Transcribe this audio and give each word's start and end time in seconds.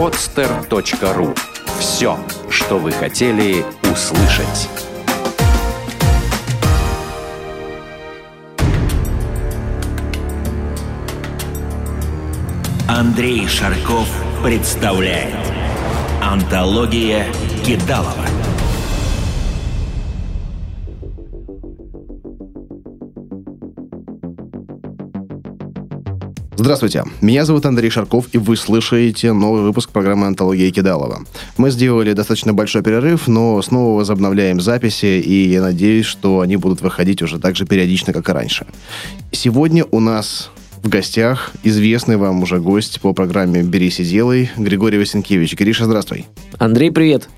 podster.ru 0.00 1.36
Все, 1.78 2.18
что 2.48 2.78
вы 2.78 2.90
хотели 2.90 3.62
услышать. 3.82 4.70
Андрей 12.88 13.46
Шарков 13.46 14.08
представляет. 14.42 15.34
Антология 16.22 17.26
Кидалова 17.66 18.24
Здравствуйте, 26.60 27.04
меня 27.22 27.46
зовут 27.46 27.64
Андрей 27.64 27.88
Шарков, 27.88 28.26
и 28.32 28.36
вы 28.36 28.54
слышите 28.54 29.32
новый 29.32 29.62
выпуск 29.62 29.88
программы 29.88 30.26
«Антология 30.26 30.70
Кидалова». 30.70 31.22
Мы 31.56 31.70
сделали 31.70 32.12
достаточно 32.12 32.52
большой 32.52 32.82
перерыв, 32.82 33.28
но 33.28 33.62
снова 33.62 33.96
возобновляем 33.96 34.60
записи, 34.60 35.06
и 35.20 35.48
я 35.48 35.62
надеюсь, 35.62 36.04
что 36.04 36.40
они 36.40 36.56
будут 36.56 36.82
выходить 36.82 37.22
уже 37.22 37.38
так 37.38 37.56
же 37.56 37.64
периодично, 37.64 38.12
как 38.12 38.28
и 38.28 38.32
раньше. 38.32 38.66
Сегодня 39.32 39.86
у 39.90 40.00
нас 40.00 40.50
в 40.82 40.90
гостях 40.90 41.52
известный 41.62 42.18
вам 42.18 42.42
уже 42.42 42.60
гость 42.60 43.00
по 43.00 43.14
программе 43.14 43.62
«Берись 43.62 44.00
и 44.00 44.04
делай» 44.04 44.50
Григорий 44.58 44.98
Васенкевич. 44.98 45.54
Гриша, 45.54 45.86
здравствуй. 45.86 46.26
Андрей, 46.58 46.90
привет. 46.90 47.30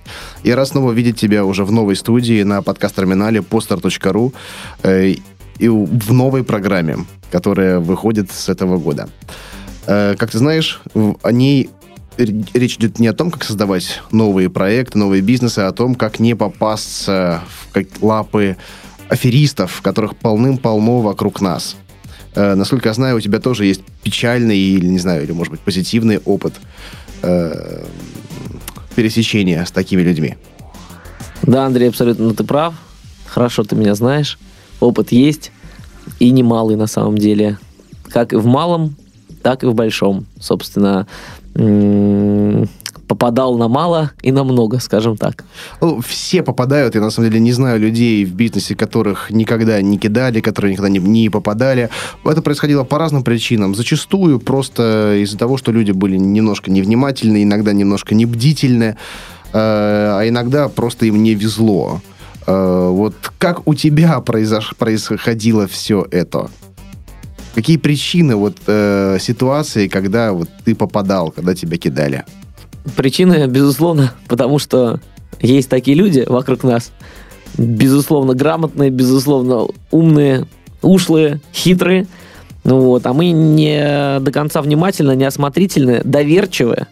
Я 0.42 0.56
рад 0.56 0.66
снова 0.66 0.90
видеть 0.90 1.16
тебя 1.16 1.44
уже 1.44 1.64
в 1.64 1.70
новой 1.70 1.94
студии 1.94 2.42
на 2.42 2.60
подкаст-терминале 2.60 3.38
poster.ru 3.38 4.32
и 5.58 5.68
в 5.68 6.12
новой 6.12 6.44
программе 6.44 6.98
которая 7.32 7.80
выходит 7.80 8.30
с 8.30 8.48
этого 8.48 8.78
года. 8.78 9.08
Э, 9.86 10.14
как 10.16 10.30
ты 10.30 10.38
знаешь, 10.38 10.80
о 10.94 11.32
ней 11.32 11.70
речь 12.18 12.76
идет 12.76 12.98
не 12.98 13.08
о 13.08 13.14
том, 13.14 13.30
как 13.30 13.42
создавать 13.42 14.02
новые 14.12 14.50
проекты, 14.50 14.98
новые 14.98 15.22
бизнесы, 15.22 15.60
а 15.60 15.68
о 15.68 15.72
том, 15.72 15.94
как 15.94 16.20
не 16.20 16.36
попасться 16.36 17.40
в 17.72 18.04
лапы 18.04 18.58
аферистов, 19.08 19.80
которых 19.80 20.14
полным-полно 20.16 21.00
вокруг 21.00 21.40
нас. 21.40 21.76
Э, 22.34 22.54
насколько 22.54 22.90
я 22.90 22.94
знаю, 22.94 23.16
у 23.16 23.20
тебя 23.20 23.40
тоже 23.40 23.64
есть 23.64 23.80
печальный 24.02 24.58
или, 24.58 24.86
не 24.86 24.98
знаю, 24.98 25.24
или, 25.24 25.32
может 25.32 25.52
быть, 25.52 25.60
позитивный 25.60 26.18
опыт 26.18 26.52
э, 27.22 27.84
пересечения 28.94 29.64
с 29.64 29.70
такими 29.70 30.02
людьми. 30.02 30.36
Да, 31.42 31.64
Андрей, 31.64 31.88
абсолютно 31.88 32.34
ты 32.34 32.44
прав. 32.44 32.74
Хорошо 33.26 33.64
ты 33.64 33.74
меня 33.74 33.94
знаешь. 33.94 34.38
Опыт 34.82 35.12
есть 35.12 35.52
и 36.18 36.30
немалый 36.30 36.74
на 36.74 36.88
самом 36.88 37.16
деле. 37.16 37.56
Как 38.08 38.32
и 38.32 38.36
в 38.36 38.46
малом, 38.46 38.96
так 39.40 39.62
и 39.62 39.66
в 39.66 39.74
большом. 39.74 40.26
Собственно, 40.40 41.06
попадал 43.06 43.56
на 43.56 43.68
мало 43.68 44.10
и 44.22 44.32
на 44.32 44.42
много, 44.42 44.80
скажем 44.80 45.16
так. 45.16 45.44
Ну, 45.80 46.00
все 46.00 46.42
попадают. 46.42 46.96
Я, 46.96 47.00
на 47.00 47.10
самом 47.10 47.30
деле, 47.30 47.40
не 47.40 47.52
знаю 47.52 47.78
людей 47.78 48.24
в 48.24 48.34
бизнесе, 48.34 48.74
которых 48.74 49.30
никогда 49.30 49.80
не 49.80 49.98
кидали, 49.98 50.40
которые 50.40 50.72
никогда 50.72 50.88
не, 50.88 50.98
не 50.98 51.28
попадали. 51.28 51.88
Это 52.24 52.42
происходило 52.42 52.82
по 52.82 52.98
разным 52.98 53.22
причинам. 53.22 53.76
Зачастую 53.76 54.40
просто 54.40 55.16
из-за 55.22 55.38
того, 55.38 55.58
что 55.58 55.70
люди 55.70 55.92
были 55.92 56.16
немножко 56.16 56.72
невнимательны, 56.72 57.44
иногда 57.44 57.72
немножко 57.72 58.16
небдительны, 58.16 58.96
э, 59.52 59.54
а 59.54 60.22
иногда 60.26 60.68
просто 60.68 61.06
им 61.06 61.22
не 61.22 61.34
везло. 61.34 62.00
Э, 62.46 62.88
вот 62.90 63.14
как 63.38 63.66
у 63.66 63.74
тебя 63.74 64.20
произош... 64.20 64.74
происходило 64.76 65.66
все 65.66 66.06
это? 66.10 66.50
Какие 67.54 67.76
причины 67.76 68.34
вот 68.36 68.56
э, 68.66 69.18
ситуации, 69.20 69.88
когда 69.88 70.32
вот 70.32 70.48
ты 70.64 70.74
попадал, 70.74 71.30
когда 71.30 71.54
тебя 71.54 71.76
кидали? 71.76 72.24
Причины, 72.96 73.46
безусловно, 73.46 74.14
потому 74.26 74.58
что 74.58 75.00
есть 75.40 75.68
такие 75.68 75.96
люди 75.96 76.24
вокруг 76.26 76.64
нас, 76.64 76.92
безусловно, 77.58 78.34
грамотные, 78.34 78.90
безусловно, 78.90 79.68
умные, 79.90 80.46
ушлые, 80.80 81.40
хитрые, 81.52 82.06
ну 82.64 82.80
вот, 82.80 83.06
а 83.06 83.12
мы 83.12 83.30
не 83.30 84.18
до 84.20 84.32
конца 84.32 84.62
внимательны, 84.62 85.14
неосмотрительны, 85.14 86.00
доверчивы, 86.04 86.86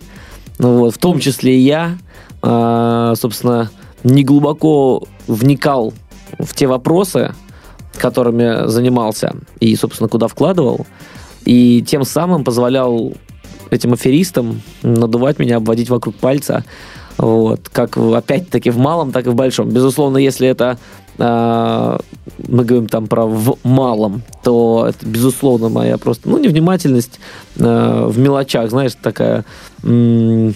ну 0.59 0.78
вот, 0.78 0.94
в 0.94 0.99
том 0.99 1.19
числе 1.21 1.56
и 1.56 1.60
я, 1.60 1.97
э, 2.43 3.15
собственно, 3.16 3.71
не 4.05 4.25
глубоко 4.25 5.05
вникал 5.27 5.93
в 6.38 6.55
те 6.55 6.66
вопросы, 6.66 7.34
которыми 7.97 8.69
занимался 8.69 9.34
и, 9.59 9.75
собственно, 9.77 10.09
куда 10.09 10.28
вкладывал, 10.28 10.87
и 11.44 11.83
тем 11.87 12.05
самым 12.05 12.44
позволял 12.44 13.12
этим 13.71 13.93
аферистам 13.93 14.62
надувать 14.83 15.39
меня, 15.39 15.56
обводить 15.56 15.91
вокруг 15.91 16.15
пальца, 16.16 16.65
вот, 17.19 17.69
как 17.69 17.97
опять-таки 17.97 18.71
в 18.71 18.78
малом, 18.78 19.12
так 19.12 19.27
и 19.27 19.31
в 19.31 19.34
большом. 19.34 19.69
Безусловно, 19.69 20.16
если 20.16 20.49
это 20.49 20.78
э, 21.19 21.99
мы 22.49 22.65
говорим 22.65 22.89
там 22.89 23.06
про 23.06 23.27
в 23.27 23.59
малом, 23.62 24.22
то 24.43 24.87
это, 24.89 25.06
безусловно, 25.06 25.69
моя 25.69 25.99
просто, 25.99 26.28
ну, 26.28 26.39
невнимательность 26.39 27.21
э, 27.56 28.06
в 28.09 28.19
мелочах, 28.19 28.71
знаешь, 28.71 28.93
такая... 29.00 29.44
М- 29.83 30.55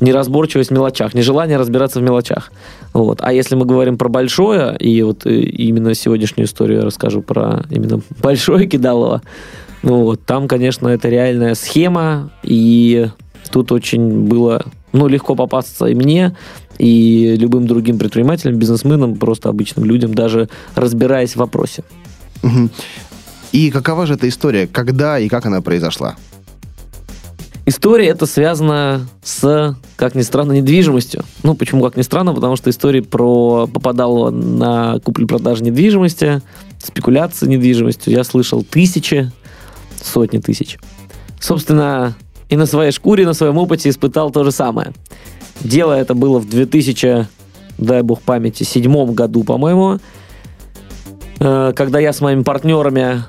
неразборчивость 0.00 0.70
в 0.70 0.72
мелочах, 0.72 1.14
нежелание 1.14 1.56
разбираться 1.56 2.00
в 2.00 2.02
мелочах. 2.02 2.52
Вот. 2.92 3.18
А 3.22 3.32
если 3.32 3.54
мы 3.54 3.64
говорим 3.64 3.98
про 3.98 4.08
большое, 4.08 4.76
и 4.78 5.02
вот 5.02 5.26
э, 5.26 5.40
именно 5.40 5.94
сегодняшнюю 5.94 6.46
историю 6.46 6.80
я 6.80 6.84
расскажу 6.84 7.22
про 7.22 7.64
именно 7.70 8.00
большое 8.22 8.66
кидалово, 8.66 9.22
ну 9.82 10.02
вот, 10.02 10.20
там, 10.24 10.48
конечно, 10.48 10.88
это 10.88 11.08
реальная 11.08 11.54
схема, 11.54 12.30
и 12.42 13.08
тут 13.50 13.72
очень 13.72 14.26
было 14.26 14.64
ну, 14.92 15.06
легко 15.08 15.34
попасться 15.34 15.86
и 15.86 15.94
мне, 15.94 16.34
и 16.78 17.36
любым 17.38 17.66
другим 17.66 17.98
предпринимателям, 17.98 18.56
бизнесменам, 18.56 19.16
просто 19.16 19.48
обычным 19.48 19.84
людям, 19.84 20.14
даже 20.14 20.48
разбираясь 20.74 21.32
в 21.32 21.36
вопросе. 21.36 21.84
И 23.52 23.70
какова 23.70 24.06
же 24.06 24.14
эта 24.14 24.28
история? 24.28 24.66
Когда 24.66 25.18
и 25.18 25.28
как 25.28 25.46
она 25.46 25.60
произошла? 25.60 26.16
История 27.68 28.06
это 28.06 28.26
связана 28.26 29.08
с, 29.24 29.76
как 29.96 30.14
ни 30.14 30.22
странно, 30.22 30.52
недвижимостью. 30.52 31.24
Ну, 31.42 31.56
почему 31.56 31.82
как 31.82 31.96
ни 31.96 32.02
странно? 32.02 32.32
Потому 32.32 32.54
что 32.54 32.70
история 32.70 33.02
про 33.02 33.66
попадала 33.66 34.30
на 34.30 35.00
куплю-продажу 35.00 35.64
недвижимости, 35.64 36.42
спекуляции 36.78 37.48
недвижимостью 37.48 38.12
я 38.12 38.22
слышал 38.22 38.62
тысячи, 38.62 39.32
сотни 40.00 40.38
тысяч. 40.38 40.78
Собственно, 41.40 42.14
и 42.48 42.56
на 42.56 42.66
своей 42.66 42.92
шкуре, 42.92 43.26
на 43.26 43.34
своем 43.34 43.58
опыте 43.58 43.88
испытал 43.88 44.30
то 44.30 44.44
же 44.44 44.52
самое. 44.52 44.92
Дело 45.60 45.92
это 45.92 46.14
было 46.14 46.38
в 46.38 46.48
2000, 46.48 47.26
дай 47.78 48.02
бог 48.02 48.22
памяти, 48.22 48.62
седьмом 48.62 49.12
году, 49.12 49.42
по-моему, 49.42 49.98
э, 51.40 51.72
когда 51.74 51.98
я 51.98 52.12
с 52.12 52.20
моими 52.20 52.44
партнерами 52.44 53.24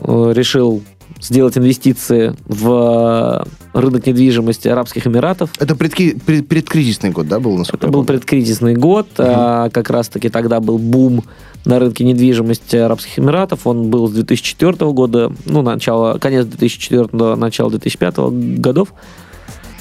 э, 0.00 0.32
решил 0.34 0.82
сделать 1.20 1.58
инвестиции 1.58 2.34
в 2.46 3.46
рынок 3.72 4.06
недвижимости 4.06 4.68
Арабских 4.68 5.06
Эмиратов. 5.06 5.50
Это 5.58 5.74
предки, 5.76 6.18
пред, 6.18 6.48
предкризисный 6.48 7.10
год, 7.10 7.28
да, 7.28 7.40
был? 7.40 7.60
Это 7.60 7.88
был 7.88 8.04
предкризисный 8.04 8.74
год. 8.74 9.06
Угу. 9.18 9.26
А, 9.26 9.70
как 9.70 9.90
раз-таки 9.90 10.28
тогда 10.28 10.60
был 10.60 10.78
бум 10.78 11.24
на 11.64 11.78
рынке 11.78 12.04
недвижимости 12.04 12.76
Арабских 12.76 13.18
Эмиратов. 13.18 13.66
Он 13.66 13.90
был 13.90 14.08
с 14.08 14.12
2004 14.12 14.92
года, 14.92 15.32
ну, 15.44 15.62
начало, 15.62 16.18
конец 16.18 16.46
2004, 16.46 17.36
начало 17.36 17.70
2005 17.70 18.16
годов. 18.58 18.94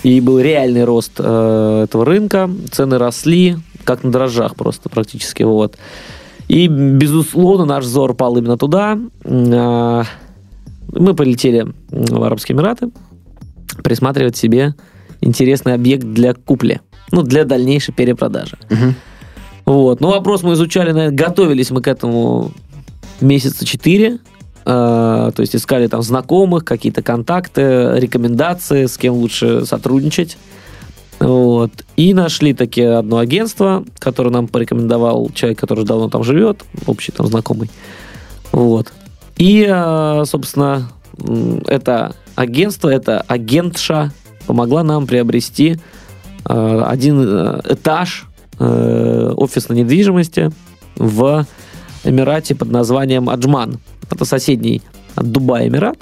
И 0.04 0.22
был 0.22 0.40
реальный 0.40 0.84
рост 0.84 1.14
э, 1.18 1.84
этого 1.84 2.06
рынка. 2.06 2.50
Цены 2.72 2.98
росли, 2.98 3.58
как 3.84 4.04
на 4.04 4.12
дрожжах 4.12 4.56
просто 4.56 4.90
практически. 4.90 5.44
Вот. 5.44 5.78
И, 6.48 6.68
безусловно, 6.68 7.66
наш 7.66 7.84
взор 7.84 8.14
пал 8.14 8.38
именно 8.38 8.58
туда. 8.58 8.98
Мы 10.94 11.14
полетели 11.14 11.68
в 11.90 12.24
Арабские 12.24 12.56
Эмираты 12.56 12.90
присматривать 13.84 14.38
себе 14.38 14.76
интересный 15.22 15.74
объект 15.74 16.04
для 16.04 16.34
купли. 16.34 16.82
Ну, 17.12 17.22
для 17.22 17.46
дальнейшей 17.46 17.94
перепродажи. 17.94 18.58
Угу. 18.70 18.94
Вот. 19.66 20.02
Ну, 20.02 20.10
вопрос 20.10 20.44
мы 20.44 20.54
изучали, 20.54 20.92
наверное, 20.92 21.16
готовились 21.16 21.72
мы 21.72 21.82
к 21.82 21.88
этому 21.88 22.52
месяца 23.22 23.66
четыре. 23.66 24.20
Э, 24.66 25.32
то 25.34 25.40
есть 25.42 25.56
искали 25.56 25.88
там 25.88 26.02
знакомых, 26.02 26.66
какие-то 26.66 27.02
контакты, 27.02 27.94
рекомендации, 27.96 28.86
с 28.86 28.98
кем 28.98 29.14
лучше 29.16 29.66
сотрудничать. 29.66 30.38
Вот. 31.20 31.72
И 31.96 32.14
нашли 32.14 32.54
такие 32.54 32.96
одно 32.96 33.18
агентство, 33.18 33.86
которое 34.00 34.30
нам 34.30 34.48
порекомендовал 34.48 35.30
человек, 35.34 35.60
который 35.60 35.86
давно 35.86 36.10
там 36.10 36.24
живет, 36.24 36.64
общий 36.86 37.12
там 37.12 37.28
знакомый. 37.28 37.70
Вот. 38.52 38.92
И, 39.38 39.66
э, 39.70 40.24
собственно, 40.26 40.90
это 41.68 42.16
агентство, 42.36 42.90
это 42.90 43.22
агентша 43.28 44.12
помогла 44.46 44.84
нам 44.84 45.08
приобрести 45.08 45.78
э, 46.48 46.84
один 46.86 47.22
э, 47.22 47.62
этаж 47.70 48.26
офисной 48.60 49.78
недвижимости 49.78 50.50
в 50.96 51.46
Эмирате 52.04 52.56
под 52.56 52.72
названием 52.72 53.30
Аджман. 53.30 53.78
Это 54.10 54.26
соседний 54.26 54.82
от 55.14 55.32
Дубая 55.32 55.68
Эмират. 55.68 56.00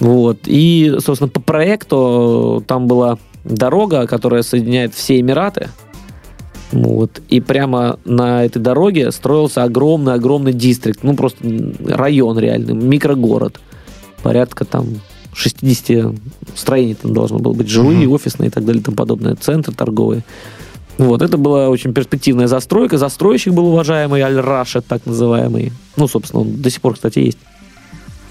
Вот. 0.00 0.38
И, 0.46 0.96
собственно, 0.98 1.28
по 1.28 1.38
проекту 1.38 2.64
там 2.66 2.88
была 2.88 3.16
дорога, 3.44 4.08
которая 4.08 4.42
соединяет 4.42 4.92
все 4.92 5.20
Эмираты. 5.20 5.68
Вот. 6.72 7.20
И 7.28 7.40
прямо 7.40 7.98
на 8.04 8.44
этой 8.44 8.60
дороге 8.60 9.10
строился 9.12 9.62
огромный-огромный 9.64 10.52
дистрикт. 10.52 11.02
Ну, 11.02 11.14
просто 11.16 11.38
район 11.86 12.38
реальный, 12.38 12.74
микрогород. 12.74 13.58
Порядка 14.22 14.64
там 14.64 14.86
60 15.34 16.14
строений 16.54 16.94
там 16.94 17.14
должно 17.14 17.38
было 17.38 17.52
быть, 17.52 17.68
жилые, 17.68 18.00
Мгм. 18.06 18.12
офисные 18.12 18.48
и 18.48 18.50
так 18.50 18.64
далее 18.64 18.80
и 18.80 18.84
тому 18.84 18.96
подобное, 18.96 19.34
центры 19.36 19.72
торговые. 19.74 20.24
Вот, 20.98 21.22
это 21.22 21.38
была 21.38 21.68
очень 21.68 21.94
перспективная 21.94 22.48
застройка. 22.48 22.98
Застройщик 22.98 23.52
был 23.54 23.68
уважаемый 23.68 24.20
Аль-Рашид, 24.20 24.84
так 24.86 25.06
называемый. 25.06 25.72
Ну, 25.96 26.08
собственно, 26.08 26.42
он 26.42 26.60
до 26.60 26.70
сих 26.70 26.80
пор, 26.80 26.94
кстати, 26.94 27.20
есть. 27.20 27.38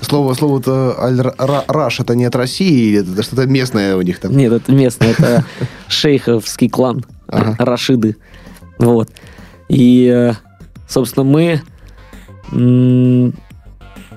Слово, 0.01 0.33
слово-то 0.33 0.95
Аль-Раш, 1.01 2.01
это 2.01 2.13
не 2.13 2.25
от 2.25 2.35
России, 2.35 2.89
или 2.89 2.99
это 3.13 3.23
что-то 3.23 3.47
местное 3.47 3.95
у 3.95 4.01
них 4.01 4.19
там? 4.19 4.35
Нет, 4.35 4.51
это 4.51 4.71
местный, 4.71 5.07
это 5.07 5.45
шейховский 5.87 6.69
клан 6.69 7.03
Ага. 7.27 7.55
Рашиды. 7.59 8.17
Вот. 8.79 9.09
И, 9.69 10.07
э, 10.07 10.33
собственно, 10.87 11.23
мы 11.25 11.61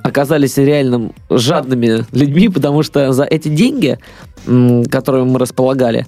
оказались 0.03 0.57
реально 0.57 1.13
жадными 1.29 2.05
людьми, 2.13 2.49
потому 2.49 2.83
что 2.83 3.13
за 3.13 3.25
эти 3.25 3.49
деньги, 3.49 3.99
м, 4.47 4.85
которыми 4.85 5.25
мы 5.31 5.39
располагали, 5.39 6.07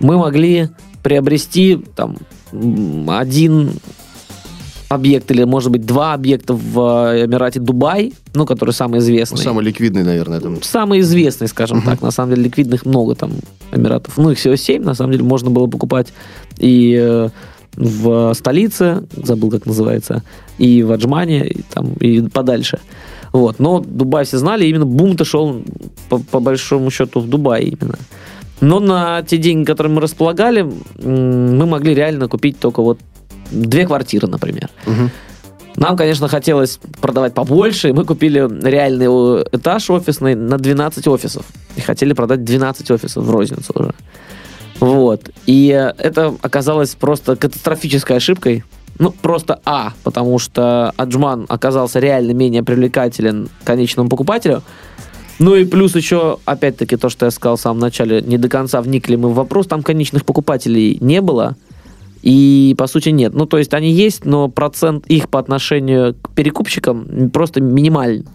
мы 0.00 0.16
могли 0.18 0.68
приобрести 1.02 1.82
там 1.94 2.16
один 3.08 3.72
объект 4.88 5.30
или, 5.30 5.44
может 5.44 5.70
быть, 5.72 5.84
два 5.84 6.14
объекта 6.14 6.54
в 6.54 7.10
э, 7.12 7.24
Эмирате 7.26 7.60
Дубай, 7.60 8.12
ну, 8.34 8.46
который 8.46 8.70
самый 8.70 9.00
известный. 9.00 9.38
Самый 9.38 9.64
ликвидный, 9.64 10.04
наверное, 10.04 10.40
там. 10.40 10.62
Самый 10.62 11.00
известный, 11.00 11.48
скажем 11.48 11.78
Мгм. 11.78 11.86
так. 11.86 12.02
На 12.02 12.10
самом 12.10 12.30
деле 12.30 12.44
ликвидных 12.44 12.86
много 12.86 13.14
там 13.14 13.32
Эмиратов. 13.72 14.16
Ну, 14.16 14.30
их 14.30 14.38
всего 14.38 14.56
семь. 14.56 14.82
На 14.84 14.94
самом 14.94 15.12
деле 15.12 15.24
можно 15.24 15.50
было 15.50 15.66
покупать 15.66 16.12
и 16.58 16.96
э, 17.00 17.28
в 17.76 18.32
столице, 18.34 19.04
забыл, 19.16 19.50
как 19.50 19.66
называется, 19.66 20.22
и 20.58 20.82
в 20.82 20.92
Аджмане, 20.92 21.46
и, 21.46 21.62
там, 21.62 21.92
и 21.94 22.22
подальше. 22.22 22.78
Вот. 23.32 23.58
Но 23.58 23.80
Дубай 23.80 24.24
все 24.24 24.38
знали, 24.38 24.66
именно 24.66 24.86
бум-то 24.86 25.24
шел 25.24 25.62
по, 26.08 26.18
по 26.18 26.40
большому 26.40 26.90
счету 26.90 27.20
в 27.20 27.28
Дубае 27.28 27.64
именно. 27.68 27.96
Но 28.62 28.80
на 28.80 29.22
те 29.22 29.36
деньги, 29.36 29.66
которые 29.66 29.92
мы 29.92 30.00
располагали, 30.00 30.66
мы 31.02 31.66
могли 31.66 31.94
реально 31.94 32.28
купить 32.28 32.58
только 32.58 32.80
вот 32.80 32.98
две 33.50 33.86
квартиры, 33.86 34.28
например. 34.28 34.68
Мгм. 34.86 35.10
Нам, 35.76 35.96
конечно, 35.96 36.26
хотелось 36.28 36.80
продавать 37.00 37.34
побольше, 37.34 37.90
и 37.90 37.92
мы 37.92 38.04
купили 38.04 38.48
реальный 38.66 39.06
этаж 39.52 39.90
офисный 39.90 40.34
на 40.34 40.56
12 40.56 41.06
офисов. 41.06 41.44
И 41.76 41.80
хотели 41.82 42.14
продать 42.14 42.44
12 42.44 42.90
офисов 42.90 43.24
в 43.24 43.30
розницу 43.30 43.72
уже. 43.74 43.92
Вот. 44.80 45.30
И 45.46 45.68
это 45.68 46.34
оказалось 46.42 46.94
просто 46.94 47.36
катастрофической 47.36 48.16
ошибкой. 48.16 48.64
Ну, 48.98 49.10
просто 49.10 49.60
А, 49.66 49.92
потому 50.02 50.38
что 50.38 50.92
Аджман 50.96 51.44
оказался 51.48 52.00
реально 52.00 52.32
менее 52.32 52.62
привлекателен 52.62 53.50
конечному 53.64 54.08
покупателю. 54.08 54.62
Ну 55.38 55.54
и 55.54 55.66
плюс 55.66 55.94
еще, 55.94 56.38
опять-таки, 56.46 56.96
то, 56.96 57.10
что 57.10 57.26
я 57.26 57.30
сказал 57.30 57.56
в 57.56 57.60
самом 57.60 57.80
начале, 57.80 58.22
не 58.22 58.38
до 58.38 58.48
конца 58.48 58.80
вникли 58.80 59.16
мы 59.16 59.28
в 59.28 59.34
вопрос, 59.34 59.66
там 59.66 59.82
конечных 59.82 60.24
покупателей 60.24 60.96
не 61.02 61.20
было. 61.20 61.56
И, 62.26 62.74
по 62.76 62.88
сути, 62.88 63.10
нет. 63.10 63.34
Ну, 63.34 63.46
то 63.46 63.56
есть 63.56 63.72
они 63.72 63.92
есть, 63.92 64.24
но 64.24 64.48
процент 64.48 65.06
их 65.06 65.28
по 65.28 65.38
отношению 65.38 66.12
к 66.14 66.34
перекупщикам 66.34 67.30
просто 67.30 67.60
минимальный. 67.60 68.26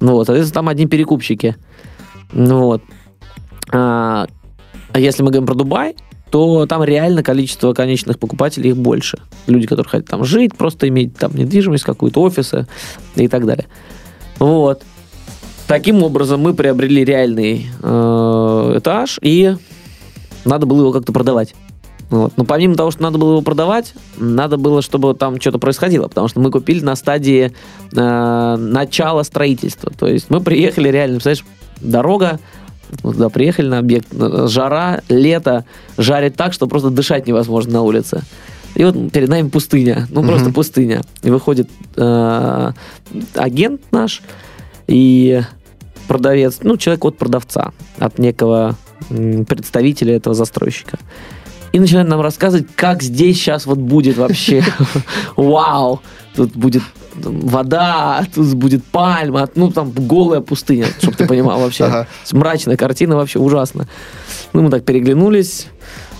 Ну, 0.00 0.12
вот, 0.12 0.26
соответственно, 0.26 0.60
там 0.60 0.68
одни 0.68 0.86
перекупщики. 0.86 1.56
Ну, 2.32 2.64
вот. 2.64 2.82
А, 3.72 4.26
а 4.92 5.00
если 5.00 5.22
мы 5.22 5.30
говорим 5.30 5.46
про 5.46 5.54
Дубай, 5.54 5.96
то 6.30 6.66
там 6.66 6.84
реально 6.84 7.22
количество 7.22 7.72
конечных 7.72 8.18
покупателей 8.18 8.72
их 8.72 8.76
больше. 8.76 9.16
Люди, 9.46 9.66
которые 9.66 9.88
хотят 9.88 10.06
там 10.06 10.22
жить, 10.24 10.54
просто 10.54 10.86
иметь 10.88 11.16
там 11.16 11.34
недвижимость, 11.34 11.84
какую-то 11.84 12.20
офисы 12.20 12.66
и 13.16 13.26
так 13.28 13.46
далее. 13.46 13.68
Вот. 14.38 14.82
Таким 15.66 16.02
образом, 16.02 16.40
мы 16.40 16.52
приобрели 16.52 17.06
реальный 17.06 17.68
э, 17.82 18.74
этаж, 18.76 19.18
и 19.22 19.56
надо 20.44 20.66
было 20.66 20.80
его 20.80 20.92
как-то 20.92 21.14
продавать. 21.14 21.54
Вот. 22.14 22.32
Но 22.36 22.44
помимо 22.44 22.76
того, 22.76 22.92
что 22.92 23.02
надо 23.02 23.18
было 23.18 23.30
его 23.32 23.42
продавать, 23.42 23.92
надо 24.18 24.56
было, 24.56 24.82
чтобы 24.82 25.14
там 25.14 25.40
что-то 25.40 25.58
происходило, 25.58 26.06
потому 26.06 26.28
что 26.28 26.38
мы 26.38 26.52
купили 26.52 26.80
на 26.80 26.94
стадии 26.94 27.52
э, 27.92 28.56
начала 28.56 29.24
строительства. 29.24 29.90
То 29.98 30.06
есть 30.06 30.30
мы 30.30 30.40
приехали 30.40 30.90
реально, 30.90 31.16
представляешь, 31.16 31.44
дорога, 31.80 32.38
вот 33.02 33.14
туда 33.14 33.30
приехали 33.30 33.66
на 33.66 33.78
объект, 33.78 34.06
э, 34.12 34.46
жара, 34.48 35.00
лето, 35.08 35.64
жарит 35.98 36.36
так, 36.36 36.52
что 36.52 36.68
просто 36.68 36.90
дышать 36.90 37.26
невозможно 37.26 37.72
на 37.72 37.82
улице. 37.82 38.22
И 38.76 38.84
вот 38.84 39.10
перед 39.10 39.28
нами 39.28 39.48
пустыня, 39.48 40.06
ну 40.10 40.20
Мгм. 40.20 40.28
просто 40.30 40.52
пустыня. 40.52 41.02
И 41.24 41.30
выходит 41.30 41.68
э, 41.96 42.72
агент 43.34 43.80
наш 43.90 44.22
и 44.86 45.42
продавец, 46.06 46.58
ну 46.62 46.76
человек 46.76 47.04
от 47.06 47.18
продавца, 47.18 47.72
от 47.98 48.20
некого 48.20 48.76
представителя 49.08 50.14
этого 50.14 50.36
застройщика. 50.36 50.98
И 51.74 51.80
начинает 51.80 52.06
нам 52.06 52.20
рассказывать, 52.20 52.68
как 52.76 53.02
здесь 53.02 53.36
сейчас 53.36 53.66
вот 53.66 53.78
будет 53.78 54.16
вообще. 54.16 54.62
Вау! 55.36 56.00
Тут 56.36 56.54
будет 56.54 56.84
вода, 57.16 58.24
тут 58.32 58.54
будет 58.54 58.84
пальма, 58.84 59.48
ну 59.56 59.72
там 59.72 59.90
голая 59.90 60.40
пустыня, 60.40 60.86
чтобы 60.98 61.16
ты 61.16 61.26
понимал 61.26 61.58
вообще. 61.58 61.84
Ага. 61.84 62.06
Мрачная 62.30 62.76
картина 62.76 63.16
вообще 63.16 63.40
ужасно. 63.40 63.88
Ну, 64.52 64.62
мы 64.62 64.70
так 64.70 64.84
переглянулись 64.84 65.66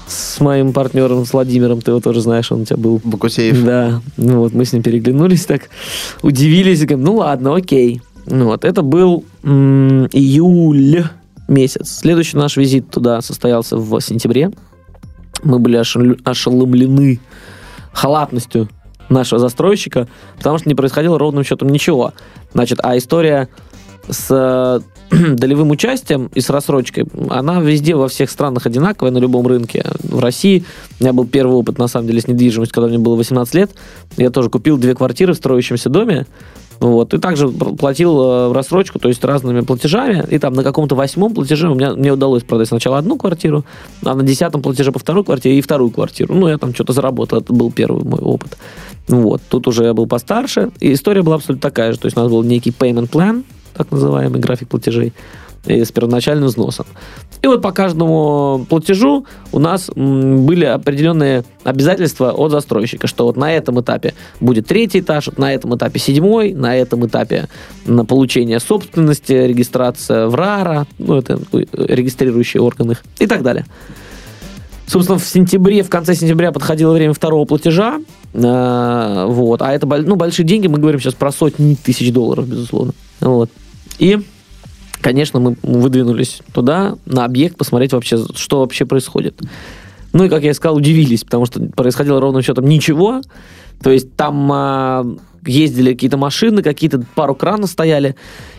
с 0.09 0.41
моим 0.41 0.73
партнером, 0.73 1.25
с 1.25 1.33
Владимиром, 1.33 1.81
ты 1.81 1.93
его 1.93 2.01
тоже 2.01 2.21
знаешь, 2.21 2.51
он 2.51 2.62
у 2.62 2.65
тебя 2.65 2.77
был. 2.77 3.01
Бакусеев. 3.05 3.65
Да, 3.65 4.03
ну 4.17 4.41
вот 4.41 4.55
мы 4.55 4.65
с 4.65 4.73
ним 4.73 4.83
переглянулись, 4.83 5.47
так 5.47 5.71
удивились, 6.23 6.81
и 6.81 6.87
говорим, 6.87 7.05
ну 7.05 7.15
ладно, 7.15 7.55
окей. 7.55 8.03
Ну 8.27 8.47
вот, 8.47 8.65
это 8.65 8.83
был 8.83 9.25
м, 9.45 10.06
июль 10.06 11.05
месяц. 11.47 12.01
Следующий 12.01 12.39
наш 12.39 12.56
визит 12.56 12.91
туда 12.91 13.21
состоялся 13.21 13.77
в 13.77 14.01
сентябре. 14.01 14.51
Мы 15.42 15.58
были 15.58 15.76
ошел- 15.76 16.16
ошеломлены 16.25 17.20
халатностью 17.92 18.69
нашего 19.08 19.38
застройщика, 19.38 20.08
потому 20.36 20.58
что 20.58 20.69
не 20.69 20.75
происходило 20.75 21.19
ровным 21.19 21.44
счетом 21.44 21.69
ничего. 21.69 22.12
Значит, 22.52 22.81
а 22.82 22.96
история 22.96 23.48
с 24.08 24.82
долевым 25.10 25.70
участием 25.70 26.31
и 26.34 26.40
с 26.40 26.50
рассрочкой, 26.50 27.04
она 27.31 27.60
везде, 27.60 27.94
во 27.94 28.08
всех 28.08 28.31
странах 28.31 28.66
одинаковая, 28.66 29.12
на 29.12 29.19
любом 29.19 29.46
рынке. 29.46 29.84
В 30.03 30.20
России 30.20 30.64
у 30.98 31.05
меня 31.05 31.12
был 31.12 31.26
первый 31.26 31.55
опыт, 31.55 31.79
на 31.79 31.88
самом 31.88 32.06
деле, 32.08 32.20
с 32.20 32.29
недвижимостью, 32.29 32.74
когда 32.74 32.88
мне 32.88 32.98
было 32.98 33.17
18 33.17 33.55
лет. 33.55 33.70
Я 34.17 34.31
тоже 34.31 34.50
купил 34.50 34.79
две 34.79 34.94
квартиры 34.94 35.34
в 35.34 35.36
строящемся 35.36 35.91
доме, 35.91 36.26
вот, 36.84 37.14
и 37.14 37.19
также 37.19 37.46
пл- 37.46 37.76
платил 37.76 38.20
э, 38.20 38.53
рассрочку, 38.53 38.98
то 38.98 39.08
есть 39.08 39.24
разными 39.24 39.62
платежами, 39.62 40.24
и 40.31 40.38
там 40.38 40.53
на 40.53 40.62
каком-то 40.62 40.94
восьмом 40.94 41.32
платеже 41.32 41.70
у 41.70 41.74
меня, 41.74 41.94
мне 41.94 42.12
удалось 42.12 42.43
продать 42.43 42.69
сначала 42.69 42.98
одну 42.98 43.17
квартиру, 43.17 43.64
а 44.05 44.14
на 44.14 44.22
десятом 44.22 44.60
платеже 44.60 44.93
по 44.93 44.98
второй 44.98 45.24
квартире 45.24 45.58
и 45.58 45.62
вторую 45.62 45.91
квартиру. 45.91 46.34
Ну, 46.34 46.48
я 46.48 46.58
там 46.58 46.74
что-то 46.74 46.93
заработал, 46.93 47.38
это 47.38 47.53
был 47.53 47.72
первый 47.72 48.05
мой 48.05 48.20
опыт. 48.20 48.58
Вот, 49.08 49.41
тут 49.48 49.67
уже 49.67 49.84
я 49.84 49.94
был 49.94 50.06
постарше, 50.06 50.70
и 50.81 50.93
история 50.93 51.22
была 51.22 51.36
абсолютно 51.36 51.62
такая 51.62 51.93
же, 51.93 51.98
то 51.98 52.06
есть 52.06 52.17
у 52.17 52.20
нас 52.20 52.31
был 52.31 52.43
некий 52.43 52.70
payment 52.70 53.10
plan, 53.10 53.44
так 53.74 53.91
называемый 53.91 54.41
график 54.41 54.69
платежей, 54.69 55.12
с 55.67 55.91
первоначальным 55.93 56.47
взносом. 56.47 56.87
И 57.43 57.47
вот 57.47 57.63
по 57.63 57.73
каждому 57.73 58.67
платежу 58.69 59.27
у 59.53 59.59
нас 59.59 59.91
были 59.94 60.65
определенные 60.65 61.44
обязательства 61.63 62.33
от 62.33 62.51
застройщика, 62.53 63.06
что 63.06 63.25
вот 63.25 63.37
на 63.37 63.53
этом 63.53 63.81
этапе 63.81 64.15
будет 64.41 64.67
третий 64.67 65.01
этаж, 65.01 65.29
на 65.37 65.53
этом 65.53 65.77
этапе 65.77 65.99
седьмой, 65.99 66.53
на 66.53 66.77
этом 66.77 67.06
этапе 67.06 67.49
на 67.87 68.05
получение 68.05 68.61
собственности, 68.61 69.33
регистрация 69.33 70.27
в 70.27 70.35
РАРА, 70.35 70.87
ну 70.99 71.19
это 71.19 71.41
э, 71.53 71.65
регистрирующие 71.73 72.63
органы 72.63 72.97
и 73.19 73.27
так 73.27 73.43
далее. 73.43 73.67
Собственно, 74.87 75.19
в 75.19 75.25
сентябре, 75.25 75.83
в 75.83 75.89
конце 75.89 76.15
сентября 76.15 76.53
подходило 76.53 76.93
время 76.93 77.15
второго 77.15 77.47
платежа, 77.47 78.01
э, 78.35 79.27
вот, 79.29 79.63
а 79.63 79.73
это 79.73 79.87
ну, 79.87 80.17
большие 80.17 80.44
деньги, 80.44 80.67
мы 80.67 80.79
говорим 80.79 81.01
сейчас 81.01 81.15
про 81.15 81.33
сотни 81.33 81.75
тысяч 81.75 82.13
долларов, 82.13 82.47
безусловно. 82.47 82.93
Вот. 83.21 83.51
И, 83.99 84.21
конечно, 85.05 85.39
мы 85.39 85.55
выдвинулись 85.63 86.41
туда, 86.55 86.96
на 87.05 87.27
объект, 87.27 87.58
посмотреть 87.58 87.93
вообще, 87.93 88.25
что 88.34 88.61
вообще 88.61 88.87
происходит. 88.87 89.39
Ну 90.15 90.25
и, 90.25 90.29
как 90.31 90.44
я 90.44 90.51
и 90.51 90.55
сказал, 90.55 90.77
удивились, 90.77 91.25
потому 91.25 91.44
что 91.44 91.61
происходило 91.61 92.20
ровным 92.20 92.41
счетом 92.41 92.65
ничего. 92.67 93.20
То 93.82 93.91
есть 93.91 94.17
там 94.17 94.51
а, 94.51 95.06
ездили 95.46 95.93
какие-то 95.93 96.17
машины, 96.17 96.63
какие-то 96.63 97.03
пару 97.15 97.34
кранов 97.34 97.70
стояли, 97.70 98.17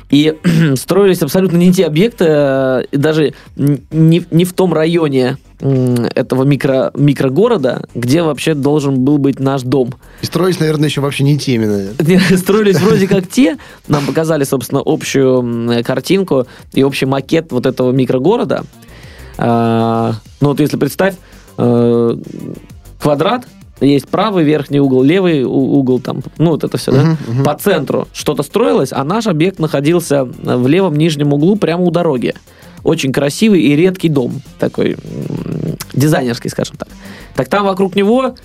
и 0.09 0.35
строились 0.75 1.21
абсолютно 1.21 1.57
не 1.57 1.73
те 1.73 1.85
объекты, 1.85 2.25
э, 2.27 2.83
даже 2.91 3.33
не, 3.55 4.25
не 4.29 4.45
в 4.45 4.53
том 4.53 4.73
районе, 4.73 5.37
этого 5.59 6.43
микро, 6.43 6.91
микрогорода, 6.95 7.83
где 7.95 8.21
вообще 8.21 8.53
должен 8.53 8.99
был 8.99 9.17
быть 9.17 9.39
наш 9.39 9.61
дом. 9.61 9.93
И 10.21 10.25
строить, 10.25 10.59
наверное, 10.59 10.89
еще 10.89 11.01
вообще 11.01 11.23
не 11.23 11.33
наверное. 11.65 11.93
Не, 11.99 12.19
Строились 12.37 12.79
вроде 12.79 13.07
как 13.07 13.27
те, 13.29 13.57
нам 13.87 14.05
показали, 14.05 14.43
собственно, 14.43 14.81
общую 14.85 15.83
картинку 15.83 16.45
и 16.73 16.83
общий 16.83 17.05
макет 17.05 17.51
вот 17.51 17.65
этого 17.65 17.91
микрогорода. 17.91 18.63
А, 19.37 20.13
ну 20.41 20.49
вот 20.49 20.59
если 20.59 20.77
представь, 20.77 21.15
э, 21.57 22.17
квадрат, 22.99 23.47
есть 23.81 24.07
правый 24.07 24.43
верхний 24.43 24.79
угол, 24.79 25.03
левый 25.03 25.43
угол, 25.43 25.99
там, 25.99 26.21
ну 26.37 26.51
вот 26.51 26.63
это 26.63 26.77
все, 26.77 26.91
да? 26.91 27.03
Мгм, 27.03 27.17
мгм. 27.27 27.43
По 27.43 27.55
центру 27.55 28.07
что-то 28.13 28.43
строилось, 28.43 28.91
а 28.91 29.03
наш 29.03 29.27
объект 29.27 29.59
находился 29.59 30.23
в 30.23 30.67
левом 30.67 30.95
нижнем 30.95 31.33
углу, 31.33 31.55
прямо 31.55 31.83
у 31.83 31.91
дороги. 31.91 32.35
Очень 32.83 33.11
красивый 33.11 33.61
и 33.61 33.75
редкий 33.75 34.09
дом, 34.09 34.41
такой 34.59 34.95
дизайнерский, 35.93 36.49
скажем 36.49 36.77
так. 36.77 36.87
Так 37.35 37.49
там 37.49 37.65
вокруг 37.65 37.95
него 37.95 38.35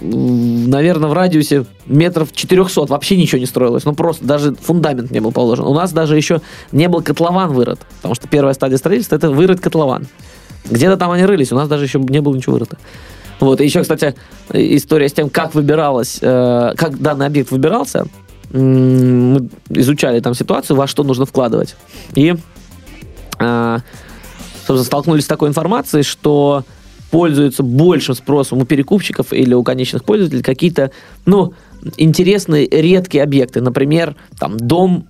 наверное, 0.00 1.08
в 1.08 1.12
радиусе 1.12 1.66
метров 1.86 2.32
400 2.32 2.86
вообще 2.86 3.16
ничего 3.16 3.38
не 3.38 3.46
строилось. 3.46 3.84
Ну, 3.84 3.94
просто 3.94 4.24
даже 4.24 4.54
фундамент 4.54 5.10
не 5.10 5.20
был 5.20 5.32
положен. 5.32 5.66
У 5.66 5.74
нас 5.74 5.92
даже 5.92 6.16
еще 6.16 6.40
не 6.72 6.88
был 6.88 7.02
котлован 7.02 7.52
вырыт. 7.52 7.80
Потому 7.96 8.14
что 8.14 8.28
первая 8.28 8.54
стадия 8.54 8.78
строительства– 8.78 9.16
это 9.16 9.30
вырыть 9.30 9.60
котлован. 9.60 10.06
Где-то 10.70 10.96
там 10.96 11.10
они 11.10 11.24
рылись, 11.24 11.52
у 11.52 11.56
нас 11.56 11.68
даже 11.68 11.84
еще 11.84 11.98
не 11.98 12.20
было 12.20 12.34
ничего 12.34 12.54
вырыто. 12.54 12.78
Вот, 13.40 13.60
и 13.60 13.64
еще, 13.64 13.82
кстати, 13.82 14.14
история 14.52 15.08
с 15.08 15.12
тем, 15.12 15.30
как 15.30 15.54
выбиралась, 15.54 16.18
э, 16.20 16.72
как 16.76 17.00
данный 17.00 17.26
объект 17.26 17.50
выбирался. 17.50 18.06
Мы 18.52 19.48
изучали 19.68 20.20
там 20.20 20.34
ситуацию, 20.34 20.76
во 20.76 20.86
что 20.86 21.04
нужно 21.04 21.26
вкладывать. 21.26 21.76
И, 22.14 22.34
э, 23.38 23.78
собственно, 24.58 24.84
столкнулись 24.84 25.24
с 25.24 25.28
такой 25.28 25.48
информацией, 25.48 26.02
что 26.02 26.64
пользуются 27.10 27.62
большим 27.62 28.14
спросом 28.14 28.58
у 28.58 28.64
перекупщиков 28.64 29.32
или 29.32 29.54
у 29.54 29.62
конечных 29.62 30.04
пользователей 30.04 30.42
какие-то, 30.42 30.90
ну, 31.26 31.54
интересные 31.96 32.68
редкие 32.68 33.22
объекты. 33.22 33.60
Например, 33.60 34.16
там 34.38 34.56
дом 34.56 35.06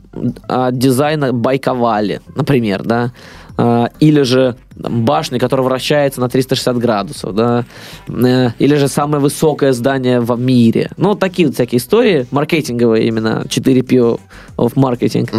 а, 0.48 0.70
дизайна 0.70 1.32
Байковали, 1.32 2.20
например, 2.34 2.82
да, 2.84 3.12
или 3.58 4.22
же 4.22 4.56
башня, 4.76 5.40
которая 5.40 5.66
вращается 5.66 6.20
на 6.20 6.28
360 6.28 6.78
градусов, 6.78 7.34
да, 7.34 7.64
Э, 8.08 8.50
или 8.58 8.74
же 8.76 8.88
самое 8.88 9.20
высокое 9.20 9.72
здание 9.72 10.20
в 10.20 10.38
мире. 10.38 10.90
Ну, 10.96 11.14
такие 11.14 11.46
вот 11.48 11.54
всякие 11.54 11.78
истории, 11.78 12.26
маркетинговые 12.30 13.06
именно, 13.06 13.44
4P 13.48 14.20
of 14.56 14.72
маркетинг. 14.76 15.30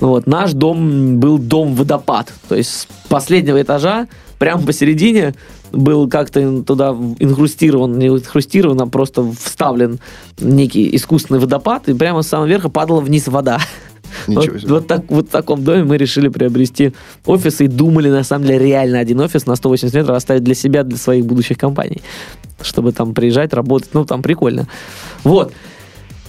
Вот, 0.00 0.26
наш 0.26 0.52
дом 0.52 1.18
был 1.18 1.38
дом-водопад, 1.38 2.32
то 2.48 2.54
есть 2.54 2.70
с 2.70 2.88
последнего 3.08 3.60
этажа 3.60 4.08
прямо 4.38 4.62
посередине 4.62 5.34
был 5.70 6.08
как-то 6.08 6.62
туда 6.62 6.90
инхрустирован, 7.18 7.98
не 7.98 8.08
инхрустирован, 8.08 8.80
а 8.80 8.86
просто 8.86 9.24
вставлен 9.32 10.00
некий 10.38 10.94
искусственный 10.94 11.40
водопад, 11.40 11.88
и 11.88 11.94
прямо 11.94 12.22
с 12.22 12.28
самого 12.28 12.46
верха 12.46 12.68
падала 12.68 13.00
вниз 13.00 13.28
вода. 13.28 13.58
Ничего 14.26 14.52
Вот, 14.52 14.60
себе. 14.60 14.70
вот 14.72 14.86
так, 14.86 15.02
вот 15.08 15.28
в 15.28 15.30
таком 15.30 15.64
доме 15.64 15.84
мы 15.84 15.96
решили 15.96 16.28
приобрести 16.28 16.92
офис 17.26 17.60
и 17.60 17.66
думали, 17.66 18.08
на 18.10 18.24
самом 18.24 18.46
деле, 18.46 18.66
реально 18.66 18.98
один 18.98 19.20
офис 19.20 19.46
на 19.46 19.56
180 19.56 19.94
метров 19.94 20.16
оставить 20.16 20.44
для 20.44 20.54
себя, 20.54 20.82
для 20.82 20.98
своих 20.98 21.26
будущих 21.26 21.58
компаний. 21.58 22.02
Чтобы 22.60 22.92
там 22.92 23.14
приезжать, 23.14 23.52
работать. 23.52 23.90
Ну, 23.92 24.04
там 24.04 24.22
прикольно. 24.22 24.68
Вот. 25.24 25.52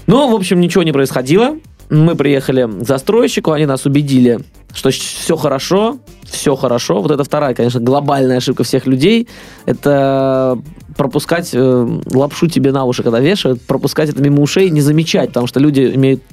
Ну, 0.08 0.32
в 0.32 0.36
общем, 0.36 0.60
ничего 0.60 0.84
не 0.84 0.92
происходило. 0.92 1.58
Мы 1.90 2.16
приехали 2.16 2.66
к 2.66 2.88
застройщику, 2.88 3.52
они 3.52 3.66
нас 3.66 3.86
убедили, 3.86 4.40
что 4.74 4.90
все 4.90 5.36
хорошо, 5.36 6.00
все 6.24 6.56
хорошо. 6.56 7.02
Вот 7.02 7.12
это 7.12 7.24
вторая, 7.24 7.54
конечно, 7.54 7.80
глобальная 7.80 8.38
ошибка 8.38 8.64
всех 8.64 8.88
людей. 8.88 9.28
Это 9.66 10.58
пропускать 10.98 11.52
э, 11.54 12.00
лапшу 12.12 12.48
тебе 12.48 12.72
на 12.72 12.86
уши, 12.86 13.04
когда 13.04 13.20
вешают, 13.20 13.62
пропускать 13.62 14.10
это 14.10 14.22
мимо 14.22 14.42
ушей, 14.42 14.70
не 14.70 14.82
замечать, 14.82 15.30
потому 15.30 15.48
что 15.48 15.60
люди 15.60 15.92
имеют 15.94 16.24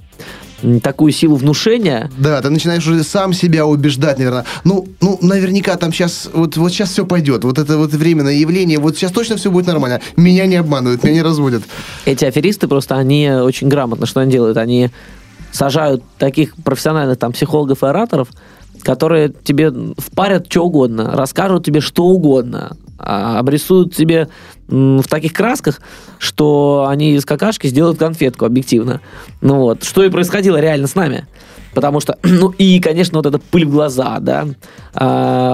такую 0.83 1.13
силу 1.13 1.37
внушения, 1.37 2.11
Да, 2.19 2.41
ты 2.41 2.51
начинаешь 2.51 2.87
уже 2.87 3.03
сам 3.05 3.33
себя 3.33 3.67
убеждать, 3.67 4.19
наверное. 4.19 4.45
Ну, 4.65 4.89
ну, 5.01 5.19
наверняка 5.23 5.77
там 5.77 5.93
сейчас, 5.93 6.29
вот, 6.33 6.57
вот 6.57 6.73
сейчас 6.73 6.91
все 6.91 7.07
пойдет. 7.07 7.45
Вот 7.45 7.59
это 7.59 7.79
вот 7.79 7.93
временное 7.93 8.35
явление, 8.35 8.79
вот 8.79 8.97
сейчас 8.97 9.13
точно 9.13 9.37
все 9.37 9.51
будет 9.51 9.67
нормально. 9.67 10.01
Меня 10.17 10.47
не 10.47 10.57
обманывают, 10.57 11.03
меня 11.03 11.15
не 11.15 11.23
разводят. 11.23 11.63
эти 12.05 12.25
аферисты 12.25 12.69
просто, 12.69 12.97
они 12.97 13.31
очень 13.31 13.69
грамотно, 13.69 14.07
что 14.07 14.21
они 14.21 14.31
делают, 14.31 14.57
они 14.57 14.91
сажают 15.53 16.03
таких 16.19 16.55
профессиональных 16.57 17.19
там 17.19 17.33
психологов 17.33 17.83
и 17.83 17.87
ораторов, 17.87 18.29
которые 18.83 19.33
тебе 19.43 19.73
впарят 19.99 20.47
что 20.51 20.65
угодно, 20.65 21.11
расскажут 21.15 21.65
тебе 21.65 21.81
что 21.81 22.05
угодно, 22.05 22.77
а, 22.99 23.39
обрисуют 23.39 23.95
тебе 23.95 24.29
в 24.69 25.05
таких 25.09 25.33
красках, 25.33 25.81
что 26.19 26.87
они 26.89 27.15
из 27.15 27.25
какашки 27.25 27.67
сделают 27.67 27.99
конфетку 27.99 28.45
объективно. 28.45 29.01
Ну 29.41 29.57
вот, 29.57 29.85
что 29.85 30.05
и 30.05 30.11
происходило 30.11 30.61
реально 30.61 30.87
с 30.87 30.95
нами. 30.95 31.27
Потому 31.75 32.01
что, 32.01 32.19
ну 32.23 32.51
и, 32.51 32.81
конечно, 32.81 33.19
вот 33.19 33.27
эта 33.27 33.39
пыль 33.39 33.65
в 33.65 33.71
глаза, 33.71 34.19
да, 34.21 34.47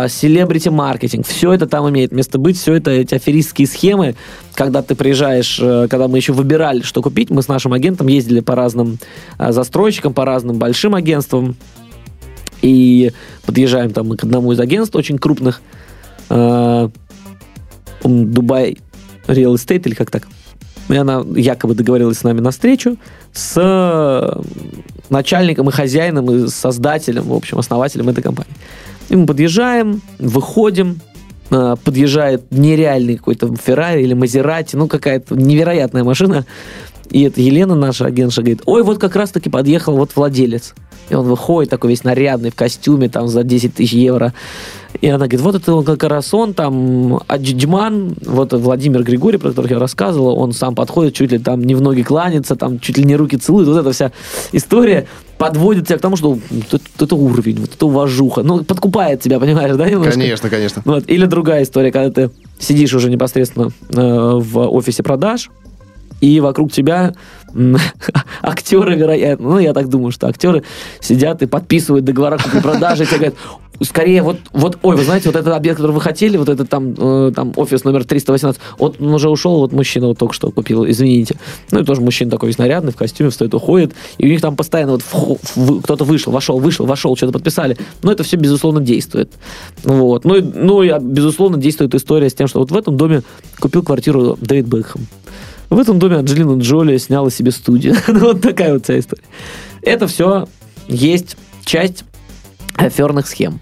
селебрити-маркетинг, 0.08 1.26
все 1.26 1.52
это 1.52 1.66
там 1.66 1.88
имеет 1.90 2.12
место 2.12 2.38
быть, 2.38 2.58
все 2.58 2.74
это 2.74 2.90
эти 2.90 3.14
аферистские 3.14 3.68
схемы, 3.68 4.16
когда 4.54 4.82
ты 4.82 4.94
приезжаешь, 4.94 5.58
э, 5.60 5.88
когда 5.88 6.08
мы 6.08 6.18
еще 6.18 6.32
выбирали, 6.32 6.82
что 6.82 7.02
купить, 7.02 7.30
мы 7.30 7.42
с 7.42 7.48
нашим 7.48 7.72
агентом 7.74 8.06
ездили 8.06 8.40
по 8.40 8.54
разным 8.54 8.98
э, 9.38 9.52
застройщикам, 9.52 10.14
по 10.14 10.24
разным 10.24 10.58
большим 10.58 10.94
агентствам, 10.94 11.56
и 12.62 13.12
подъезжаем 13.44 13.92
там 13.92 14.16
к 14.16 14.24
одному 14.24 14.52
из 14.52 14.60
агентств 14.60 14.96
очень 14.96 15.18
крупных, 15.18 15.60
по-моему, 16.28 16.90
Дубай 18.02 18.78
Real 19.26 19.54
Estate 19.54 19.82
или 19.86 19.94
как 19.94 20.10
так. 20.10 20.28
И 20.88 20.94
она 20.94 21.24
якобы 21.34 21.74
договорилась 21.74 22.18
с 22.18 22.22
нами 22.22 22.40
на 22.40 22.50
встречу 22.50 22.96
с 23.32 23.54
э, 23.56 24.42
начальником 25.10 25.68
и 25.68 25.72
хозяином, 25.72 26.30
и 26.30 26.48
создателем, 26.48 27.24
в 27.24 27.34
общем, 27.34 27.58
основателем 27.58 28.08
этой 28.08 28.22
компании. 28.22 28.52
И 29.08 29.16
мы 29.16 29.26
подъезжаем, 29.26 30.00
выходим, 30.18 31.00
э, 31.50 31.76
подъезжает 31.82 32.44
нереальный 32.52 33.16
какой-то 33.16 33.52
Феррари 33.56 34.02
или 34.02 34.14
Мазерати, 34.14 34.76
ну 34.76 34.86
какая-то 34.86 35.34
невероятная 35.34 36.04
машина. 36.04 36.46
И 37.10 37.22
это 37.22 37.40
Елена, 37.40 37.74
наша 37.74 38.06
агентша, 38.06 38.42
говорит, 38.42 38.62
ой, 38.66 38.82
вот 38.82 38.98
как 38.98 39.16
раз-таки 39.16 39.50
подъехал 39.50 39.96
вот 39.96 40.10
владелец. 40.16 40.74
И 41.08 41.14
он 41.14 41.26
выходит 41.26 41.70
такой 41.70 41.90
весь 41.90 42.04
нарядный, 42.04 42.50
в 42.50 42.54
костюме, 42.54 43.08
там, 43.08 43.28
за 43.28 43.44
10 43.44 43.74
тысяч 43.74 43.92
евро. 43.92 44.34
И 45.00 45.08
она 45.08 45.26
говорит, 45.26 45.40
вот 45.40 45.54
это 45.54 45.74
он 45.74 45.84
как 45.84 46.02
раз 46.04 46.32
он, 46.34 46.54
там, 46.54 47.20
Аджиджман, 47.28 48.16
вот 48.24 48.52
Владимир 48.52 49.02
Григорий, 49.02 49.38
про 49.38 49.50
которых 49.50 49.70
я 49.70 49.78
рассказывал, 49.78 50.38
он 50.38 50.52
сам 50.52 50.74
подходит, 50.74 51.14
чуть 51.14 51.32
ли 51.32 51.38
там 51.38 51.62
не 51.62 51.74
в 51.74 51.80
ноги 51.80 52.02
кланяется, 52.02 52.56
там, 52.56 52.80
чуть 52.80 52.98
ли 52.98 53.04
не 53.04 53.14
руки 53.14 53.36
целует. 53.36 53.68
Вот 53.68 53.78
эта 53.78 53.92
вся 53.92 54.10
история 54.52 55.06
подводит 55.38 55.86
тебя 55.86 55.98
к 55.98 56.00
тому, 56.00 56.16
что 56.16 56.32
вот 56.32 56.40
это, 56.72 57.04
это 57.04 57.14
уровень, 57.14 57.60
вот 57.60 57.74
это 57.74 57.86
уважуха. 57.86 58.42
Ну, 58.42 58.64
подкупает 58.64 59.20
тебя, 59.20 59.38
понимаешь, 59.38 59.76
да, 59.76 59.88
немножко? 59.88 60.14
Конечно, 60.14 60.48
конечно. 60.48 60.82
Вот. 60.84 61.04
Или 61.08 61.26
другая 61.26 61.62
история, 61.62 61.92
когда 61.92 62.10
ты 62.10 62.30
сидишь 62.58 62.94
уже 62.94 63.10
непосредственно 63.10 63.70
э, 63.90 63.92
в 63.94 64.58
офисе 64.70 65.02
продаж, 65.02 65.50
и 66.20 66.40
вокруг 66.40 66.72
тебя 66.72 67.14
актеры, 68.42 68.96
вероятно, 68.96 69.50
ну, 69.50 69.58
я 69.58 69.72
так 69.72 69.88
думаю, 69.88 70.12
что 70.12 70.28
актеры 70.28 70.62
сидят 71.00 71.42
и 71.42 71.46
подписывают 71.46 72.04
договора 72.04 72.38
купли-продажи, 72.38 73.04
и 73.04 73.06
тебе 73.06 73.16
говорят, 73.16 73.34
скорее, 73.84 74.22
вот, 74.22 74.38
вот, 74.52 74.78
ой, 74.82 74.96
вы 74.96 75.04
знаете, 75.04 75.28
вот 75.28 75.36
этот 75.36 75.52
объект, 75.52 75.76
который 75.76 75.92
вы 75.92 76.00
хотели, 76.00 76.36
вот 76.36 76.48
этот 76.48 76.68
там, 76.68 76.94
э, 76.96 77.32
там 77.34 77.52
офис 77.56 77.84
номер 77.84 78.04
318, 78.04 78.60
вот 78.78 79.00
он 79.00 79.14
уже 79.14 79.28
ушел, 79.28 79.58
вот 79.58 79.72
мужчина 79.72 80.08
вот 80.08 80.18
только 80.18 80.34
что 80.34 80.50
купил, 80.50 80.88
извините. 80.88 81.38
Ну, 81.70 81.80
и 81.80 81.84
тоже 81.84 82.00
мужчина 82.00 82.30
такой 82.30 82.48
весь 82.48 82.58
нарядный, 82.58 82.92
в 82.92 82.96
костюме, 82.96 83.30
встает, 83.30 83.54
уходит, 83.54 83.92
и 84.18 84.26
у 84.26 84.28
них 84.28 84.40
там 84.40 84.56
постоянно 84.56 84.98
вот 84.98 85.80
кто-то 85.82 86.04
вышел, 86.04 86.32
вошел, 86.32 86.58
вышел, 86.58 86.86
вошел, 86.86 87.16
что-то 87.16 87.32
подписали. 87.32 87.76
Но 88.02 88.12
это 88.12 88.22
все, 88.22 88.36
безусловно, 88.36 88.80
действует. 88.80 89.32
Вот. 89.84 90.24
Ну, 90.24 90.36
и, 90.36 90.42
ну, 90.42 90.82
и, 90.82 90.98
безусловно, 91.00 91.58
действует 91.58 91.94
история 91.94 92.30
с 92.30 92.34
тем, 92.34 92.48
что 92.48 92.60
вот 92.60 92.70
в 92.70 92.76
этом 92.76 92.96
доме 92.96 93.22
купил 93.58 93.82
квартиру 93.82 94.38
Дэвид 94.40 94.66
Бекхэм. 94.66 95.06
В 95.70 95.78
этом 95.78 95.98
доме 95.98 96.16
Анджелина 96.16 96.58
Джоли 96.60 96.96
сняла 96.98 97.30
себе 97.30 97.50
студию. 97.50 97.94
Ну, 98.08 98.20
вот 98.20 98.40
такая 98.40 98.74
вот 98.74 98.84
вся 98.84 98.98
история. 98.98 99.24
Это 99.82 100.06
все 100.06 100.48
есть 100.88 101.36
часть 101.64 102.04
аферных 102.76 103.26
схем. 103.26 103.60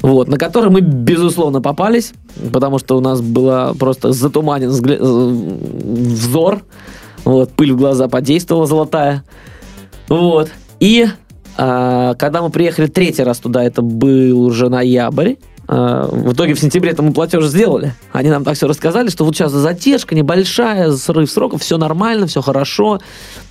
Вот, 0.00 0.28
на 0.28 0.38
которые 0.38 0.70
мы, 0.70 0.80
безусловно, 0.80 1.60
попались, 1.60 2.12
потому 2.52 2.78
что 2.78 2.96
у 2.96 3.00
нас 3.00 3.20
была 3.20 3.74
просто 3.74 4.12
затуманен 4.12 4.68
взгля- 4.68 4.98
э, 5.00 6.12
взор, 6.14 6.62
вот, 7.24 7.50
пыль 7.52 7.72
в 7.72 7.76
глаза 7.76 8.08
подействовала 8.08 8.66
золотая. 8.66 9.24
Вот. 10.08 10.50
И 10.78 11.08
а, 11.56 12.14
когда 12.14 12.40
мы 12.42 12.50
приехали 12.50 12.86
третий 12.86 13.24
раз 13.24 13.38
туда, 13.38 13.64
это 13.64 13.82
был 13.82 14.40
уже 14.40 14.68
ноябрь, 14.68 15.34
в 15.68 16.32
итоге 16.32 16.54
в 16.54 16.60
сентябре 16.60 16.92
это 16.92 17.02
мы 17.02 17.12
платеж 17.12 17.44
сделали. 17.44 17.94
Они 18.12 18.30
нам 18.30 18.42
так 18.42 18.56
все 18.56 18.66
рассказали, 18.66 19.10
что 19.10 19.26
вот 19.26 19.36
сейчас 19.36 19.52
затяжка 19.52 20.14
небольшая, 20.14 20.92
срыв 20.92 21.30
сроков, 21.30 21.60
все 21.60 21.76
нормально, 21.76 22.26
все 22.26 22.40
хорошо. 22.40 23.00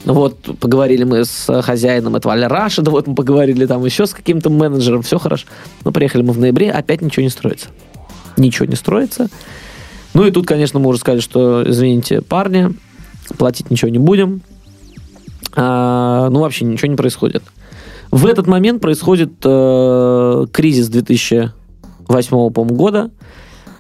Вот, 0.04 0.40
поговорили 0.60 1.04
мы 1.04 1.26
с 1.26 1.62
хозяином 1.62 2.16
этого 2.16 2.34
Аля 2.34 2.50
Рашида, 2.50 2.90
вот 2.90 3.06
мы 3.06 3.14
поговорили 3.14 3.68
там 3.68 3.86
еще 3.86 4.08
с 4.08 4.16
каким-то 4.16 4.50
менеджером, 4.50 5.04
все 5.04 5.20
хорошо. 5.20 5.46
Но 5.86 5.92
приехали 5.92 6.24
мы 6.24 6.34
в 6.34 6.40
ноябре, 6.40 6.72
опять 6.72 7.02
ничего 7.02 7.22
не 7.22 7.30
строится. 7.30 7.68
ничего 8.36 8.66
не 8.66 8.76
строится. 8.76 9.28
Ну 10.16 10.26
и 10.26 10.32
тут, 10.32 10.48
конечно, 10.48 10.80
мы 10.80 10.90
уже 10.90 11.00
сказали, 11.00 11.20
что, 11.20 11.64
извините, 11.70 12.22
парни, 12.22 12.70
платить 13.38 13.70
ничего 13.70 13.90
не 13.90 14.00
будем. 14.00 14.42
А, 15.56 16.30
ну, 16.30 16.40
вообще 16.40 16.66
ничего 16.66 16.90
не 16.90 16.98
происходит. 16.98 17.44
В 18.10 18.26
этот 18.26 18.48
момент 18.48 18.82
происходит 18.82 19.34
э, 19.44 20.46
кризис 20.52 20.90
2008 22.08 22.52
по 22.52 22.64
года. 22.64 23.12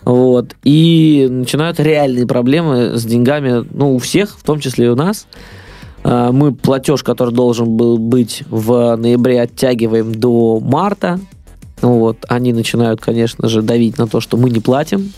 Вот, 0.07 0.55
и 0.63 1.27
начинают 1.29 1.81
реальные 1.81 2.25
проблемы 2.25 2.97
с 2.97 3.03
деньгами, 3.03 3.67
ну, 3.71 3.95
у 3.95 3.99
всех, 3.99 4.37
в 4.39 4.43
том 4.43 4.61
числе 4.61 4.85
и 4.85 4.89
у 4.89 4.95
нас. 4.95 5.27
Э, 6.05 6.29
мы 6.31 6.53
платеж, 6.53 7.03
который 7.03 7.33
должен 7.33 7.75
был 7.75 7.97
быть 7.97 8.43
в 8.49 8.95
ноябре, 8.95 9.41
оттягиваем 9.41 10.15
до 10.15 10.61
марта. 10.61 11.19
Вот, 11.81 12.19
они 12.29 12.53
начинают, 12.53 13.01
конечно 13.01 13.49
же, 13.49 13.61
давить 13.61 13.97
на 13.97 14.07
то, 14.07 14.21
что 14.21 14.37
мы 14.37 14.49
не 14.49 14.61
платим. 14.61 15.11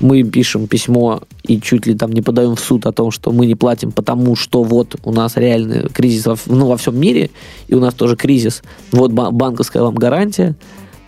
Мы 0.00 0.24
пишем 0.24 0.66
письмо 0.66 1.22
и 1.44 1.60
чуть 1.60 1.86
ли 1.86 1.94
там 1.94 2.10
не 2.10 2.20
подаем 2.20 2.56
в 2.56 2.60
суд 2.60 2.84
о 2.84 2.92
том, 2.92 3.12
что 3.12 3.30
мы 3.30 3.46
не 3.46 3.54
платим, 3.54 3.92
потому 3.92 4.34
что 4.34 4.64
вот 4.64 4.96
у 5.04 5.12
нас 5.12 5.36
реальный 5.36 5.88
кризис 5.88 6.26
во, 6.26 6.36
ну, 6.46 6.66
во 6.66 6.76
всем 6.76 7.00
мире, 7.00 7.30
и 7.68 7.74
у 7.74 7.80
нас 7.80 7.94
тоже 7.94 8.16
кризис. 8.16 8.62
Вот 8.90 9.12
банковская 9.12 9.82
вам 9.82 9.94
гарантия 9.94 10.56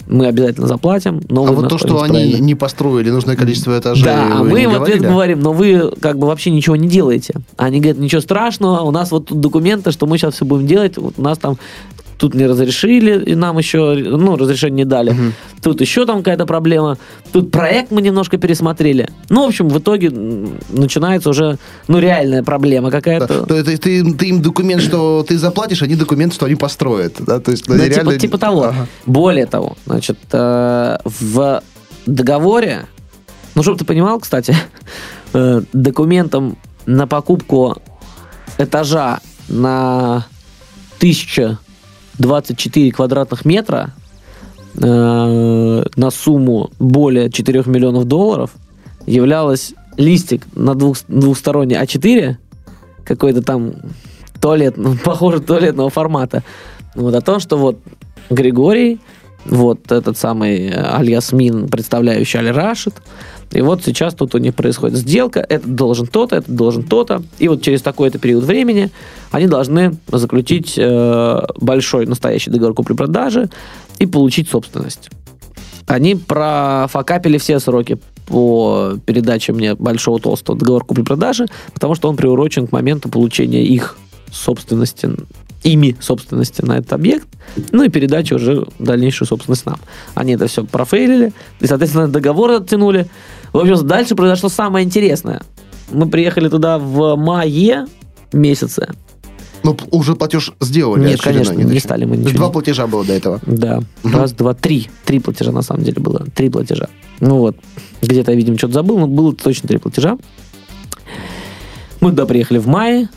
мы 0.08 0.26
обязательно 0.26 0.66
заплатим. 0.66 1.20
Но 1.28 1.46
а 1.46 1.52
вот 1.52 1.68
то, 1.68 1.78
что 1.78 2.02
они 2.02 2.12
правильно. 2.12 2.44
не 2.44 2.54
построили 2.54 3.10
нужное 3.10 3.36
количество 3.36 3.78
этажей, 3.78 4.04
Да, 4.04 4.38
а 4.38 4.42
мы 4.42 4.62
им 4.62 4.72
в 4.72 4.82
ответ 4.82 5.02
говорим, 5.02 5.40
но 5.40 5.52
вы 5.52 5.92
как 6.00 6.18
бы 6.18 6.26
вообще 6.26 6.50
ничего 6.50 6.76
не 6.76 6.88
делаете. 6.88 7.34
Они 7.56 7.80
говорят, 7.80 7.98
ничего 7.98 8.20
страшного, 8.20 8.80
у 8.80 8.90
нас 8.90 9.10
вот 9.10 9.26
тут 9.26 9.40
документы, 9.40 9.92
что 9.92 10.06
мы 10.06 10.18
сейчас 10.18 10.34
все 10.34 10.44
будем 10.44 10.66
делать, 10.66 10.96
вот 10.96 11.14
у 11.16 11.22
нас 11.22 11.38
там 11.38 11.58
тут 12.18 12.34
не 12.34 12.46
разрешили, 12.46 13.22
и 13.24 13.34
нам 13.34 13.58
еще, 13.58 13.94
ну, 13.94 14.36
разрешение 14.36 14.84
не 14.84 14.84
дали. 14.84 15.10
Угу. 15.10 15.20
Тут 15.62 15.80
еще 15.80 16.04
там 16.04 16.18
какая-то 16.18 16.46
проблема. 16.46 16.98
Тут 17.32 17.50
проект 17.50 17.90
мы 17.90 18.02
немножко 18.02 18.38
пересмотрели. 18.38 19.08
Ну, 19.30 19.44
в 19.44 19.48
общем, 19.48 19.68
в 19.68 19.78
итоге 19.78 20.10
начинается 20.68 21.30
уже, 21.30 21.58
ну, 21.86 21.98
реальная 22.00 22.42
проблема 22.42 22.90
какая-то. 22.90 23.46
Да. 23.46 23.62
Ты, 23.62 23.78
ты, 23.78 24.12
ты 24.12 24.28
им 24.28 24.42
документ, 24.42 24.82
что 24.82 25.24
ты 25.26 25.38
заплатишь, 25.38 25.80
не 25.82 25.94
документ, 25.94 26.34
что 26.34 26.46
они 26.46 26.56
построят. 26.56 27.14
Да, 27.20 27.38
То 27.38 27.52
есть, 27.52 27.66
да, 27.66 27.74
типа, 27.74 27.84
реально... 27.84 28.12
типа, 28.12 28.20
типа 28.20 28.38
того. 28.38 28.64
Ага. 28.64 28.86
Более 29.06 29.46
того, 29.46 29.76
значит, 29.86 30.18
э, 30.32 30.98
в 31.04 31.62
договоре, 32.06 32.86
ну, 33.54 33.62
чтобы 33.62 33.78
ты 33.78 33.84
понимал, 33.84 34.18
кстати, 34.18 34.56
э, 35.34 35.62
документом 35.72 36.58
на 36.84 37.06
покупку 37.06 37.80
этажа 38.58 39.20
на 39.48 40.26
тысяча 40.98 41.58
24 42.18 42.92
квадратных 42.92 43.44
метра 43.44 43.90
э, 44.76 45.84
на 45.96 46.10
сумму 46.10 46.70
более 46.78 47.30
4 47.30 47.64
миллионов 47.66 48.04
долларов 48.04 48.50
являлась 49.06 49.74
листик 49.96 50.42
на 50.54 50.74
двух, 50.74 50.98
двухсторонний 51.08 51.76
А4, 51.76 52.36
какой-то 53.04 53.42
там 53.42 53.74
туалет, 54.40 54.76
ну, 54.76 54.96
похоже, 55.04 55.40
туалетного 55.40 55.90
формата. 55.90 56.42
Вот 56.94 57.14
о 57.14 57.20
том, 57.20 57.40
что 57.40 57.56
вот 57.56 57.78
Григорий, 58.30 59.00
вот 59.44 59.90
этот 59.90 60.18
самый 60.18 60.72
Аль-Ясмин, 60.74 61.68
представляющий 61.68 62.38
Аль-Рашид, 62.40 62.94
и 63.50 63.62
вот 63.62 63.82
сейчас 63.82 64.14
тут 64.14 64.34
у 64.34 64.38
них 64.38 64.54
происходит 64.54 64.98
сделка, 64.98 65.40
этот 65.40 65.74
должен 65.74 66.06
то-то, 66.06 66.36
этот 66.36 66.54
должен 66.54 66.82
то-то. 66.82 67.22
И 67.38 67.48
вот 67.48 67.62
через 67.62 67.80
такой-то 67.80 68.18
период 68.18 68.44
времени 68.44 68.90
они 69.30 69.46
должны 69.46 69.96
заключить 70.08 70.74
э, 70.76 71.40
большой 71.56 72.06
настоящий 72.06 72.50
договор 72.50 72.74
купли-продажи 72.74 73.48
и 73.98 74.06
получить 74.06 74.50
собственность. 74.50 75.10
Они 75.86 76.14
профокапили 76.14 77.38
все 77.38 77.58
сроки 77.60 77.98
по 78.26 78.92
передаче 79.06 79.54
мне 79.54 79.74
большого 79.74 80.20
толстого 80.20 80.58
договора 80.58 80.84
купли-продажи, 80.84 81.46
потому 81.72 81.94
что 81.94 82.10
он 82.10 82.16
приурочен 82.16 82.66
к 82.66 82.72
моменту 82.72 83.08
получения 83.08 83.64
их 83.64 83.96
собственности 84.30 85.08
ими 85.62 85.96
собственности 86.00 86.62
на 86.62 86.78
этот 86.78 86.92
объект, 86.92 87.26
ну 87.72 87.82
и 87.82 87.88
передача 87.88 88.34
уже 88.34 88.66
дальнейшую 88.78 89.26
собственность 89.26 89.66
нам. 89.66 89.78
Они 90.14 90.34
это 90.34 90.46
все 90.46 90.64
профейлили, 90.64 91.32
и, 91.60 91.66
соответственно, 91.66 92.08
договор 92.08 92.50
оттянули, 92.52 93.08
в 93.52 93.58
общем, 93.58 93.86
дальше 93.86 94.14
произошло 94.14 94.48
самое 94.48 94.84
интересное. 94.84 95.42
Мы 95.90 96.08
приехали 96.08 96.48
туда 96.48 96.78
в 96.78 97.16
мае 97.16 97.86
месяце. 98.32 98.90
Ну, 99.64 99.76
уже 99.90 100.14
платеж 100.14 100.52
сделали. 100.60 101.08
Нет, 101.08 101.20
конечно, 101.20 101.52
не, 101.52 101.64
не 101.64 101.80
стали 101.80 102.04
мы 102.04 102.16
ничего. 102.16 102.36
Два 102.36 102.50
платежа 102.50 102.86
было 102.86 103.04
до 103.04 103.12
этого. 103.12 103.40
Да. 103.44 103.82
Угу. 104.04 104.12
Раз, 104.12 104.32
два, 104.32 104.54
три. 104.54 104.88
Три 105.04 105.18
платежа 105.18 105.50
на 105.50 105.62
самом 105.62 105.82
деле 105.82 106.00
было. 106.00 106.24
Три 106.34 106.48
платежа. 106.48 106.88
Ну 107.20 107.38
вот. 107.38 107.56
Где-то, 108.00 108.32
видимо, 108.34 108.56
что-то 108.56 108.74
забыл, 108.74 108.98
но 108.98 109.06
было 109.06 109.34
точно 109.34 109.68
три 109.68 109.78
платежа. 109.78 110.16
Мы 112.00 112.10
туда 112.10 112.26
приехали 112.26 112.58
в 112.58 112.68
мае. 112.68 113.08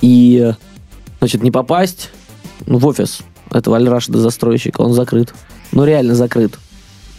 И, 0.00 0.52
значит, 1.18 1.42
не 1.42 1.50
попасть 1.50 2.10
в 2.66 2.86
офис 2.86 3.20
этого 3.50 3.76
Аль-Рашида 3.76 4.18
застройщика, 4.18 4.80
он 4.80 4.92
закрыт. 4.94 5.34
Ну, 5.72 5.84
реально 5.84 6.14
закрыт. 6.14 6.58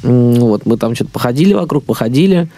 Вот, 0.04 0.66
мы 0.66 0.78
там 0.78 0.96
что-то 0.96 1.12
походили 1.12 1.54
вокруг, 1.54 1.84
походили. 1.84 2.50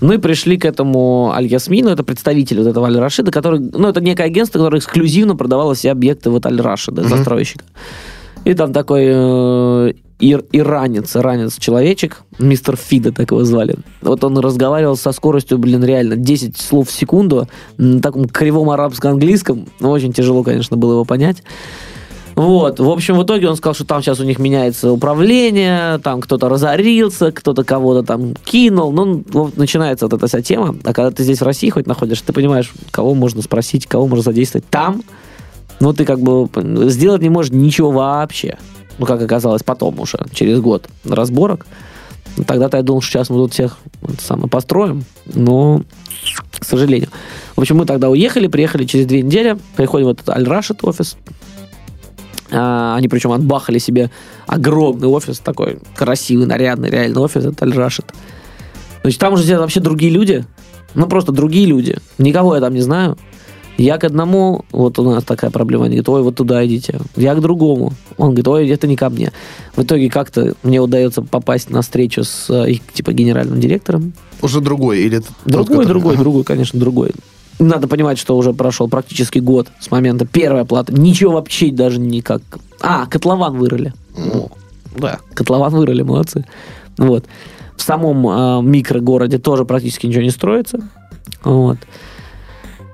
Ну 0.00 0.12
и 0.12 0.18
пришли 0.18 0.56
к 0.56 0.64
этому 0.64 1.32
Аль-Ясмину, 1.34 1.90
это 1.90 2.04
представитель 2.04 2.58
вот 2.58 2.68
этого 2.68 2.86
Аль-Рашида, 2.86 3.32
который, 3.32 3.58
ну, 3.58 3.88
это 3.88 4.00
некое 4.00 4.24
агентство, 4.24 4.58
которое 4.58 4.78
эксклюзивно 4.78 5.34
продавало 5.34 5.74
все 5.74 5.90
объекты 5.90 6.30
вот 6.30 6.46
Аль-Рашида, 6.46 7.02
mm-hmm. 7.02 7.08
застройщика. 7.08 7.64
И 8.44 8.54
там 8.54 8.72
такой 8.72 9.04
э, 9.06 9.92
ир, 10.20 10.44
иранец, 10.52 11.16
иранец 11.16 11.58
человечек, 11.58 12.22
мистер 12.38 12.76
Фида 12.76 13.12
так 13.12 13.30
его 13.30 13.44
звали. 13.44 13.76
Вот 14.00 14.22
он 14.24 14.38
разговаривал 14.38 14.96
со 14.96 15.12
скоростью, 15.12 15.58
блин, 15.58 15.84
реально, 15.84 16.16
10 16.16 16.56
слов 16.56 16.88
в 16.88 16.92
секунду, 16.92 17.48
на 17.76 18.00
таком 18.00 18.26
кривом 18.26 18.70
арабско-английском. 18.70 19.68
Ну, 19.80 19.90
очень 19.90 20.12
тяжело, 20.12 20.44
конечно, 20.44 20.76
было 20.76 20.92
его 20.92 21.04
понять. 21.04 21.42
Вот, 22.38 22.78
в 22.78 22.88
общем, 22.88 23.18
в 23.18 23.24
итоге 23.24 23.48
он 23.48 23.56
сказал, 23.56 23.74
что 23.74 23.84
там 23.84 24.00
сейчас 24.00 24.20
у 24.20 24.24
них 24.24 24.38
меняется 24.38 24.92
управление, 24.92 25.98
там 25.98 26.20
кто-то 26.20 26.48
разорился, 26.48 27.32
кто-то 27.32 27.64
кого-то 27.64 28.04
там 28.06 28.36
кинул. 28.44 28.92
Ну, 28.92 29.24
вот 29.30 29.56
начинается 29.56 30.06
вот 30.06 30.12
эта 30.12 30.28
вся 30.28 30.40
тема. 30.40 30.76
А 30.84 30.92
когда 30.92 31.10
ты 31.10 31.24
здесь 31.24 31.40
в 31.40 31.44
России 31.44 31.68
хоть 31.68 31.88
находишься, 31.88 32.24
ты 32.24 32.32
понимаешь, 32.32 32.72
кого 32.92 33.16
можно 33.16 33.42
спросить, 33.42 33.86
кого 33.86 34.06
можно 34.06 34.22
задействовать 34.22 34.68
там. 34.70 35.02
Ну, 35.80 35.92
ты 35.92 36.04
как 36.04 36.20
бы 36.20 36.48
сделать 36.88 37.22
не 37.22 37.28
можешь 37.28 37.50
ничего 37.50 37.90
вообще. 37.90 38.56
Ну, 38.98 39.06
как 39.06 39.20
оказалось 39.20 39.64
потом 39.64 39.98
уже, 39.98 40.24
через 40.32 40.60
год 40.60 40.88
разборок. 41.04 41.66
Тогда-то 42.46 42.76
я 42.76 42.84
думал, 42.84 43.00
что 43.00 43.18
сейчас 43.18 43.30
мы 43.30 43.38
тут 43.38 43.52
всех 43.52 43.78
вот, 44.00 44.20
самое, 44.20 44.48
построим, 44.48 45.04
но, 45.26 45.82
к 46.56 46.64
сожалению. 46.64 47.08
В 47.56 47.60
общем, 47.60 47.78
мы 47.78 47.84
тогда 47.84 48.10
уехали, 48.10 48.46
приехали 48.46 48.84
через 48.84 49.06
две 49.06 49.22
недели, 49.22 49.58
приходим 49.74 50.06
в 50.06 50.10
этот 50.10 50.28
Аль-Рашид 50.28 50.84
офис, 50.84 51.16
они 52.50 53.08
причем 53.08 53.32
отбахали 53.32 53.78
себе 53.78 54.10
огромный 54.46 55.08
офис, 55.08 55.38
такой 55.38 55.78
красивый, 55.94 56.46
нарядный, 56.46 56.90
реальный 56.90 57.20
офис, 57.20 57.44
это 57.44 57.64
Аль-Рашид. 57.64 58.06
Значит, 59.02 59.20
там 59.20 59.34
уже 59.34 59.44
сидят 59.44 59.60
вообще 59.60 59.80
другие 59.80 60.12
люди, 60.12 60.44
ну 60.94 61.06
просто 61.06 61.32
другие 61.32 61.66
люди. 61.66 61.98
Никого 62.18 62.54
я 62.54 62.60
там 62.60 62.74
не 62.74 62.80
знаю. 62.80 63.16
Я 63.76 63.96
к 63.96 64.02
одному, 64.02 64.64
вот 64.72 64.98
у 64.98 65.04
нас 65.04 65.22
такая 65.22 65.52
проблема, 65.52 65.84
они 65.84 65.94
говорят, 65.94 66.08
ой, 66.08 66.22
вот 66.24 66.34
туда 66.34 66.66
идите. 66.66 66.98
Я 67.14 67.36
к 67.36 67.40
другому. 67.40 67.92
Он 68.16 68.30
говорит, 68.30 68.48
ой, 68.48 68.68
это 68.68 68.88
не 68.88 68.96
ко 68.96 69.08
мне. 69.08 69.30
В 69.76 69.84
итоге 69.84 70.10
как-то 70.10 70.54
мне 70.64 70.80
удается 70.80 71.22
попасть 71.22 71.70
на 71.70 71.82
встречу 71.82 72.24
с 72.24 72.52
их, 72.64 72.80
типа, 72.92 73.12
генеральным 73.12 73.60
директором. 73.60 74.14
Уже 74.42 74.60
другой 74.60 75.02
или 75.02 75.22
Другой, 75.44 75.76
тот, 75.76 75.86
другой, 75.86 76.14
ага. 76.14 76.22
другой, 76.22 76.42
конечно, 76.42 76.80
другой. 76.80 77.12
Надо 77.58 77.88
понимать, 77.88 78.18
что 78.18 78.36
уже 78.36 78.52
прошел 78.52 78.88
практически 78.88 79.40
год 79.40 79.68
с 79.80 79.90
момента 79.90 80.26
первой 80.26 80.62
оплаты. 80.62 80.92
Ничего 80.92 81.32
вообще 81.32 81.70
даже 81.72 81.98
никак. 81.98 82.42
А, 82.80 83.06
котлован 83.06 83.56
вырыли. 83.56 83.92
Mm. 84.16 84.52
да, 84.96 85.18
котлован 85.34 85.72
вырыли, 85.72 86.02
молодцы. 86.02 86.44
Вот. 86.96 87.24
В 87.76 87.82
самом 87.82 88.26
э, 88.28 88.62
микрогороде 88.62 89.38
тоже 89.38 89.64
практически 89.64 90.06
ничего 90.06 90.22
не 90.22 90.30
строится. 90.30 90.80
Вот. 91.42 91.78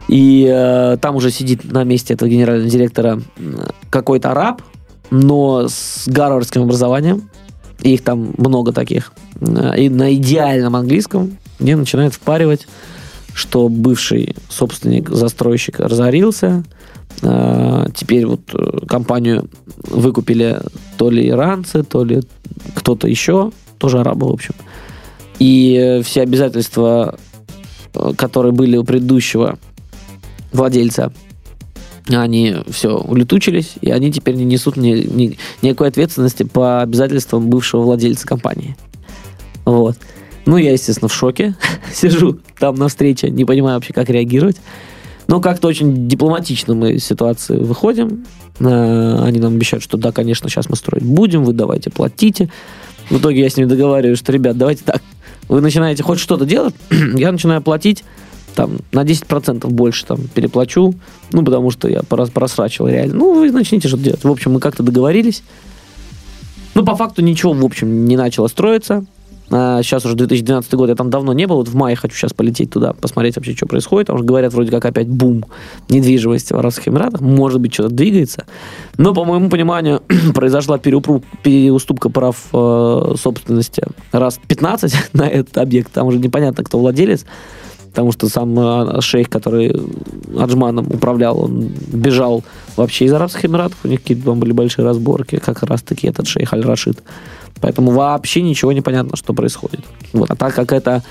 И 0.09 0.47
э, 0.51 0.97
там 1.01 1.17
уже 1.17 1.31
сидит 1.31 1.65
на 1.65 1.85
месте 1.85 2.15
этого 2.15 2.29
генерального 2.29 2.69
директора 2.69 3.21
какой-то 3.91 4.31
араб, 4.31 4.63
но 5.11 5.67
с 5.69 6.05
гарвардским 6.07 6.63
образованием. 6.63 7.31
Их 7.81 8.03
там 8.03 8.35
много 8.39 8.73
таких. 8.73 9.13
И 9.77 9.89
на 9.91 10.15
идеальном 10.15 10.77
английском 10.77 11.37
мне 11.59 11.77
начинает 11.77 12.15
впаривать 12.15 12.67
что 13.35 13.69
бывший 13.69 14.37
собственник 14.49 15.11
застройщика 15.11 15.89
разорился. 15.89 16.65
А, 17.23 17.89
теперь 17.95 18.27
вот 18.27 18.41
э, 18.55 18.87
компанию 18.87 19.49
выкупили 19.89 20.61
то 20.97 21.11
ли 21.11 21.29
иранцы, 21.29 21.83
то 21.83 22.05
ли 22.05 22.23
кто-то 22.75 23.09
еще, 23.09 23.51
тоже 23.79 24.01
арабы, 24.01 24.29
в 24.29 24.33
общем. 24.33 24.55
И 25.39 26.01
все 26.05 26.23
обязательства, 26.23 27.19
э, 27.95 28.13
которые 28.17 28.53
были 28.53 28.77
у 28.77 28.85
предыдущего 28.85 29.59
владельца, 30.53 31.13
они 32.09 32.57
все 32.69 32.99
улетучились, 32.99 33.75
и 33.81 33.91
они 33.91 34.13
теперь 34.13 34.35
не 34.35 34.45
несут 34.45 34.77
ни, 34.77 34.91
ни, 34.91 35.39
никакой 35.63 35.89
ответственности 35.89 36.43
по 36.43 36.83
обязательствам 36.83 37.49
бывшего 37.49 37.83
владельца 37.83 38.27
компании. 38.27 38.77
Вот. 39.65 39.97
Ну, 40.47 40.57
я, 40.57 40.73
естественно, 40.73 41.09
в 41.09 41.15
шоке. 41.15 41.55
Сижу 41.93 42.39
там 42.59 42.75
на 42.77 42.89
встрече, 42.89 43.31
не 43.31 43.45
понимаю 43.45 43.77
вообще, 43.77 43.93
как 43.93 44.11
реагировать. 44.11 44.57
Но 45.27 45.41
как-то 45.41 45.69
очень 45.69 46.07
дипломатично 46.07 46.75
мы 46.75 46.93
из 46.93 47.05
ситуации 47.05 47.57
выходим. 47.57 48.27
Э, 48.61 49.23
Они 49.25 49.41
нам 49.41 49.55
обещают, 49.55 49.83
что 49.83 49.97
да, 49.97 50.13
конечно, 50.13 50.49
сейчас 50.49 50.69
мы 50.69 50.77
строить 50.77 51.05
будем, 51.05 51.45
вы 51.45 51.55
давайте 51.55 51.91
платите. 51.91 52.51
В 53.11 53.19
итоге 53.19 53.41
я 53.41 53.49
с 53.49 53.57
ними 53.57 53.67
договариваюсь, 53.67 54.19
что, 54.19 54.33
ребят, 54.33 54.57
давайте 54.57 54.83
так, 54.85 55.03
вы 55.49 55.61
начинаете 55.61 56.03
хоть 56.03 56.19
что-то 56.19 56.45
делать, 56.45 56.75
я 56.91 57.33
начинаю 57.33 57.63
платить 57.63 58.05
там 58.55 58.79
на 58.93 59.03
10% 59.03 59.67
больше 59.69 60.07
там 60.07 60.29
переплачу, 60.29 60.95
ну, 61.33 61.45
потому 61.45 61.71
что 61.71 61.89
я 61.89 62.03
просрачивал 62.03 62.89
реально. 62.89 63.17
Ну, 63.17 63.35
вы 63.35 63.51
начните 63.51 63.89
что-то 63.89 64.05
делать. 64.05 64.23
В 64.23 64.31
общем, 64.31 64.53
мы 64.53 64.61
как-то 64.61 64.83
договорились. 64.83 65.43
Ну, 66.75 66.85
по 66.85 66.95
факту 66.95 67.23
ничего, 67.23 67.53
в 67.53 67.65
общем, 67.65 68.07
не 68.07 68.17
начало 68.17 68.47
строиться. 68.47 69.05
А, 69.51 69.83
сейчас 69.83 70.05
уже 70.07 70.15
2012 70.15 70.73
год, 70.75 70.89
я 70.89 70.95
там 70.95 71.11
давно 71.11 71.33
не 71.33 71.47
был. 71.47 71.57
Вот 71.57 71.69
в 71.69 71.75
мае 71.75 71.97
хочу 71.97 72.17
сейчас 72.17 72.33
полететь 72.33 72.71
туда, 72.71 72.93
посмотреть 72.93 73.37
вообще, 73.37 73.55
что 73.55 73.67
происходит. 73.67 74.07
Потому 74.07 74.19
что 74.19 74.27
говорят, 74.27 74.53
вроде 74.55 74.71
как 74.71 74.85
опять 74.85 75.09
бум 75.09 75.45
недвижимости 75.89 76.53
в 76.53 76.57
Арабских 76.57 76.89
Эмиратах. 76.89 77.21
Может 77.21 77.61
быть, 77.61 77.75
что-то 77.75 77.95
двигается. 77.95 78.45
Но, 78.97 79.15
по 79.15 79.25
моему 79.25 79.51
пониманию, 79.51 80.03
произошла 80.35 80.79
переуступка 80.79 82.09
прав 82.09 82.37
э, 82.53 83.15
собственности 83.21 83.83
раз 84.13 84.41
15 84.47 84.95
на 85.13 85.29
этот 85.29 85.59
объект. 85.59 85.93
Там 85.93 86.07
уже 86.07 86.19
непонятно, 86.19 86.65
кто 86.65 86.79
владелец. 86.79 87.25
Потому 87.91 88.11
что 88.11 88.29
сам 88.29 88.59
э, 88.59 89.01
шейх, 89.03 89.29
который 89.29 89.73
Аджманом 90.37 90.89
управлял, 90.89 91.39
он 91.39 91.71
бежал 91.93 92.43
вообще 92.77 93.05
из 93.05 93.13
Арабских 93.13 93.45
Эмиратов. 93.45 93.79
У 93.85 93.89
них 93.89 94.01
какие-то 94.01 94.25
там 94.25 94.41
были 94.41 94.53
большие 94.53 94.85
разборки, 94.85 95.37
как 95.37 95.63
раз-таки 95.63 96.09
этот 96.09 96.27
шейх 96.27 96.53
Аль-Рашид. 96.53 97.01
Поэтому 97.61 97.93
вообще 97.93 98.43
ничего 98.43 98.73
не 98.73 98.81
понятно, 98.81 99.17
что 99.17 99.33
происходит. 99.33 99.81
Вот. 100.13 100.31
А 100.31 100.37
так 100.37 100.55
как 100.55 100.73
это 100.73 101.03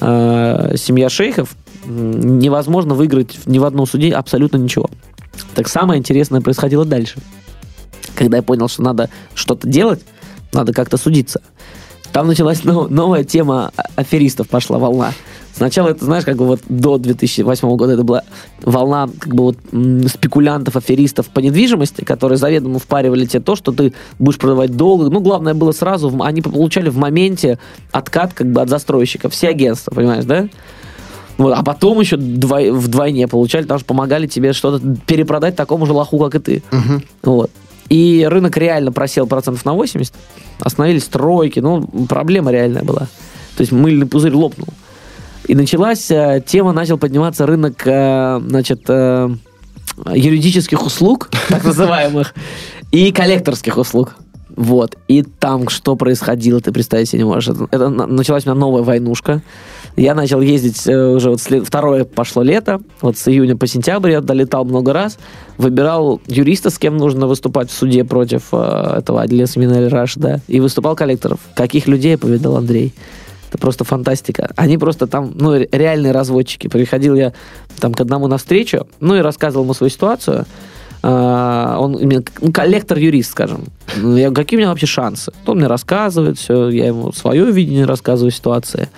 э, 0.00 0.74
семья 0.76 1.08
шейхов, 1.08 1.54
невозможно 1.84 2.94
выиграть 2.94 3.38
ни 3.46 3.58
в 3.58 3.64
одном 3.64 3.86
суде 3.86 4.12
абсолютно 4.12 4.56
ничего. 4.56 4.90
Так 5.54 5.68
самое 5.68 5.98
интересное 5.98 6.40
происходило 6.40 6.84
дальше. 6.84 7.18
Когда 8.14 8.38
я 8.38 8.42
понял, 8.42 8.68
что 8.68 8.82
надо 8.82 9.08
что-то 9.34 9.68
делать, 9.68 10.02
надо 10.52 10.72
как-то 10.72 10.96
судиться. 10.96 11.40
Там 12.12 12.26
началась 12.26 12.64
нов- 12.64 12.90
новая 12.90 13.24
тема 13.24 13.70
а- 13.76 13.82
аферистов, 13.96 14.48
пошла 14.48 14.78
волна. 14.78 15.12
Сначала 15.60 15.88
это, 15.88 16.06
знаешь, 16.06 16.24
как 16.24 16.38
бы 16.38 16.46
вот 16.46 16.60
до 16.70 16.96
2008 16.96 17.76
года 17.76 17.92
это 17.92 18.02
была 18.02 18.22
волна 18.62 19.10
как 19.18 19.34
бы 19.34 19.42
вот 19.44 19.56
спекулянтов, 20.10 20.74
аферистов 20.74 21.28
по 21.28 21.40
недвижимости, 21.40 22.02
которые 22.02 22.38
заведомо 22.38 22.78
впаривали 22.78 23.26
тебе 23.26 23.40
то, 23.42 23.56
что 23.56 23.70
ты 23.70 23.92
будешь 24.18 24.38
продавать 24.38 24.74
долго. 24.74 25.10
Ну, 25.10 25.20
главное 25.20 25.52
было 25.52 25.72
сразу, 25.72 26.18
они 26.22 26.40
получали 26.40 26.88
в 26.88 26.96
моменте 26.96 27.58
откат 27.92 28.32
как 28.32 28.50
бы 28.50 28.62
от 28.62 28.70
застройщика. 28.70 29.28
Все 29.28 29.48
агентства, 29.48 29.90
понимаешь, 29.94 30.24
да? 30.24 30.48
Вот, 31.36 31.52
а 31.52 31.62
потом 31.62 32.00
еще 32.00 32.16
двой- 32.16 32.70
вдвойне 32.70 33.28
получали, 33.28 33.64
потому 33.64 33.80
что 33.80 33.86
помогали 33.86 34.26
тебе 34.26 34.54
что-то 34.54 34.82
перепродать 35.06 35.56
такому 35.56 35.84
же 35.84 35.92
лоху, 35.92 36.18
как 36.20 36.36
и 36.36 36.38
ты. 36.38 36.62
Вот. 37.22 37.50
И 37.90 38.26
рынок 38.30 38.56
реально 38.56 38.92
просел 38.92 39.26
процентов 39.26 39.62
на 39.66 39.74
80. 39.74 40.14
Остановились 40.60 41.04
стройки. 41.04 41.60
Ну, 41.60 41.86
проблема 42.08 42.50
реальная 42.50 42.82
была. 42.82 43.08
То 43.56 43.60
есть 43.60 43.72
мыльный 43.72 44.06
пузырь 44.06 44.32
лопнул. 44.32 44.68
И 45.50 45.54
началась 45.56 46.08
э, 46.12 46.40
тема, 46.46 46.72
начал 46.72 46.96
подниматься 46.96 47.44
рынок, 47.44 47.82
э, 47.84 48.40
значит, 48.46 48.82
э, 48.86 49.28
юридических 50.14 50.86
услуг, 50.86 51.28
так 51.48 51.64
называемых, 51.64 52.34
и 52.92 53.10
коллекторских 53.10 53.76
услуг. 53.76 54.14
Вот. 54.54 54.96
И 55.08 55.22
там 55.22 55.68
что 55.68 55.96
происходило, 55.96 56.60
ты 56.60 56.70
представить 56.70 57.08
себе 57.08 57.22
не 57.22 57.24
можешь. 57.24 57.48
Это, 57.48 57.66
это 57.72 57.88
на- 57.88 58.06
началась 58.06 58.46
у 58.46 58.50
меня 58.50 58.60
новая 58.60 58.82
войнушка. 58.82 59.42
Я 59.96 60.14
начал 60.14 60.40
ездить 60.40 60.86
э, 60.86 61.14
уже 61.16 61.30
вот 61.30 61.40
след- 61.40 61.66
второе 61.66 62.04
пошло 62.04 62.44
лето. 62.44 62.80
Вот 63.00 63.18
с 63.18 63.26
июня 63.26 63.56
по 63.56 63.66
сентябрь 63.66 64.12
я 64.12 64.20
долетал 64.20 64.64
много 64.64 64.92
раз. 64.92 65.18
Выбирал 65.58 66.20
юриста, 66.28 66.70
с 66.70 66.78
кем 66.78 66.96
нужно 66.96 67.26
выступать 67.26 67.70
в 67.70 67.74
суде 67.74 68.04
против 68.04 68.42
э, 68.52 68.94
этого 68.98 69.22
Адлеса 69.22 69.58
Минель 69.58 69.88
Рашда. 69.88 70.42
И 70.46 70.60
выступал 70.60 70.94
коллекторов. 70.94 71.40
Каких 71.56 71.88
людей 71.88 72.16
повидал, 72.16 72.56
Андрей? 72.56 72.94
Это 73.50 73.58
просто 73.58 73.82
фантастика. 73.84 74.52
Они 74.56 74.78
просто 74.78 75.06
там, 75.08 75.32
ну, 75.34 75.54
ре- 75.58 75.68
реальные 75.72 76.12
разводчики. 76.12 76.68
Приходил 76.68 77.16
я 77.16 77.32
там 77.80 77.92
к 77.92 78.00
одному 78.00 78.28
навстречу, 78.28 78.86
ну, 79.00 79.16
и 79.16 79.20
рассказывал 79.20 79.64
ему 79.64 79.74
свою 79.74 79.90
ситуацию. 79.90 80.46
А, 81.02 81.76
он 81.80 81.94
именно 81.96 82.22
ну, 82.40 82.52
коллектор-юрист, 82.52 83.32
скажем. 83.32 83.64
Ну, 83.96 84.16
Я 84.16 84.30
какие 84.30 84.56
у 84.56 84.60
меня 84.60 84.68
вообще 84.68 84.86
шансы? 84.86 85.32
Он 85.46 85.56
мне 85.58 85.66
рассказывает 85.66 86.38
все, 86.38 86.68
я 86.68 86.86
ему 86.86 87.10
свое 87.12 87.50
видение 87.50 87.86
рассказываю 87.86 88.30
ситуации. 88.30 88.88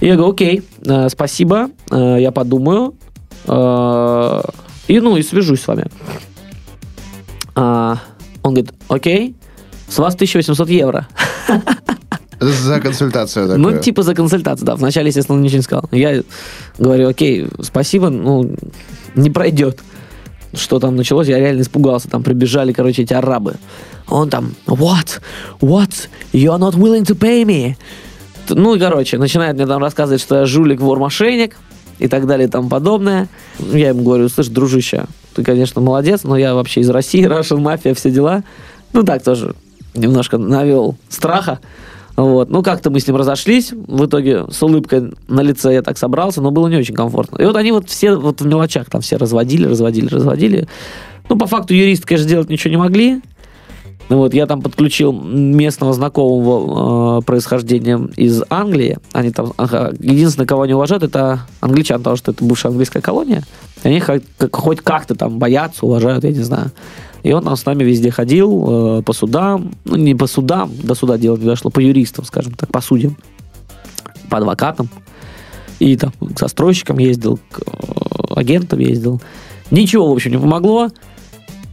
И 0.00 0.06
я 0.08 0.16
говорю, 0.16 0.32
окей, 0.32 0.62
э, 0.84 1.08
спасибо, 1.08 1.68
э, 1.92 2.16
я 2.20 2.32
подумаю. 2.32 2.94
э, 3.46 4.42
И, 4.88 4.98
ну, 4.98 5.16
и 5.16 5.22
свяжусь 5.22 5.60
с 5.62 5.68
вами. 5.68 5.86
А, 7.54 7.98
Он 8.42 8.54
говорит, 8.54 8.72
окей, 8.88 9.36
с 9.88 9.98
вас 9.98 10.14
1800 10.14 10.68
евро. 10.70 11.06
За 12.52 12.80
консультацию 12.80 13.48
такую. 13.48 13.62
Ну, 13.62 13.80
типа 13.80 14.02
за 14.02 14.14
консультацию, 14.14 14.66
да. 14.66 14.76
Вначале, 14.76 15.08
естественно, 15.08 15.36
он 15.36 15.42
ничего 15.42 15.58
не 15.58 15.62
сказал. 15.62 15.88
Я 15.92 16.22
говорю, 16.78 17.08
окей, 17.08 17.48
спасибо, 17.62 18.10
ну, 18.10 18.54
не 19.14 19.30
пройдет. 19.30 19.80
Что 20.52 20.78
там 20.78 20.96
началось, 20.96 21.26
я 21.26 21.38
реально 21.38 21.62
испугался. 21.62 22.08
Там 22.08 22.22
прибежали, 22.22 22.72
короче, 22.72 23.02
эти 23.02 23.12
арабы. 23.12 23.56
Он 24.08 24.30
там, 24.30 24.54
what? 24.66 25.20
What? 25.60 26.08
You're 26.32 26.58
not 26.58 26.74
willing 26.74 27.04
to 27.04 27.18
pay 27.18 27.44
me? 27.44 27.76
Ну, 28.48 28.74
и, 28.74 28.78
короче, 28.78 29.18
начинает 29.18 29.56
мне 29.56 29.66
там 29.66 29.82
рассказывать, 29.82 30.20
что 30.20 30.36
я 30.36 30.46
жулик, 30.46 30.80
вор, 30.80 30.98
мошенник 30.98 31.56
и 31.98 32.08
так 32.08 32.26
далее 32.26 32.46
и 32.46 32.50
тому 32.50 32.68
подобное. 32.68 33.28
Я 33.58 33.88
ему 33.88 34.02
говорю, 34.02 34.28
слышь, 34.28 34.48
дружище, 34.48 35.06
ты, 35.34 35.42
конечно, 35.42 35.80
молодец, 35.80 36.22
но 36.24 36.36
я 36.36 36.54
вообще 36.54 36.80
из 36.80 36.90
России, 36.90 37.24
Russian 37.26 37.58
мафия, 37.58 37.94
все 37.94 38.10
дела. 38.10 38.44
Ну, 38.92 39.02
так 39.02 39.22
тоже 39.22 39.54
немножко 39.94 40.38
навел 40.38 40.96
страха. 41.08 41.60
Вот. 42.16 42.50
Ну, 42.50 42.62
как-то 42.62 42.90
мы 42.90 43.00
с 43.00 43.06
ним 43.06 43.16
разошлись. 43.16 43.72
В 43.72 44.06
итоге 44.06 44.44
с 44.50 44.62
улыбкой 44.62 45.12
на 45.26 45.40
лице 45.40 45.72
я 45.72 45.82
так 45.82 45.98
собрался, 45.98 46.40
но 46.40 46.50
было 46.50 46.68
не 46.68 46.76
очень 46.76 46.94
комфортно. 46.94 47.42
И 47.42 47.44
вот 47.44 47.56
они 47.56 47.72
вот 47.72 47.88
все 47.88 48.14
вот 48.14 48.40
в 48.40 48.46
мелочах 48.46 48.88
там 48.88 49.00
все 49.00 49.16
разводили, 49.16 49.66
разводили, 49.66 50.08
разводили. 50.08 50.68
Ну, 51.28 51.36
по 51.36 51.46
факту 51.46 51.74
юристы, 51.74 52.06
конечно, 52.06 52.28
делать 52.28 52.50
ничего 52.50 52.70
не 52.70 52.76
могли. 52.76 53.20
Ну 54.10 54.18
Вот, 54.18 54.34
я 54.34 54.46
там 54.46 54.60
подключил 54.60 55.12
местного 55.12 55.94
знакомого 55.94 57.18
э, 57.18 57.22
происхождения 57.22 57.98
из 58.16 58.42
Англии. 58.50 58.98
Они 59.12 59.30
там, 59.30 59.54
ага, 59.56 59.92
единственное, 59.98 60.46
кого 60.46 60.62
они 60.62 60.74
уважают, 60.74 61.02
это 61.02 61.46
англичан, 61.60 61.98
потому 61.98 62.16
что 62.16 62.32
это 62.32 62.44
бывшая 62.44 62.68
английская 62.68 63.00
колония. 63.00 63.44
Они 63.82 64.00
хоть, 64.00 64.24
хоть 64.52 64.80
как-то 64.80 65.14
там 65.14 65.38
боятся, 65.38 65.86
уважают, 65.86 66.24
я 66.24 66.30
не 66.30 66.42
знаю. 66.42 66.70
И 67.24 67.32
он 67.32 67.42
там 67.42 67.56
с 67.56 67.64
нами 67.64 67.82
везде 67.82 68.10
ходил, 68.10 68.98
э, 68.98 69.02
по 69.02 69.14
судам. 69.14 69.72
Ну, 69.86 69.96
не 69.96 70.14
по 70.14 70.26
судам, 70.26 70.70
до 70.82 70.94
суда 70.94 71.16
дело 71.16 71.38
не 71.38 71.46
дошло, 71.46 71.70
по 71.70 71.80
юристам, 71.80 72.24
скажем 72.26 72.52
так, 72.52 72.70
по 72.70 72.82
судьям, 72.82 73.16
по 74.28 74.36
адвокатам. 74.36 74.90
И 75.78 75.96
там 75.96 76.12
к 76.20 76.38
застройщикам 76.38 76.98
ездил, 76.98 77.38
к 77.50 77.60
э, 77.60 78.34
агентам 78.36 78.78
ездил. 78.78 79.22
Ничего, 79.70 80.10
в 80.10 80.12
общем, 80.12 80.32
не 80.32 80.36
помогло, 80.36 80.90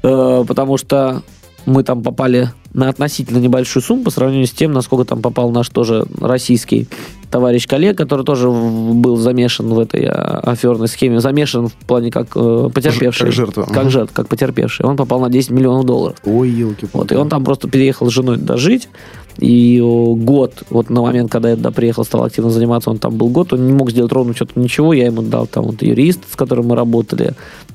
э, 0.03 0.45
потому 0.47 0.77
что 0.77 1.21
мы 1.65 1.83
там 1.83 2.01
попали 2.01 2.51
на 2.73 2.87
относительно 2.87 3.39
небольшую 3.39 3.83
сумму 3.83 4.05
по 4.05 4.09
сравнению 4.09 4.47
с 4.47 4.51
тем, 4.51 4.71
насколько 4.71 5.03
там 5.03 5.21
попал 5.21 5.51
наш 5.51 5.67
тоже 5.67 6.05
российский 6.21 6.87
товарищ 7.31 7.67
коллег, 7.67 7.97
который 7.97 8.25
тоже 8.25 8.49
был 8.49 9.15
замешан 9.15 9.73
в 9.73 9.79
этой 9.79 10.05
а, 10.05 10.41
аферной 10.43 10.87
схеме, 10.87 11.19
замешан 11.19 11.69
в 11.69 11.73
плане 11.73 12.11
как 12.11 12.27
э, 12.35 12.69
потерпевший. 12.73 13.27
Как 13.27 13.35
жертва. 13.35 13.63
Как 13.63 13.89
жертва, 13.89 14.13
как 14.13 14.27
потерпевший. 14.27 14.85
Он 14.85 14.97
попал 14.97 15.21
на 15.21 15.29
10 15.29 15.51
миллионов 15.51 15.85
долларов. 15.85 16.17
Ой, 16.25 16.49
елки 16.49 16.87
Вот, 16.93 17.11
и 17.11 17.15
он 17.15 17.29
там 17.29 17.43
просто 17.45 17.69
переехал 17.69 18.09
с 18.09 18.13
женой 18.13 18.37
туда 18.37 18.57
жить. 18.57 18.89
И 19.41 19.81
о, 19.83 20.13
год, 20.13 20.63
вот 20.69 20.91
на 20.91 21.01
момент, 21.01 21.31
когда 21.31 21.49
я 21.49 21.55
туда 21.55 21.71
приехал, 21.71 22.05
стал 22.05 22.23
активно 22.25 22.51
заниматься, 22.51 22.91
он 22.91 22.99
там 22.99 23.15
был 23.17 23.27
год, 23.29 23.53
он 23.53 23.65
не 23.65 23.73
мог 23.73 23.89
сделать 23.89 24.11
ровно 24.11 24.35
что-то 24.35 24.59
ничего. 24.59 24.93
Я 24.93 25.05
ему 25.07 25.23
дал 25.23 25.47
там 25.47 25.63
вот 25.65 25.81
юрист, 25.81 26.19
с 26.31 26.35
которым 26.35 26.67
мы 26.67 26.75
работали, 26.75 27.33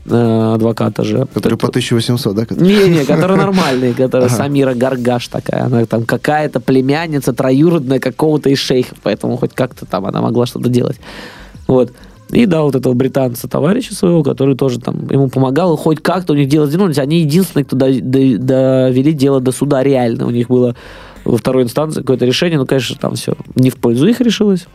э, 0.09 0.53
адвоката 0.55 1.03
же. 1.03 1.27
Который 1.35 1.59
по 1.59 1.67
1800, 1.67 2.37
да? 2.37 2.47
который? 2.47 2.69
Не-не, 2.69 3.05
которая 3.05 3.37
нормальная, 3.47 3.93
которая 3.95 4.29
Ага. 4.29 4.37
Самира 4.37 4.75
Гаргаш 4.75 5.27
такая. 5.27 5.65
Она 5.65 5.85
там 5.87 6.05
какая-то 6.05 6.61
племянница 6.61 7.33
троюродная 7.33 7.99
какого-то 7.99 8.49
из 8.49 8.59
шейхов, 8.59 8.99
поэтому 9.03 9.37
хоть 9.37 9.53
как-то 9.53 9.87
там 9.87 10.07
она 10.07 10.23
могла 10.23 10.47
что-то 10.47 10.69
делать. 10.69 11.01
Вот. 11.67 11.93
И 12.31 12.47
да, 12.47 12.63
вот 12.63 12.77
этого 12.77 12.93
британца 12.95 13.49
товарища 13.49 13.93
своего, 13.95 14.23
который 14.23 14.57
тоже 14.57 14.79
там 14.79 15.09
ему 15.11 15.29
помогал, 15.29 15.75
и 15.75 15.77
хоть 15.77 16.01
как-то 16.01 16.33
у 16.33 16.37
них 16.37 16.49
дело 16.49 16.67
сдвинулись. 16.67 16.99
Они 16.99 17.21
единственные, 17.21 17.65
кто 17.65 17.77
до- 17.77 18.01
до- 18.01 18.39
довели 18.39 19.13
дело 19.13 19.41
до 19.41 19.51
суда 19.51 19.83
реально. 19.83 20.27
У 20.27 20.31
них 20.31 20.47
было 20.49 20.77
во 21.27 21.37
второй 21.37 21.65
инстанции 21.65 22.01
какое-то 22.01 22.25
решение, 22.25 22.59
ну, 22.59 22.67
конечно, 22.67 22.97
там 22.97 23.15
все 23.15 23.35
не 23.57 23.71
в 23.71 23.77
пользу 23.77 24.07
их 24.07 24.21
решилось. 24.21 24.67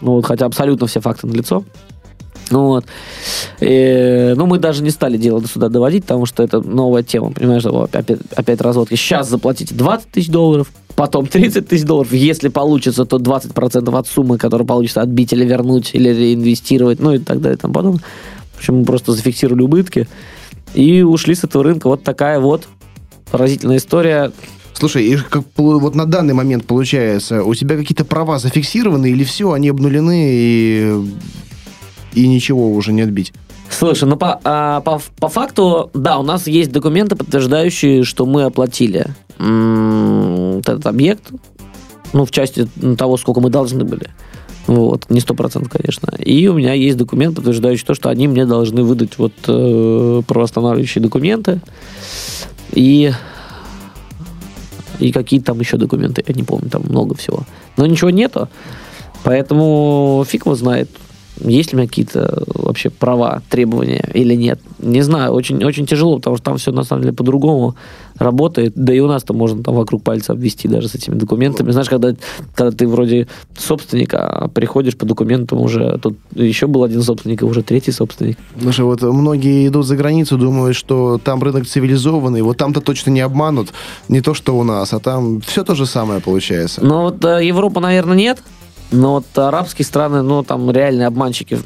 Ну, 0.00 0.12
Вот, 0.12 0.26
хотя 0.26 0.46
абсолютно 0.46 0.86
все 0.86 1.00
факты 1.00 1.26
налицо. 1.26 1.64
Вот. 2.50 2.84
И, 3.60 4.34
ну, 4.36 4.46
мы 4.46 4.58
даже 4.58 4.82
не 4.82 4.90
стали 4.90 5.16
дело 5.16 5.40
до 5.40 5.48
сюда 5.48 5.70
доводить, 5.70 6.04
потому 6.04 6.26
что 6.26 6.42
это 6.42 6.60
новая 6.60 7.02
тема, 7.02 7.32
понимаешь, 7.32 7.64
опять, 7.64 8.18
опять 8.36 8.60
разводки. 8.60 8.96
Сейчас 8.96 9.30
заплатите 9.30 9.74
20 9.74 10.10
тысяч 10.10 10.28
долларов, 10.28 10.70
потом 10.94 11.26
30 11.26 11.66
тысяч 11.66 11.84
долларов. 11.84 12.12
Если 12.12 12.48
получится, 12.48 13.06
то 13.06 13.16
20% 13.16 13.98
от 13.98 14.06
суммы, 14.06 14.36
которую 14.36 14.66
получится 14.66 15.00
отбить 15.00 15.32
или 15.32 15.44
вернуть, 15.44 15.90
или 15.94 16.10
реинвестировать, 16.10 17.00
ну 17.00 17.14
и 17.14 17.18
так 17.18 17.40
далее 17.40 17.56
и 17.56 17.60
тому 17.60 17.72
подобное. 17.72 18.02
В 18.52 18.58
общем, 18.58 18.76
мы 18.76 18.84
просто 18.84 19.12
зафиксировали 19.12 19.62
убытки 19.62 20.06
и 20.74 21.00
ушли 21.02 21.34
с 21.34 21.44
этого 21.44 21.64
рынка. 21.64 21.88
Вот 21.88 22.02
такая 22.02 22.40
вот 22.40 22.68
поразительная 23.30 23.78
история. 23.78 24.32
Слушай, 24.74 25.04
и 25.06 25.16
как, 25.16 25.44
вот 25.56 25.94
на 25.94 26.04
данный 26.04 26.34
момент 26.34 26.66
получается, 26.66 27.42
у 27.44 27.54
тебя 27.54 27.76
какие-то 27.76 28.04
права 28.04 28.38
зафиксированы 28.38 29.10
или 29.10 29.24
все, 29.24 29.52
они 29.52 29.68
обнулены 29.68 30.28
и, 30.30 30.94
и 32.14 32.28
ничего 32.28 32.72
уже 32.72 32.92
не 32.92 33.02
отбить? 33.02 33.32
Слушай, 33.70 34.08
ну 34.08 34.16
по, 34.16 34.40
а, 34.44 34.80
по, 34.80 35.00
по 35.18 35.28
факту, 35.28 35.90
да, 35.94 36.18
у 36.18 36.22
нас 36.22 36.46
есть 36.46 36.70
документы, 36.72 37.16
подтверждающие, 37.16 38.04
что 38.04 38.26
мы 38.26 38.42
оплатили 38.42 39.06
м- 39.38 40.58
этот 40.58 40.86
объект, 40.86 41.30
ну, 42.12 42.24
в 42.24 42.30
части 42.30 42.68
того, 42.96 43.16
сколько 43.16 43.40
мы 43.40 43.50
должны 43.50 43.84
были. 43.84 44.10
Вот, 44.66 45.10
не 45.10 45.20
сто 45.20 45.34
процентов, 45.34 45.72
конечно. 45.72 46.14
И 46.16 46.46
у 46.46 46.54
меня 46.54 46.72
есть 46.72 46.96
документ, 46.96 47.36
подтверждающий 47.36 47.84
то, 47.84 47.94
что 47.94 48.08
они 48.08 48.28
мне 48.28 48.46
должны 48.46 48.82
выдать 48.82 49.18
вот 49.18 49.32
э, 49.46 50.22
правоостанавливающие 50.26 51.02
документы. 51.02 51.60
И 52.72 53.12
и 55.00 55.12
какие 55.12 55.40
там 55.40 55.60
еще 55.60 55.76
документы, 55.76 56.24
я 56.26 56.34
не 56.34 56.42
помню, 56.42 56.70
там 56.70 56.82
много 56.88 57.14
всего. 57.14 57.44
Но 57.76 57.86
ничего 57.86 58.10
нету, 58.10 58.48
поэтому 59.24 60.24
фиг 60.28 60.46
его 60.46 60.54
знает 60.54 60.88
есть 61.40 61.72
ли 61.72 61.76
у 61.76 61.78
меня 61.78 61.88
какие-то 61.88 62.44
вообще 62.46 62.90
права, 62.90 63.42
требования 63.50 64.08
или 64.14 64.34
нет. 64.34 64.60
Не 64.78 65.02
знаю, 65.02 65.32
очень, 65.32 65.64
очень 65.64 65.86
тяжело, 65.86 66.16
потому 66.16 66.36
что 66.36 66.44
там 66.44 66.56
все 66.58 66.72
на 66.72 66.84
самом 66.84 67.02
деле 67.02 67.14
по-другому 67.14 67.74
работает. 68.18 68.72
Да 68.76 68.94
и 68.94 69.00
у 69.00 69.08
нас-то 69.08 69.34
можно 69.34 69.62
там 69.62 69.74
вокруг 69.74 70.02
пальца 70.02 70.32
обвести 70.32 70.68
даже 70.68 70.88
с 70.88 70.94
этими 70.94 71.14
документами. 71.14 71.70
Знаешь, 71.72 71.88
когда, 71.88 72.14
когда 72.54 72.76
ты 72.76 72.86
вроде 72.86 73.26
собственник, 73.58 74.14
а 74.14 74.48
приходишь 74.48 74.96
по 74.96 75.06
документам 75.06 75.60
уже, 75.60 75.98
тут 75.98 76.16
еще 76.34 76.66
был 76.66 76.84
один 76.84 77.02
собственник, 77.02 77.42
и 77.42 77.44
уже 77.44 77.62
третий 77.62 77.92
собственник. 77.92 78.38
Слушай, 78.60 78.84
вот 78.84 79.02
многие 79.02 79.66
идут 79.66 79.86
за 79.86 79.96
границу, 79.96 80.38
думают, 80.38 80.76
что 80.76 81.18
там 81.22 81.42
рынок 81.42 81.66
цивилизованный, 81.66 82.42
вот 82.42 82.56
там-то 82.56 82.80
точно 82.80 83.10
не 83.10 83.20
обманут, 83.20 83.72
не 84.08 84.20
то, 84.20 84.34
что 84.34 84.56
у 84.56 84.62
нас, 84.62 84.92
а 84.92 85.00
там 85.00 85.40
все 85.40 85.64
то 85.64 85.74
же 85.74 85.86
самое 85.86 86.20
получается. 86.20 86.84
Но 86.84 87.02
вот 87.02 87.24
э, 87.24 87.44
Европа, 87.44 87.80
наверное, 87.80 88.16
нет, 88.16 88.42
но 88.94 89.14
вот 89.14 89.38
арабские 89.38 89.84
страны, 89.84 90.22
ну, 90.22 90.42
там 90.42 90.70
реальные 90.70 91.06
обманщики 91.06 91.58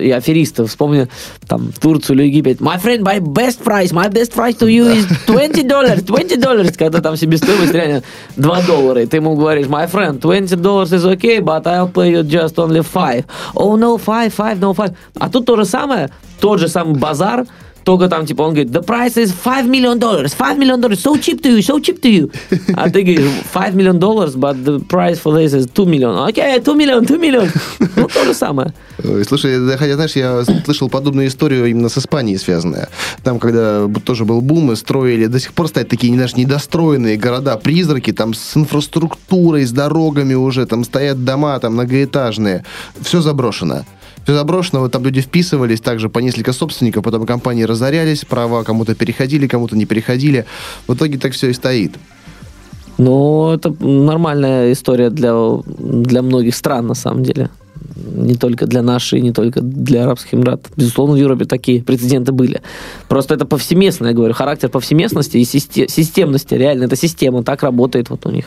и 0.00 0.10
аферисты. 0.10 0.66
Вспомни, 0.66 1.08
там, 1.46 1.72
Турцию 1.72 2.16
или 2.16 2.24
Египет. 2.24 2.60
My 2.60 2.82
friend, 2.82 3.00
my 3.02 3.20
best 3.20 3.62
price, 3.62 3.92
my 3.92 4.08
best 4.10 4.34
price 4.34 4.56
to 4.58 4.66
you 4.66 4.86
is 4.86 5.06
20 5.26 5.66
dollars, 5.66 6.02
20 6.04 6.38
dollars, 6.40 6.76
когда 6.76 7.00
там 7.00 7.16
себестоимость 7.16 7.72
реально 7.72 8.02
2 8.36 8.62
доллара. 8.62 9.02
И 9.02 9.06
ты 9.06 9.18
ему 9.18 9.36
говоришь, 9.36 9.66
my 9.66 9.90
friend, 9.90 10.18
20 10.18 10.60
dollars 10.60 10.92
is 10.92 11.04
okay, 11.04 11.40
but 11.40 11.66
I'll 11.66 11.92
pay 11.92 12.10
you 12.10 12.22
just 12.22 12.58
only 12.58 12.82
5. 12.82 13.24
Oh, 13.54 13.76
no, 13.76 13.98
5, 13.98 14.32
5, 14.32 14.58
no, 14.58 14.74
5. 14.74 14.92
А 15.18 15.28
тут 15.28 15.46
то 15.46 15.56
же 15.56 15.64
самое, 15.64 16.10
тот 16.40 16.58
же 16.58 16.68
самый 16.68 16.98
базар, 16.98 17.46
только 17.86 18.08
там, 18.08 18.26
типа, 18.26 18.42
он 18.42 18.52
говорит, 18.52 18.72
the 18.72 18.84
price 18.84 19.14
is 19.14 19.32
5 19.32 19.66
million 19.66 19.96
dollars, 19.96 20.34
5 20.36 20.58
million 20.58 20.80
dollars, 20.80 21.00
so 21.00 21.16
cheap 21.16 21.40
to 21.40 21.56
you, 21.56 21.62
so 21.62 21.80
cheap 21.80 22.00
to 22.00 22.10
you. 22.10 22.32
А 22.74 22.90
ты 22.90 23.02
говоришь, 23.02 23.30
5 23.54 23.74
million 23.74 24.00
dollars, 24.00 24.34
but 24.34 24.56
the 24.64 24.80
price 24.88 25.20
for 25.22 25.32
this 25.32 25.54
is 25.54 25.68
2 25.72 25.86
million. 25.86 26.26
Окей, 26.26 26.42
okay, 26.42 26.64
2 26.64 26.74
million, 26.74 27.06
2 27.06 27.16
million. 27.16 27.48
Ну, 27.94 28.08
то 28.08 28.24
же 28.24 28.34
самое. 28.34 28.74
Слушай, 29.28 29.76
хотя, 29.78 29.94
знаешь, 29.94 30.16
я 30.16 30.44
слышал 30.64 30.88
подобную 30.88 31.28
историю 31.28 31.66
именно 31.66 31.88
с 31.88 31.96
Испанией 31.96 32.38
связанная. 32.38 32.88
Там, 33.22 33.38
когда 33.38 33.86
тоже 34.04 34.24
был 34.24 34.40
бум, 34.40 34.72
и 34.72 34.76
строили, 34.76 35.26
до 35.26 35.38
сих 35.38 35.52
пор 35.52 35.68
стоят 35.68 35.88
такие, 35.88 36.12
знаешь, 36.12 36.34
недостроенные 36.34 37.16
города-призраки, 37.16 38.12
там 38.12 38.34
с 38.34 38.56
инфраструктурой, 38.56 39.64
с 39.64 39.70
дорогами 39.70 40.34
уже, 40.34 40.66
там 40.66 40.82
стоят 40.82 41.24
дома, 41.24 41.56
там 41.60 41.74
многоэтажные. 41.74 42.64
Все 43.00 43.20
заброшено 43.20 43.84
все 44.26 44.34
заброшено, 44.34 44.80
вот 44.80 44.90
там 44.90 45.04
люди 45.04 45.20
вписывались, 45.20 45.80
также 45.80 46.08
по 46.08 46.18
несколько 46.18 46.52
собственников, 46.52 47.04
потом 47.04 47.26
компании 47.26 47.62
разорялись, 47.62 48.24
права 48.24 48.64
кому-то 48.64 48.96
переходили, 48.96 49.46
кому-то 49.46 49.76
не 49.76 49.86
переходили. 49.86 50.46
В 50.88 50.94
итоге 50.94 51.16
так 51.16 51.32
все 51.32 51.50
и 51.50 51.52
стоит. 51.52 51.94
Ну, 52.98 53.52
это 53.52 53.72
нормальная 53.78 54.72
история 54.72 55.10
для, 55.10 55.32
для 55.78 56.22
многих 56.22 56.56
стран, 56.56 56.88
на 56.88 56.94
самом 56.94 57.22
деле. 57.22 57.50
Не 58.16 58.34
только 58.34 58.66
для 58.66 58.82
нашей, 58.82 59.20
не 59.20 59.32
только 59.32 59.60
для 59.60 60.02
Арабских 60.02 60.34
Эмиратов. 60.34 60.72
Безусловно, 60.76 61.14
в 61.14 61.18
Европе 61.18 61.44
такие 61.44 61.80
прецеденты 61.82 62.32
были. 62.32 62.62
Просто 63.06 63.34
это 63.34 63.44
повсеместно, 63.44 64.08
я 64.08 64.12
говорю, 64.12 64.34
характер 64.34 64.70
повсеместности 64.70 65.36
и 65.36 65.44
системности. 65.44 66.54
Реально, 66.54 66.84
эта 66.84 66.96
система 66.96 67.44
так 67.44 67.62
работает 67.62 68.10
вот 68.10 68.26
у 68.26 68.30
них. 68.30 68.46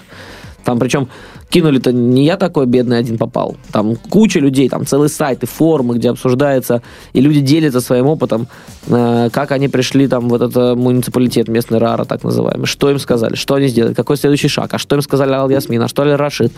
Там 0.69 0.77
причем 0.77 1.07
кинули-то 1.49 1.91
не 1.91 2.25
я 2.25 2.37
такой 2.37 2.67
бедный 2.67 2.99
один 2.99 3.17
попал. 3.17 3.55
Там 3.71 3.95
куча 3.95 4.39
людей, 4.39 4.69
там 4.69 4.85
целые 4.85 5.09
сайты, 5.09 5.47
форумы, 5.47 5.95
где 5.95 6.11
обсуждается, 6.11 6.83
и 7.13 7.21
люди 7.21 7.39
делятся 7.39 7.81
своим 7.81 8.05
опытом, 8.05 8.47
э, 8.85 9.29
как 9.33 9.51
они 9.51 9.67
пришли 9.67 10.07
там 10.07 10.29
в 10.29 10.35
этот 10.35 10.55
э, 10.55 10.75
муниципалитет, 10.75 11.47
местный 11.47 11.79
РАРА 11.79 12.05
так 12.05 12.23
называемый, 12.23 12.67
что 12.67 12.91
им 12.91 12.99
сказали, 12.99 13.33
что 13.33 13.55
они 13.55 13.67
сделали, 13.67 13.95
какой 13.95 14.17
следующий 14.17 14.47
шаг, 14.47 14.71
а 14.75 14.77
что 14.77 14.95
им 14.95 15.01
сказали 15.01 15.31
Ал 15.31 15.49
Ясмин, 15.49 15.81
а 15.81 15.87
что 15.87 16.03
ли 16.03 16.11
Рашид. 16.11 16.53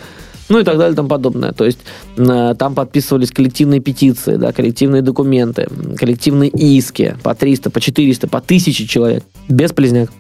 Ну 0.50 0.60
и 0.60 0.64
так 0.66 0.78
далее 0.78 0.92
и 0.92 0.96
тому 0.98 1.08
подобное. 1.08 1.54
То 1.54 1.64
есть 1.64 1.80
э, 2.18 2.56
там 2.60 2.76
подписывались 2.76 3.32
коллективные 3.32 3.80
петиции, 3.80 4.36
да, 4.36 4.52
коллективные 4.52 5.02
документы, 5.02 5.70
коллективные 5.98 6.50
иски 6.50 7.16
по 7.24 7.34
300, 7.34 7.70
по 7.70 7.80
400, 7.80 8.28
по 8.28 8.40
1000 8.40 8.88
человек. 8.88 9.24
Без 9.48 9.72
близняк. 9.72 10.12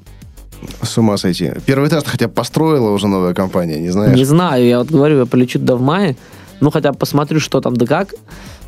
С 0.82 0.97
ума 0.97 1.17
сойти. 1.17 1.52
Первый 1.65 1.89
этаж 1.89 2.04
хотя 2.06 2.28
бы 2.28 2.34
построила 2.34 2.91
уже 2.91 3.08
новая 3.08 3.34
компания, 3.34 3.80
не 3.80 3.89
знаешь? 3.89 4.15
Не 4.15 4.26
знаю, 4.26 4.65
я 4.65 4.80
вот 4.80 4.89
говорю, 4.89 5.19
я 5.19 5.26
полечу 5.26 5.60
туда 5.60 5.76
в 5.76 5.82
мае, 5.82 6.15
ну 6.60 6.71
хотя 6.71 6.93
посмотрю, 6.93 7.39
что 7.39 7.62
там 7.62 7.76
да 7.76 7.86
как, 7.86 8.13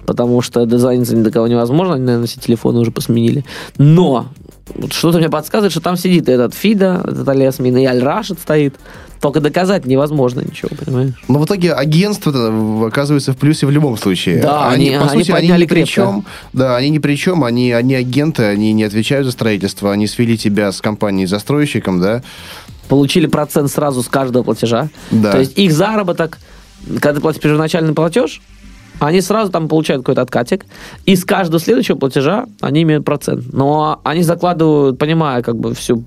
потому 0.06 0.41
что 0.41 0.65
дозвониться 0.65 1.15
ни 1.15 1.23
до 1.23 1.32
кого 1.32 1.47
невозможно, 1.47 1.95
они, 1.95 2.06
наверное, 2.06 2.27
все 2.27 2.39
телефоны 2.39 2.79
уже 2.79 2.91
посменили. 2.91 3.45
Но 3.77 4.27
вот 4.75 4.93
что-то 4.93 5.17
мне 5.17 5.29
подсказывает, 5.29 5.71
что 5.71 5.82
там 5.82 5.97
сидит 5.97 6.29
этот 6.29 6.53
Фида, 6.53 7.01
этот 7.06 7.27
Алиасмин, 7.27 7.77
и 7.77 7.86
Аль-Рашид 7.86 8.39
стоит. 8.39 8.75
Только 9.23 9.39
доказать 9.39 9.86
невозможно 9.86 10.41
ничего, 10.41 10.69
понимаешь? 10.77 11.13
Но 11.29 11.39
в 11.39 11.45
итоге 11.45 11.71
агентство 11.71 12.86
оказывается 12.86 13.31
в 13.31 13.38
плюсе 13.38 13.65
в 13.65 13.71
любом 13.71 13.95
случае. 13.95 14.41
Да, 14.41 14.67
они, 14.67 14.89
они, 14.89 15.01
по 15.01 15.07
сути, 15.07 15.31
они, 15.31 15.49
они 15.49 15.63
ни 15.63 15.65
при 15.65 15.86
чем. 15.86 16.25
Да, 16.51 16.75
они 16.75 16.89
ни 16.89 16.97
при 16.97 17.15
чем, 17.15 17.45
они, 17.45 17.71
они 17.71 17.95
агенты, 17.95 18.43
они 18.43 18.73
не 18.73 18.83
отвечают 18.83 19.25
за 19.25 19.31
строительство, 19.31 19.93
они 19.93 20.07
свели 20.07 20.38
тебя 20.38 20.73
с 20.73 20.81
компанией-застройщиком, 20.81 22.01
да? 22.01 22.21
Получили 22.89 23.27
процент 23.27 23.71
сразу 23.71 24.03
с 24.03 24.09
каждого 24.09 24.43
платежа. 24.43 24.89
Да. 25.09 25.31
То 25.31 25.39
есть 25.39 25.57
их 25.57 25.71
заработок, 25.71 26.38
когда 26.86 27.13
ты 27.13 27.21
платишь 27.21 27.41
первоначальный 27.41 27.93
платеж, 27.93 28.41
они 28.99 29.21
сразу 29.21 29.51
там 29.51 29.67
получают 29.67 30.03
какой-то 30.03 30.21
откатик, 30.21 30.65
и 31.06 31.15
с 31.15 31.25
каждого 31.25 31.60
следующего 31.60 31.97
платежа 31.97 32.45
они 32.62 32.84
имеют 32.84 33.06
процент. 33.06 33.53
Но 33.53 33.99
они 34.03 34.23
закладывают, 34.23 34.97
понимая 34.97 35.41
как 35.41 35.56
бы 35.56 35.73
всю, 35.73 36.03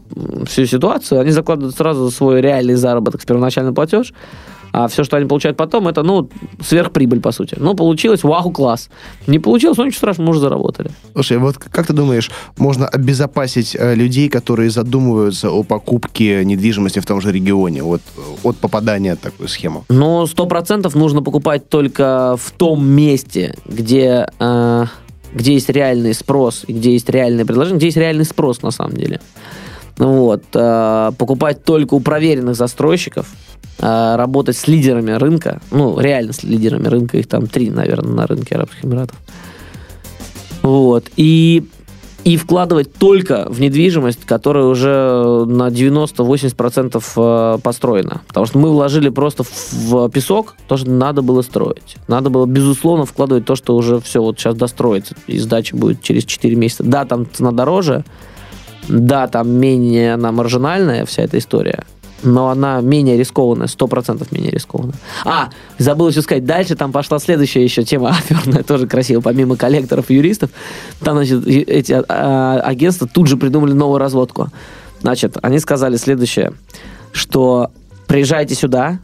всю 0.46 0.66
ситуацию, 0.66 1.20
они 1.20 1.30
закладывают 1.30 1.76
сразу 1.76 2.10
свой 2.10 2.40
реальный 2.40 2.74
заработок 2.74 3.22
с 3.22 3.24
первоначальный 3.24 3.72
платеж, 3.72 4.12
а 4.72 4.88
все, 4.88 5.04
что 5.04 5.16
они 5.16 5.26
получают 5.26 5.56
потом, 5.56 5.88
это, 5.88 6.02
ну, 6.02 6.28
сверхприбыль, 6.60 7.20
по 7.20 7.32
сути. 7.32 7.56
Ну, 7.58 7.74
получилось, 7.74 8.22
вау, 8.22 8.50
класс. 8.50 8.90
Не 9.26 9.38
получилось, 9.38 9.78
ну, 9.78 9.84
ничего 9.84 9.98
страшного, 9.98 10.26
мы 10.26 10.30
уже 10.30 10.40
заработали. 10.40 10.90
Слушай, 11.12 11.38
вот 11.38 11.58
как 11.58 11.86
ты 11.86 11.92
думаешь, 11.92 12.30
можно 12.58 12.86
обезопасить 12.86 13.76
э, 13.78 13.94
людей, 13.94 14.28
которые 14.28 14.70
задумываются 14.70 15.50
о 15.50 15.62
покупке 15.62 16.44
недвижимости 16.44 17.00
в 17.00 17.06
том 17.06 17.20
же 17.20 17.32
регионе, 17.32 17.82
вот 17.82 18.02
от 18.42 18.56
попадания 18.56 19.14
в 19.14 19.18
такую 19.18 19.48
схему? 19.48 19.84
Ну, 19.88 20.26
сто 20.26 20.46
процентов 20.46 20.94
нужно 20.94 21.22
покупать 21.22 21.68
только 21.68 22.36
в 22.36 22.50
том 22.52 22.86
месте, 22.86 23.54
где... 23.66 24.28
Э, 24.38 24.86
где 25.34 25.54
есть 25.54 25.68
реальный 25.68 26.14
спрос 26.14 26.64
и 26.66 26.72
где 26.72 26.92
есть 26.92 27.10
реальное 27.10 27.44
предложение, 27.44 27.76
где 27.76 27.86
есть 27.86 27.98
реальный 27.98 28.24
спрос 28.24 28.62
на 28.62 28.70
самом 28.70 28.94
деле. 28.94 29.20
Вот. 29.98 30.44
Э, 30.54 31.12
покупать 31.16 31.64
только 31.64 31.94
у 31.94 32.00
проверенных 32.00 32.54
застройщиков, 32.54 33.26
э, 33.78 34.16
работать 34.16 34.56
с 34.56 34.68
лидерами 34.68 35.12
рынка, 35.12 35.60
ну, 35.70 35.98
реально 35.98 36.32
с 36.32 36.42
лидерами 36.42 36.88
рынка, 36.88 37.18
их 37.18 37.28
там 37.28 37.46
три, 37.46 37.70
наверное, 37.70 38.12
на 38.12 38.26
рынке 38.26 38.56
Арабских 38.56 38.84
Эмиратов. 38.84 39.16
Вот. 40.62 41.04
И, 41.16 41.64
и 42.24 42.36
вкладывать 42.36 42.92
только 42.92 43.46
в 43.48 43.60
недвижимость, 43.60 44.26
которая 44.26 44.64
уже 44.64 45.44
на 45.46 45.68
90-80% 45.68 47.02
э, 47.16 47.58
построена. 47.62 48.20
Потому 48.26 48.46
что 48.46 48.58
мы 48.58 48.70
вложили 48.70 49.08
просто 49.08 49.44
в 49.44 50.10
песок 50.10 50.56
то, 50.66 50.76
что 50.76 50.90
надо 50.90 51.22
было 51.22 51.40
строить. 51.42 51.96
Надо 52.08 52.28
было, 52.28 52.44
безусловно, 52.46 53.06
вкладывать 53.06 53.46
то, 53.46 53.54
что 53.54 53.76
уже 53.76 54.00
все 54.00 54.20
вот 54.20 54.38
сейчас 54.38 54.56
достроится. 54.56 55.14
И 55.26 55.38
сдача 55.38 55.76
будет 55.76 56.02
через 56.02 56.24
4 56.24 56.54
месяца. 56.56 56.82
Да, 56.82 57.04
там 57.04 57.26
цена 57.32 57.52
дороже, 57.52 58.04
да, 58.88 59.26
там 59.26 59.50
менее 59.50 60.14
она 60.14 60.32
маржинальная, 60.32 61.04
вся 61.04 61.22
эта 61.22 61.38
история. 61.38 61.84
но 62.22 62.48
она 62.48 62.80
менее 62.80 63.16
рискованная, 63.16 63.66
100% 63.66 64.26
менее 64.30 64.50
рискованная. 64.50 64.94
А, 65.24 65.50
забыл 65.78 66.08
еще 66.08 66.22
сказать, 66.22 66.44
дальше 66.44 66.74
там 66.74 66.90
пошла 66.90 67.18
следующая 67.18 67.62
еще 67.62 67.84
тема 67.84 68.08
аферная, 68.18 68.62
тоже 68.62 68.86
красиво, 68.86 69.20
помимо 69.20 69.56
коллекторов 69.56 70.10
и 70.10 70.14
юристов, 70.14 70.50
там, 71.00 71.16
значит, 71.16 71.46
эти 71.46 71.92
а, 72.08 72.60
агентства 72.64 73.06
тут 73.06 73.26
же 73.28 73.36
придумали 73.36 73.72
новую 73.72 73.98
разводку. 73.98 74.48
Значит, 75.02 75.36
они 75.42 75.58
сказали 75.58 75.96
следующее, 75.96 76.52
что 77.12 77.70
приезжайте 78.06 78.54
сюда, 78.54 78.98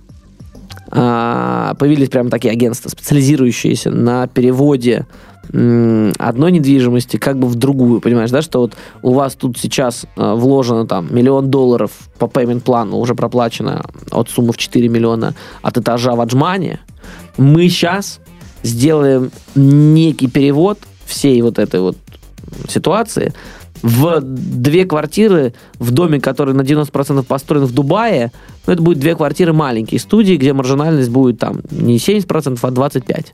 а, 0.90 1.74
появились 1.78 2.08
прямо 2.08 2.30
такие 2.30 2.52
агентства, 2.52 2.88
специализирующиеся 2.88 3.90
на 3.90 4.26
переводе 4.26 5.06
одной 5.52 6.52
недвижимости 6.52 7.18
как 7.18 7.38
бы 7.38 7.46
в 7.46 7.56
другую, 7.56 8.00
понимаешь, 8.00 8.30
да, 8.30 8.40
что 8.40 8.60
вот 8.60 8.72
у 9.02 9.12
вас 9.12 9.34
тут 9.34 9.58
сейчас 9.58 10.06
э, 10.16 10.34
вложено 10.34 10.86
там 10.86 11.14
миллион 11.14 11.50
долларов 11.50 11.90
по 12.18 12.24
payment 12.24 12.60
плану, 12.60 12.96
уже 12.96 13.14
проплачено 13.14 13.84
от 14.10 14.30
суммы 14.30 14.52
в 14.52 14.56
4 14.56 14.88
миллиона 14.88 15.34
от 15.60 15.76
этажа 15.76 16.14
в 16.14 16.20
Аджмане, 16.22 16.80
мы 17.36 17.68
сейчас 17.68 18.20
сделаем 18.62 19.30
некий 19.54 20.28
перевод 20.28 20.78
всей 21.04 21.42
вот 21.42 21.58
этой 21.58 21.80
вот 21.80 21.96
ситуации 22.68 23.34
в 23.82 24.20
две 24.22 24.84
квартиры 24.84 25.54
в 25.78 25.90
доме, 25.90 26.20
который 26.20 26.54
на 26.54 26.62
90% 26.62 27.24
построен 27.24 27.66
в 27.66 27.72
Дубае, 27.72 28.32
ну, 28.66 28.72
это 28.72 28.82
будет 28.82 28.98
две 29.00 29.16
квартиры 29.16 29.52
маленькие 29.52 30.00
студии, 30.00 30.36
где 30.36 30.52
маржинальность 30.52 31.10
будет 31.10 31.38
там 31.38 31.60
не 31.70 31.96
70%, 31.96 32.58
а 32.62 32.68
25%. 32.68 33.26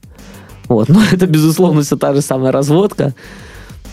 Вот. 0.68 0.88
Но 0.88 1.00
это, 1.11 1.26
безусловно, 1.26 1.83
все 1.83 1.96
та 1.96 2.14
же 2.14 2.20
самая 2.20 2.52
разводка. 2.52 3.14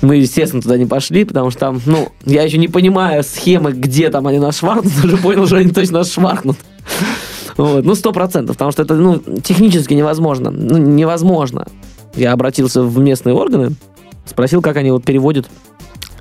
Мы, 0.01 0.17
естественно, 0.17 0.61
туда 0.61 0.77
не 0.77 0.85
пошли, 0.85 1.23
потому 1.23 1.49
что 1.49 1.59
там, 1.61 1.81
ну, 1.85 2.09
я 2.25 2.43
еще 2.43 2.57
не 2.57 2.67
понимаю 2.67 3.23
схемы, 3.23 3.71
где 3.71 4.09
там 4.09 4.27
они 4.27 4.39
нас 4.39 4.57
шваркнут, 4.59 4.93
уже 5.03 5.17
понял, 5.17 5.47
что 5.47 5.57
они 5.57 5.71
точно 5.71 5.99
нас 5.99 6.11
шваркнут. 6.11 6.57
Вот. 7.57 7.85
Ну, 7.85 7.95
сто 7.95 8.11
процентов, 8.11 8.57
потому 8.57 8.71
что 8.71 8.83
это, 8.83 8.95
ну, 8.95 9.19
технически 9.41 9.93
невозможно. 9.93 10.51
Ну, 10.51 10.77
невозможно. 10.77 11.65
Я 12.15 12.33
обратился 12.33 12.83
в 12.83 12.99
местные 12.99 13.33
органы, 13.33 13.75
спросил, 14.25 14.61
как 14.61 14.75
они 14.77 14.91
вот 14.91 15.03
переводят 15.03 15.47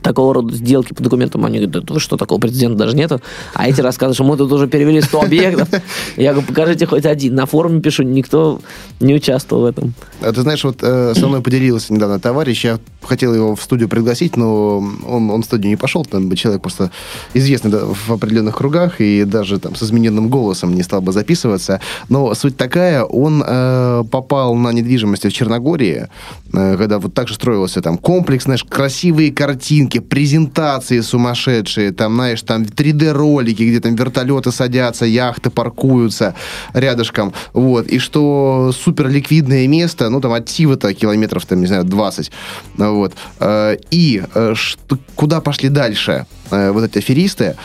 такого 0.04 0.34
рода 0.34 0.54
сделки 0.54 0.92
по 0.92 1.02
документам. 1.02 1.44
Они 1.44 1.58
говорят, 1.58 1.84
да 1.84 1.98
что, 1.98 2.16
такого 2.16 2.38
прецедента 2.38 2.78
даже 2.78 2.94
нету. 2.94 3.20
А 3.54 3.66
эти 3.68 3.80
рассказывают, 3.80 4.16
что 4.16 4.24
мы 4.24 4.36
тут 4.36 4.52
уже 4.52 4.68
перевели 4.68 5.00
100 5.00 5.22
объектов. 5.22 5.68
Я 6.16 6.32
говорю, 6.32 6.46
покажите 6.46 6.86
хоть 6.86 7.06
один. 7.06 7.34
На 7.34 7.46
форуме 7.46 7.80
пишу, 7.80 8.02
никто 8.02 8.60
не 9.00 9.14
участвовал 9.14 9.62
в 9.62 9.66
этом. 9.66 9.94
А 10.20 10.32
ты 10.32 10.42
знаешь, 10.42 10.62
вот 10.62 10.78
э, 10.82 11.14
со 11.14 11.26
мной 11.26 11.40
поделился 11.40 11.92
недавно 11.92 12.20
товарищ, 12.20 12.64
я 12.64 12.78
хотел 13.02 13.34
его 13.34 13.56
в 13.56 13.62
студию 13.62 13.88
пригласить, 13.88 14.36
но 14.36 14.78
он, 14.78 15.30
он 15.30 15.42
в 15.42 15.44
студию 15.44 15.70
не 15.70 15.76
пошел, 15.76 16.04
там 16.04 16.34
человек 16.36 16.62
просто 16.62 16.90
известный 17.34 17.70
да, 17.70 17.84
в 17.84 18.10
определенных 18.10 18.56
кругах 18.56 19.00
и 19.00 19.24
даже 19.24 19.58
там 19.58 19.74
с 19.74 19.82
измененным 19.82 20.28
голосом 20.28 20.74
не 20.74 20.82
стал 20.82 21.00
бы 21.00 21.12
записываться. 21.12 21.80
Но 22.08 22.34
суть 22.34 22.56
такая, 22.56 23.04
он 23.04 23.42
э, 23.46 24.04
попал 24.10 24.54
на 24.54 24.70
недвижимость 24.72 25.24
в 25.24 25.32
Черногории, 25.32 26.08
э, 26.52 26.76
когда 26.76 26.98
вот 26.98 27.14
так 27.14 27.28
же 27.28 27.34
строился 27.34 27.80
там 27.82 27.98
комплекс, 27.98 28.44
знаешь, 28.44 28.64
красивые 28.64 29.32
картинки, 29.32 29.93
картинки, 29.94 30.00
презентации 30.00 31.02
сумасшедшие, 31.02 31.92
там, 31.92 32.14
знаешь, 32.14 32.42
там 32.42 32.62
3D-ролики, 32.62 33.62
где 33.62 33.80
там 33.80 33.94
вертолеты 33.94 34.52
садятся, 34.52 35.06
яхты 35.06 35.50
паркуются 35.50 36.34
рядышком, 36.74 37.32
вот, 37.52 37.86
и 37.86 37.98
что 37.98 38.72
супер 38.72 39.08
ликвидное 39.08 39.68
место, 39.68 40.10
ну, 40.10 40.20
там, 40.20 40.32
от 40.32 40.46
Тива-то 40.46 40.92
километров, 40.94 41.46
там, 41.46 41.60
не 41.60 41.66
знаю, 41.66 41.84
20, 41.84 42.30
вот, 42.78 43.12
э, 43.40 43.76
и 43.90 44.22
э, 44.34 44.54
что, 44.54 44.98
куда 45.14 45.40
пошли 45.40 45.68
дальше 45.68 46.26
э, 46.50 46.70
вот 46.72 46.84
эти 46.84 46.98
аферисты, 46.98 47.56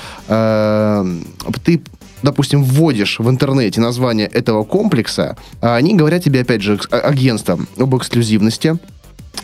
ты 1.63 1.81
допустим, 2.21 2.63
вводишь 2.63 3.19
в 3.19 3.29
интернете 3.29 3.79
название 3.79 4.27
этого 4.27 4.65
комплекса, 4.65 5.37
а 5.61 5.77
они 5.77 5.95
говорят 5.95 6.21
тебе, 6.21 6.41
опять 6.41 6.61
же, 6.61 6.77
агентством 6.91 7.67
об 7.77 7.95
эксклюзивности, 7.95 8.77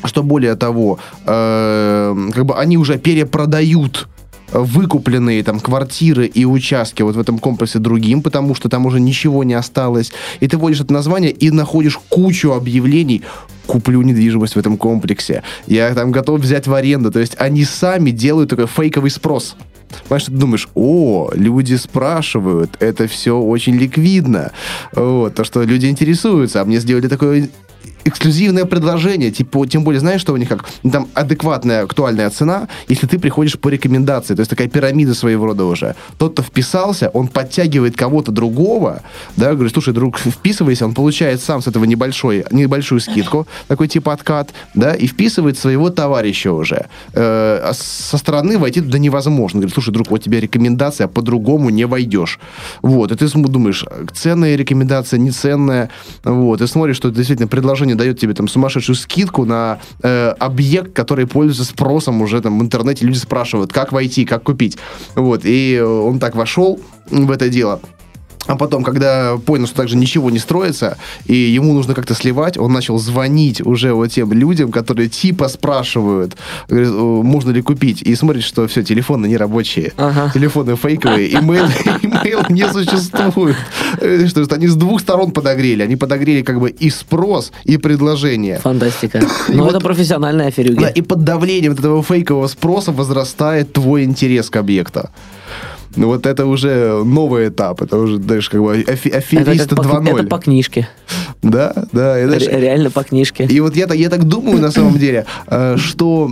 что 0.04 0.24
более 0.24 0.56
того, 0.56 1.00
э, 1.26 2.30
как 2.34 2.46
бы 2.46 2.56
они 2.58 2.78
уже 2.78 2.98
перепродают 2.98 4.08
выкупленные 4.52 5.44
там 5.44 5.60
квартиры 5.60 6.26
и 6.28 6.46
участки 6.46 7.02
вот 7.02 7.16
в 7.16 7.20
этом 7.20 7.40
комплексе 7.40 7.80
другим, 7.80 8.22
потому 8.22 8.56
что 8.56 8.70
там 8.70 8.86
уже 8.86 9.00
ничего 9.00 9.44
не 9.44 9.54
осталось. 9.54 10.12
И 10.40 10.48
ты 10.48 10.58
вводишь 10.58 10.82
это 10.82 10.94
название 10.94 11.32
и 11.32 11.52
находишь 11.52 11.98
кучу 12.10 12.52
объявлений 12.52 13.24
куплю 13.66 14.02
недвижимость 14.02 14.56
в 14.56 14.60
этом 14.60 14.78
комплексе. 14.78 15.44
Я 15.68 15.94
там 15.94 16.12
готов 16.12 16.42
взять 16.42 16.68
в 16.68 16.74
аренду. 16.74 17.12
То 17.12 17.20
есть 17.20 17.36
они 17.40 17.64
сами 17.64 18.12
делают 18.12 18.50
такой 18.52 18.68
фейковый 18.68 19.10
спрос. 19.10 19.56
Понимаешь, 20.08 20.26
ты 20.26 20.32
думаешь, 20.32 20.68
о, 20.76 21.30
люди 21.34 21.76
спрашивают, 21.76 22.72
это 22.80 23.08
все 23.08 23.38
очень 23.38 23.76
ликвидно. 23.76 24.52
Вот, 24.94 25.36
то, 25.36 25.44
что 25.44 25.64
люди 25.64 25.86
интересуются, 25.86 26.62
а 26.62 26.66
мне 26.66 26.80
сделали 26.80 27.08
такой 27.08 27.50
эксклюзивное 28.06 28.66
предложение, 28.66 29.32
типа, 29.32 29.66
тем 29.68 29.84
более, 29.84 30.00
знаешь, 30.00 30.22
что 30.22 30.34
у 30.34 30.38
них 30.38 30.48
как, 30.48 30.66
ну, 30.84 30.92
там 30.92 31.08
адекватная, 31.16 31.84
актуальная 31.84 32.30
цена, 32.30 32.68
если 32.88 33.08
ты 33.08 33.18
приходишь 33.20 33.60
по 33.60 33.70
рекомендации, 33.70 34.36
то 34.36 34.42
есть 34.42 34.50
такая 34.50 34.68
пирамида 34.68 35.16
своего 35.16 35.48
рода 35.48 35.66
уже. 35.66 35.96
Тот, 36.18 36.34
кто 36.34 36.44
вписался, 36.44 37.10
он 37.10 37.28
подтягивает 37.28 37.98
кого-то 37.98 38.32
другого, 38.32 39.02
да, 39.36 39.54
говорит, 39.54 39.74
слушай, 39.74 39.94
друг, 39.94 40.20
вписывайся, 40.20 40.86
он 40.86 40.94
получает 40.94 41.42
сам 41.42 41.62
с 41.62 41.68
этого 41.68 41.86
небольшой, 41.86 42.46
небольшую 42.52 43.02
скидку, 43.02 43.48
такой 43.68 43.88
типа 43.88 44.14
откат, 44.14 44.54
да, 44.76 44.94
и 44.94 45.08
вписывает 45.08 45.58
своего 45.58 45.90
товарища 45.90 46.54
уже. 46.54 46.86
Э, 47.14 47.70
а 47.70 47.72
со 47.74 48.18
стороны 48.18 48.60
войти 48.60 48.82
туда 48.82 49.00
невозможно. 49.00 49.62
Говорит, 49.62 49.74
слушай, 49.74 49.92
друг, 49.92 50.12
вот 50.12 50.24
тебе 50.24 50.40
рекомендация, 50.40 51.08
по-другому 51.08 51.72
не 51.72 51.86
войдешь. 51.86 52.40
Вот, 52.84 53.12
и 53.12 53.16
ты 53.16 53.28
думаешь, 53.36 53.84
ценная 54.14 54.56
рекомендация, 54.56 55.18
не 55.18 55.32
ценная, 55.32 55.90
вот, 56.24 56.62
и 56.62 56.68
смотришь, 56.68 56.98
что 56.98 57.10
действительно 57.10 57.48
предложение 57.48 57.95
компания 57.96 58.06
дает 58.06 58.20
тебе 58.20 58.34
там 58.34 58.48
сумасшедшую 58.48 58.96
скидку 58.96 59.46
на 59.46 59.80
э, 60.04 60.34
объект, 60.40 60.94
который 60.94 61.26
пользуется 61.26 61.64
спросом 61.64 62.22
уже 62.22 62.42
там 62.42 62.60
в 62.60 62.62
интернете. 62.62 63.06
Люди 63.06 63.18
спрашивают, 63.18 63.74
как 63.74 63.92
войти, 63.92 64.26
как 64.26 64.44
купить. 64.44 64.78
Вот, 65.16 65.42
и 65.46 65.82
он 65.82 66.20
так 66.20 66.36
вошел 66.36 66.80
в 67.10 67.32
это 67.32 67.50
дело. 67.50 67.80
А 68.48 68.56
потом, 68.56 68.84
когда 68.84 69.38
понял, 69.38 69.66
что 69.66 69.76
также 69.76 69.98
ничего 69.98 70.30
не 70.30 70.40
строится, 70.40 70.98
и 71.26 71.36
ему 71.36 71.74
нужно 71.74 71.94
как-то 71.94 72.14
сливать, 72.14 72.58
он 72.58 72.72
начал 72.72 72.98
звонить 72.98 73.62
уже 73.62 73.94
вот 73.94 74.12
тем 74.12 74.34
людям, 74.34 74.72
которые 74.72 75.10
типа 75.10 75.48
спрашивают, 75.48 76.36
говорит, 76.68 76.92
можно 76.92 77.52
ли 77.52 77.62
купить, 77.62 78.02
и 78.02 78.16
смотрит, 78.16 78.44
что 78.44 78.68
все, 78.68 78.84
телефоны 78.84 79.28
не 79.28 79.38
рабочие, 79.38 79.94
ага. 79.98 80.32
телефоны 80.34 80.76
фейковые, 80.76 81.34
имейл, 81.34 81.66
имейл 82.02 82.44
не 82.50 82.68
существует. 82.68 83.56
Э, 84.00 84.28
что 84.28 84.56
они 84.56 84.68
с 84.68 84.76
двух 84.76 85.02
сторон 85.02 85.32
подогрели. 85.32 85.84
Они 85.84 85.96
подогрели 85.96 86.42
как 86.42 86.60
бы 86.60 86.70
и 86.70 86.90
спрос, 86.90 87.52
и 87.64 87.78
предложение. 87.78 88.60
Фантастика. 88.60 89.22
Ну, 89.50 89.68
это 89.68 89.80
профессиональная 89.80 90.48
аферюги. 90.48 90.82
Да, 90.82 90.90
и 90.90 91.02
под 91.02 91.24
давлением 91.24 91.74
этого 91.74 92.04
фейкового 92.04 92.48
спроса 92.48 92.92
возрастает 92.92 93.74
твой 93.74 94.04
интерес 94.04 94.50
к 94.50 94.56
объекту. 94.58 95.10
Ну 95.96 96.08
вот 96.08 96.26
это 96.26 96.46
уже 96.46 97.04
новый 97.04 97.50
этап, 97.50 97.82
это 97.82 97.98
уже, 97.98 98.18
знаешь, 98.18 98.50
как 98.50 98.62
бы 98.62 98.84
афи 98.88 99.10
аферист 99.10 99.72
2.0. 99.72 100.20
Это 100.20 100.28
по 100.28 100.38
книжке. 100.38 100.88
Да, 101.42 101.74
да. 101.92 102.18
Это, 102.18 102.38
Реально 102.38 102.92
по 102.92 103.04
книжке. 103.04 103.46
И 103.46 103.60
вот 103.60 103.76
я, 103.76 103.86
я 103.94 104.10
так 104.10 104.24
думаю 104.24 104.60
на 104.60 104.72
самом 104.72 104.98
деле, 104.98 105.26
э, 105.48 105.78
что 105.78 106.32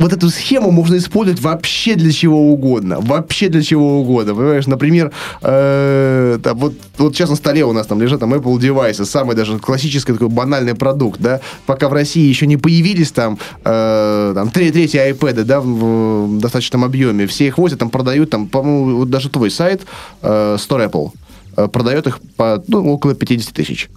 вот 0.00 0.14
эту 0.14 0.30
схему 0.30 0.70
можно 0.70 0.96
использовать 0.96 1.40
вообще 1.42 1.94
для 1.94 2.10
чего 2.10 2.50
угодно. 2.50 3.00
Вообще 3.00 3.48
для 3.48 3.62
чего 3.62 4.00
угодно. 4.00 4.34
Понимаешь, 4.34 4.66
например, 4.66 5.12
э, 5.42 6.38
там, 6.42 6.58
вот, 6.58 6.72
вот 6.96 7.14
сейчас 7.14 7.28
на 7.28 7.36
столе 7.36 7.64
у 7.64 7.72
нас 7.72 7.86
там 7.86 8.00
лежат 8.00 8.20
там 8.20 8.32
Apple 8.32 8.58
девайсы, 8.58 9.04
самый 9.04 9.36
даже 9.36 9.58
классический 9.58 10.14
такой 10.14 10.28
банальный 10.28 10.74
продукт, 10.74 11.20
да, 11.20 11.40
пока 11.66 11.88
в 11.88 11.92
России 11.92 12.26
еще 12.26 12.46
не 12.46 12.56
появились 12.56 13.12
там, 13.12 13.38
э, 13.62 14.32
там 14.34 14.50
три, 14.50 14.70
третьи 14.70 15.10
iPad, 15.10 15.44
да, 15.44 15.60
в, 15.60 16.26
в 16.26 16.40
достаточном 16.40 16.84
объеме, 16.84 17.26
все 17.26 17.46
их 17.46 17.58
возят, 17.58 17.78
там 17.78 17.90
продают, 17.90 18.30
там, 18.30 18.48
по-моему, 18.48 18.96
вот 18.96 19.10
даже 19.10 19.28
твой 19.28 19.50
сайт, 19.50 19.82
э, 20.22 20.56
Store 20.58 20.90
Apple, 20.90 21.10
э, 21.58 21.68
продает 21.68 22.06
их 22.06 22.20
по 22.36 22.62
ну, 22.68 22.90
около 22.90 23.14
50 23.14 23.52
тысяч. 23.52 23.90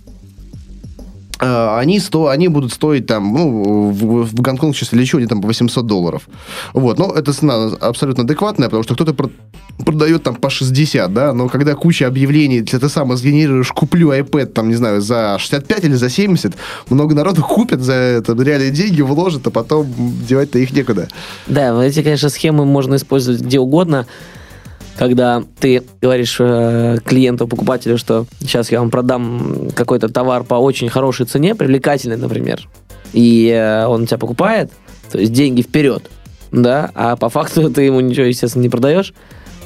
Э, 1.43 1.77
они, 1.77 1.99
сто, 1.99 2.27
они 2.27 2.47
будут 2.47 2.71
стоить 2.71 3.05
там, 3.05 3.33
ну, 3.33 3.89
в, 3.89 4.23
в 4.23 4.41
Гонконг 4.41 4.75
сейчас 4.75 4.93
лечу, 4.93 5.17
они 5.17 5.27
там 5.27 5.41
по 5.41 5.47
800 5.47 5.85
долларов. 5.85 6.21
Вот, 6.73 6.97
но 6.97 7.13
эта 7.13 7.33
цена 7.33 7.71
абсолютно 7.81 8.23
адекватная, 8.23 8.69
потому 8.69 8.83
что 8.83 8.95
кто-то 8.95 9.13
про, 9.13 9.29
продает 9.85 10.23
там 10.23 10.35
по 10.35 10.49
60, 10.49 11.13
да, 11.13 11.33
но 11.33 11.49
когда 11.49 11.75
куча 11.75 12.07
объявлений, 12.07 12.59
если 12.59 12.77
ты 12.77 12.87
сам 12.87 13.15
сгенерируешь, 13.17 13.71
куплю 13.73 14.13
iPad, 14.13 14.45
там, 14.45 14.69
не 14.69 14.75
знаю, 14.75 15.01
за 15.01 15.37
65 15.37 15.83
или 15.83 15.95
за 15.95 16.09
70, 16.09 16.53
много 16.89 17.13
народу 17.13 17.41
купят 17.49 17.81
за 17.81 17.93
это, 17.93 18.33
реальные 18.41 18.71
деньги 18.71 19.01
вложат, 19.01 19.45
а 19.47 19.51
потом 19.51 19.87
девать-то 20.27 20.59
их 20.59 20.71
некуда. 20.71 21.09
Да, 21.47 21.83
эти, 21.83 22.01
конечно, 22.03 22.29
схемы 22.29 22.65
можно 22.65 22.95
использовать 22.95 23.41
где 23.41 23.59
угодно 23.59 24.05
когда 24.97 25.43
ты 25.59 25.83
говоришь 26.01 26.37
э, 26.39 26.97
клиенту, 27.05 27.47
покупателю, 27.47 27.97
что 27.97 28.25
сейчас 28.39 28.71
я 28.71 28.79
вам 28.79 28.89
продам 28.89 29.69
какой-то 29.75 30.09
товар 30.09 30.43
по 30.43 30.55
очень 30.55 30.89
хорошей 30.89 31.25
цене, 31.25 31.55
привлекательный, 31.55 32.17
например, 32.17 32.67
и 33.11 33.49
э, 33.49 33.85
он 33.85 34.05
тебя 34.05 34.17
покупает, 34.17 34.71
то 35.11 35.19
есть 35.19 35.31
деньги 35.31 35.61
вперед, 35.61 36.09
да, 36.51 36.91
а 36.93 37.15
по 37.15 37.29
факту 37.29 37.69
ты 37.73 37.83
ему 37.83 37.99
ничего, 37.99 38.25
естественно, 38.25 38.61
не 38.61 38.69
продаешь, 38.69 39.13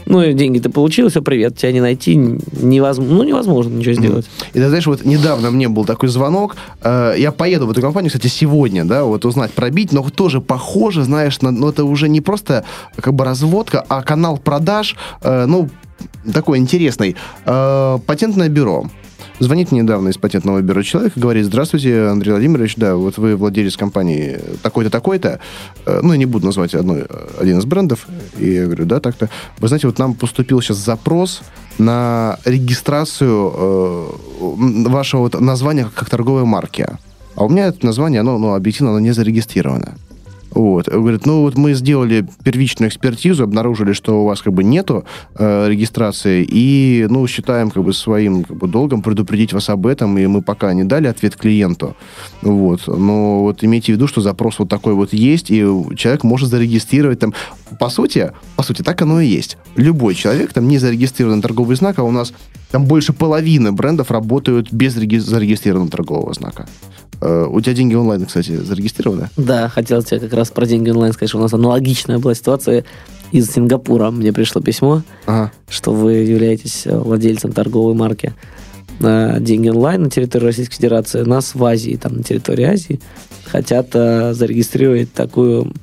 Ну, 0.10 0.32
деньги 0.32 0.60
ты 0.60 0.70
получил, 0.70 1.10
все, 1.10 1.22
привет, 1.22 1.58
тебя 1.58 1.72
не 1.74 1.82
найти 1.82 2.16
невозможно, 2.16 3.16
ну, 3.16 3.24
невозможно 3.24 3.76
ничего 3.76 3.94
сделать. 3.94 4.26
И 4.54 4.60
ты 4.60 4.68
знаешь, 4.68 4.88
вот 4.88 5.04
недавно 5.04 5.52
мне 5.52 5.68
был 5.68 5.84
такой 5.84 6.08
звонок, 6.08 6.56
э, 6.82 7.16
я 7.18 7.32
поеду 7.32 7.68
в 7.68 7.72
эту 7.72 7.82
компанию, 7.82 8.10
кстати, 8.10 8.28
сегодня, 8.28 8.86
да, 8.86 9.04
вот 9.04 9.26
узнать, 9.26 9.52
пробить, 9.52 9.92
но 9.92 10.08
тоже 10.10 10.40
похоже, 10.40 11.04
знаешь, 11.04 11.42
на, 11.42 11.52
ну, 11.52 11.70
это 11.70 11.84
уже 11.84 12.08
не 12.08 12.22
просто 12.22 12.64
как 12.96 13.14
бы 13.14 13.26
разводка, 13.26 13.84
а 13.88 14.02
канал 14.02 14.38
продаж, 14.38 14.96
э, 15.22 15.46
ну, 15.46 15.70
такой 16.34 16.60
интересный. 16.60 17.16
Э, 17.46 18.00
патентное 18.06 18.48
бюро. 18.48 18.86
Звонит 19.40 19.72
недавно 19.72 20.10
из 20.10 20.18
патентного 20.18 20.62
бюро 20.62 20.82
человек 20.82 21.16
и 21.16 21.20
говорит, 21.20 21.46
здравствуйте, 21.46 22.06
Андрей 22.06 22.32
Владимирович, 22.32 22.76
да, 22.76 22.96
вот 22.96 23.20
вы 23.20 23.36
владелец 23.36 23.78
компании 23.78 24.40
такой-то, 24.64 24.90
такой-то, 24.90 25.40
э, 25.86 26.00
ну, 26.02 26.14
я 26.14 26.18
не 26.18 26.26
буду 26.26 26.48
назвать 26.48 26.74
одной, 26.74 27.06
один 27.40 27.60
из 27.60 27.66
брендов, 27.66 28.08
и 28.40 28.50
я 28.50 28.66
говорю, 28.66 28.86
да, 28.86 29.00
так-то. 29.00 29.30
Вы 29.60 29.68
знаете, 29.68 29.86
вот 29.86 30.00
нам 30.00 30.16
поступил 30.16 30.60
сейчас 30.62 30.78
запрос 30.78 31.42
на 31.78 32.40
регистрацию 32.46 33.54
э, 33.54 34.08
вашего 34.90 35.22
вот 35.22 35.40
названия 35.40 35.88
как 35.94 36.10
торговой 36.10 36.46
марки. 36.46 36.88
А 37.36 37.46
у 37.46 37.50
меня 37.50 37.68
это 37.68 37.86
название, 37.86 38.22
оно, 38.22 38.40
ну, 38.40 38.56
объективно, 38.56 38.90
оно 38.90 39.00
не 39.00 39.12
зарегистрировано. 39.12 39.98
Вот. 40.52 40.88
Говорит, 40.88 41.26
ну 41.26 41.42
вот 41.42 41.58
мы 41.58 41.74
сделали 41.74 42.28
первичную 42.44 42.90
экспертизу, 42.90 43.44
обнаружили, 43.44 43.94
что 43.94 44.24
у 44.24 44.26
вас 44.26 44.42
как 44.42 44.54
бы 44.54 44.64
нету 44.64 45.06
э, 45.36 45.70
регистрации, 45.70 46.46
и, 46.50 47.06
ну, 47.10 47.28
считаем 47.28 47.70
как 47.70 47.84
бы 47.84 47.94
своим 47.94 48.44
как 48.44 48.58
бы, 48.58 48.68
долгом 48.68 49.02
предупредить 49.02 49.54
вас 49.54 49.70
об 49.70 49.86
этом, 49.86 50.18
и 50.18 50.26
мы 50.28 50.42
пока 50.42 50.74
не 50.74 50.84
дали 50.84 51.08
ответ 51.08 51.36
клиенту. 51.36 51.96
Вот. 52.42 52.88
Но 52.88 53.42
вот 53.42 53.64
имейте 53.64 53.94
в 53.94 53.96
виду, 53.96 54.08
что 54.08 54.22
запрос 54.22 54.60
вот 54.60 54.70
такой 54.70 54.94
вот 54.94 55.14
есть, 55.14 55.52
и 55.52 55.66
человек 55.96 56.24
может 56.24 56.50
зарегистрировать 56.50 57.20
там... 57.20 57.34
По 57.80 57.90
сути, 57.90 58.32
по 58.56 58.64
сути, 58.64 58.82
так 58.82 59.02
оно 59.02 59.20
и 59.20 59.28
есть. 59.28 59.58
Любой 59.76 60.16
человек, 60.16 60.54
там, 60.54 60.68
не 60.68 60.78
зарегистрированный 60.78 61.42
торговый 61.42 61.76
знак, 61.76 62.00
а 62.00 62.04
у 62.04 62.12
нас 62.12 62.34
там 62.72 62.86
больше 62.86 63.14
половины 63.14 63.72
брендов 63.72 64.12
работают 64.12 64.72
без 64.72 64.96
реги- 64.98 65.20
зарегистрированного 65.20 65.92
торгового 65.92 66.34
знака. 66.34 66.68
Э, 67.22 67.48
у 67.50 67.60
тебя 67.62 67.74
деньги 67.74 67.96
онлайн, 67.96 68.26
кстати, 68.26 68.56
зарегистрированы? 68.56 69.30
Да, 69.38 69.70
хотел 69.70 70.04
тебе 70.04 70.20
как 70.20 70.34
раз 70.38 70.50
про 70.50 70.66
деньги 70.66 70.90
онлайн 70.90 71.14
сказать, 71.14 71.30
что 71.30 71.40
у 71.40 71.42
нас 71.42 71.54
аналогичная 71.54 72.20
была 72.20 72.34
ситуация 72.34 72.86
из 73.32 73.52
Сингапура. 73.52 74.10
Мне 74.12 74.32
пришло 74.32 74.62
письмо, 74.62 75.02
ага. 75.26 75.52
что 75.70 75.92
вы 75.92 76.14
являетесь 76.14 76.86
э, 76.86 76.98
владельцем 76.98 77.52
торговой 77.52 77.94
марки 77.94 78.34
на 79.00 79.40
деньги 79.40 79.70
онлайн 79.70 80.04
на 80.04 80.10
территории 80.10 80.46
Российской 80.46 80.76
Федерации. 80.76 81.22
Нас 81.22 81.54
в 81.54 81.64
Азии, 81.64 82.00
там 82.02 82.18
на 82.18 82.24
территории 82.24 82.64
Азии, 82.64 83.00
хотят 83.46 83.90
э, 83.94 84.34
зарегистрировать 84.34 85.14
такую 85.14 85.74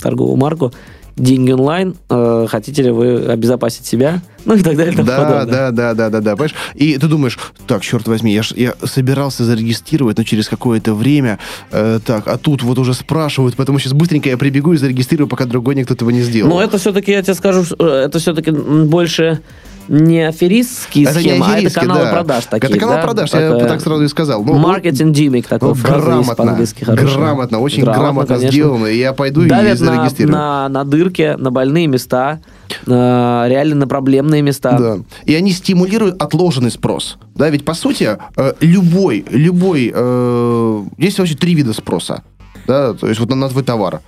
торговую 0.00 0.36
марку 0.36 0.72
деньги 1.16 1.50
онлайн, 1.50 1.96
э, 2.10 2.46
хотите 2.48 2.82
ли 2.82 2.90
вы 2.90 3.26
обезопасить 3.26 3.86
себя, 3.86 4.20
ну 4.44 4.54
и 4.54 4.62
так 4.62 4.76
далее. 4.76 4.92
И 4.92 4.96
да, 4.96 5.18
подобное. 5.18 5.46
да, 5.46 5.70
да, 5.70 5.94
да, 5.94 6.10
да, 6.10 6.20
да, 6.20 6.30
понимаешь? 6.32 6.54
И 6.74 6.98
ты 6.98 7.06
думаешь, 7.08 7.38
так, 7.66 7.82
черт 7.82 8.06
возьми, 8.06 8.32
я, 8.32 8.42
ж, 8.42 8.52
я 8.56 8.74
собирался 8.84 9.44
зарегистрировать, 9.44 10.18
но 10.18 10.24
через 10.24 10.48
какое-то 10.48 10.94
время, 10.94 11.38
э, 11.72 12.00
так, 12.04 12.28
а 12.28 12.36
тут 12.36 12.62
вот 12.62 12.78
уже 12.78 12.92
спрашивают, 12.92 13.56
поэтому 13.56 13.78
сейчас 13.78 13.94
быстренько 13.94 14.28
я 14.28 14.36
прибегу 14.36 14.74
и 14.74 14.76
зарегистрирую, 14.76 15.28
пока 15.28 15.46
другой 15.46 15.74
никто 15.74 15.94
этого 15.94 16.10
не 16.10 16.20
сделал. 16.20 16.50
Но 16.50 16.62
это 16.62 16.78
все-таки, 16.78 17.12
я 17.12 17.22
тебе 17.22 17.34
скажу, 17.34 17.64
э, 17.78 17.84
это 18.06 18.18
все-таки 18.18 18.50
больше 18.50 19.40
не 19.88 20.26
аферистские 20.26 21.04
это 21.04 21.20
схемы, 21.20 21.46
не 21.46 21.54
а 21.54 21.60
это 21.60 21.80
каналы 21.80 22.04
да. 22.04 22.12
продаж 22.12 22.44
такие. 22.46 22.68
Это 22.68 22.78
канал 22.78 22.96
да? 22.96 23.02
продаж, 23.02 23.32
я 23.32 23.40
это 23.40 23.66
так 23.66 23.80
сразу 23.80 24.02
и 24.04 24.08
сказал. 24.08 24.44
Ну, 24.44 24.54
маркетинг 24.58 25.14
гиммик 25.14 25.46
такой 25.46 25.74
грамотно, 25.74 26.56
Грамотно, 26.86 27.58
очень 27.60 27.82
грамотно, 27.82 28.24
грамотно 28.26 28.48
сделано. 28.50 28.86
И 28.86 28.98
я 28.98 29.12
пойду 29.12 29.46
Давят 29.46 29.74
и 29.74 29.76
зарегистрирую. 29.76 30.32
На, 30.32 30.68
на, 30.68 30.84
на 30.84 30.84
дырке, 30.84 31.36
на 31.36 31.50
больные 31.50 31.86
места, 31.86 32.40
на, 32.86 33.46
реально 33.48 33.76
на 33.76 33.86
проблемные 33.86 34.42
места. 34.42 34.78
Да. 34.78 34.98
И 35.24 35.34
они 35.34 35.52
стимулируют 35.52 36.20
отложенный 36.20 36.70
спрос. 36.70 37.18
Да, 37.34 37.48
ведь 37.50 37.64
по 37.64 37.74
сути 37.74 38.18
э, 38.36 38.52
любой, 38.60 39.24
любой, 39.30 39.92
э, 39.94 40.84
есть 40.98 41.18
вообще 41.18 41.34
три 41.34 41.54
вида 41.54 41.72
спроса. 41.72 42.22
Да, 42.66 42.94
то 42.94 43.06
есть 43.06 43.20
вот 43.20 43.28
на, 43.30 43.36
на 43.36 43.48
твой 43.48 43.62
товар. 43.62 44.00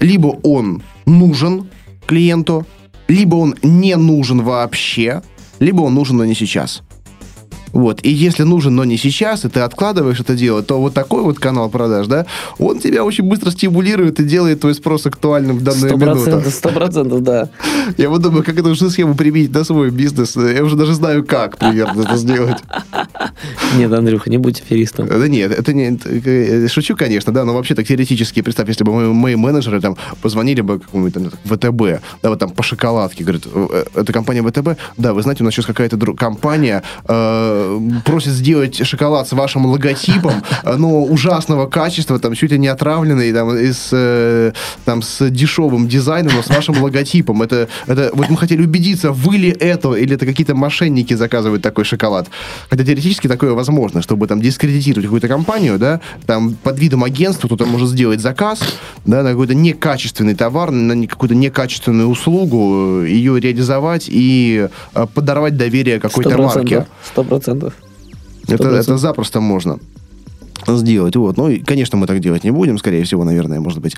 Либо 0.00 0.38
он 0.42 0.82
нужен 1.06 1.68
клиенту, 2.06 2.66
либо 3.08 3.36
он 3.36 3.54
не 3.62 3.96
нужен 3.96 4.42
вообще, 4.42 5.22
либо 5.58 5.82
он 5.82 5.94
нужен, 5.94 6.16
но 6.16 6.24
не 6.24 6.34
сейчас. 6.34 6.82
Вот. 7.76 8.00
И 8.02 8.10
если 8.10 8.42
нужен, 8.42 8.74
но 8.74 8.84
не 8.84 8.96
сейчас, 8.96 9.44
и 9.44 9.48
ты 9.48 9.60
откладываешь 9.60 10.18
это 10.18 10.34
дело, 10.34 10.62
то 10.62 10.80
вот 10.80 10.94
такой 10.94 11.22
вот 11.22 11.38
канал 11.38 11.68
продаж, 11.68 12.06
да, 12.06 12.24
он 12.58 12.78
тебя 12.78 13.04
очень 13.04 13.24
быстро 13.24 13.50
стимулирует 13.50 14.18
и 14.18 14.24
делает 14.24 14.60
твой 14.60 14.74
спрос 14.74 15.04
актуальным 15.04 15.58
в 15.58 15.62
данную 15.62 15.92
100%, 15.92 15.96
минуту. 15.98 16.50
Сто 16.50 16.70
процентов, 16.70 17.22
да. 17.22 17.50
Я 17.98 18.08
вот 18.08 18.22
думаю, 18.22 18.44
как 18.44 18.58
эту 18.58 18.74
же 18.74 18.88
схему 18.88 19.14
применить 19.14 19.52
на 19.52 19.62
свой 19.62 19.90
бизнес. 19.90 20.36
Я 20.36 20.64
уже 20.64 20.74
даже 20.74 20.94
знаю, 20.94 21.22
как 21.22 21.58
примерно 21.58 22.00
это 22.00 22.16
сделать. 22.16 22.56
Нет, 23.76 23.92
Андрюха, 23.92 24.30
не 24.30 24.38
будь 24.38 24.62
аферистом. 24.62 25.08
Да 25.08 25.28
нет, 25.28 25.52
это 25.52 25.72
не... 25.74 26.68
Шучу, 26.68 26.96
конечно, 26.96 27.32
да, 27.32 27.44
но 27.44 27.52
вообще 27.52 27.74
так 27.74 27.86
теоретически, 27.86 28.40
представь, 28.40 28.68
если 28.68 28.84
бы 28.84 28.92
мои, 28.92 29.06
мои 29.12 29.36
менеджеры 29.36 29.80
там 29.80 29.96
позвонили 30.22 30.62
бы 30.62 30.80
какому-нибудь 30.80 31.32
ВТБ, 31.44 32.02
да, 32.22 32.30
вот 32.30 32.38
там 32.38 32.50
по 32.50 32.62
шоколадке, 32.62 33.24
говорят, 33.24 33.42
«Э, 33.52 33.84
это 33.94 34.12
компания 34.12 34.42
ВТБ, 34.42 34.78
да, 34.96 35.12
вы 35.12 35.22
знаете, 35.22 35.42
у 35.42 35.44
нас 35.44 35.54
сейчас 35.54 35.66
какая-то 35.66 35.98
компания 36.14 36.82
э, 37.06 37.65
просит 38.04 38.32
сделать 38.32 38.86
шоколад 38.86 39.28
с 39.28 39.32
вашим 39.32 39.66
логотипом, 39.66 40.42
но 40.64 41.02
ужасного 41.02 41.66
качества, 41.66 42.18
там 42.18 42.34
чуть 42.34 42.52
ли 42.52 42.58
не 42.58 42.68
отравленный, 42.68 43.32
там, 43.32 43.56
из, 43.56 43.88
э, 43.92 44.52
там, 44.84 45.02
с 45.02 45.28
дешевым 45.30 45.88
дизайном, 45.88 46.34
но 46.34 46.42
с 46.42 46.48
вашим 46.48 46.82
логотипом. 46.82 47.42
Это, 47.42 47.68
это, 47.86 48.10
вот 48.12 48.28
мы 48.30 48.36
хотели 48.36 48.62
убедиться, 48.62 49.12
вы 49.12 49.36
ли 49.36 49.48
это, 49.50 49.94
или 49.94 50.14
это 50.14 50.26
какие-то 50.26 50.54
мошенники 50.54 51.14
заказывают 51.14 51.62
такой 51.62 51.84
шоколад. 51.84 52.28
Хотя 52.70 52.84
теоретически 52.84 53.28
такое 53.28 53.52
возможно, 53.52 54.02
чтобы 54.02 54.26
там 54.26 54.40
дискредитировать 54.40 55.04
какую-то 55.04 55.28
компанию, 55.28 55.78
да, 55.78 56.00
там 56.26 56.54
под 56.54 56.78
видом 56.78 57.04
агентства 57.04 57.46
кто-то 57.46 57.66
может 57.66 57.88
сделать 57.88 58.20
заказ, 58.20 58.60
да, 59.04 59.22
на 59.22 59.30
какой-то 59.30 59.54
некачественный 59.54 60.34
товар, 60.34 60.70
на 60.70 61.06
какую-то 61.06 61.34
некачественную 61.34 62.08
услугу, 62.08 63.02
ее 63.02 63.40
реализовать 63.40 64.06
и 64.08 64.68
э, 64.94 65.06
подорвать 65.14 65.56
доверие 65.56 66.00
какой-то 66.00 66.36
марке. 66.38 66.86
Сто 67.04 67.24
процентов 67.46 67.74
процентов. 68.46 68.76
Это, 68.76 68.92
это 68.92 68.98
запросто 68.98 69.40
можно 69.40 69.78
сделать. 70.66 71.16
Вот. 71.16 71.36
Ну, 71.36 71.48
и, 71.48 71.58
конечно, 71.58 71.98
мы 71.98 72.06
так 72.06 72.20
делать 72.20 72.44
не 72.44 72.50
будем, 72.50 72.78
скорее 72.78 73.04
всего, 73.04 73.24
наверное, 73.24 73.60
может 73.60 73.80
быть. 73.80 73.96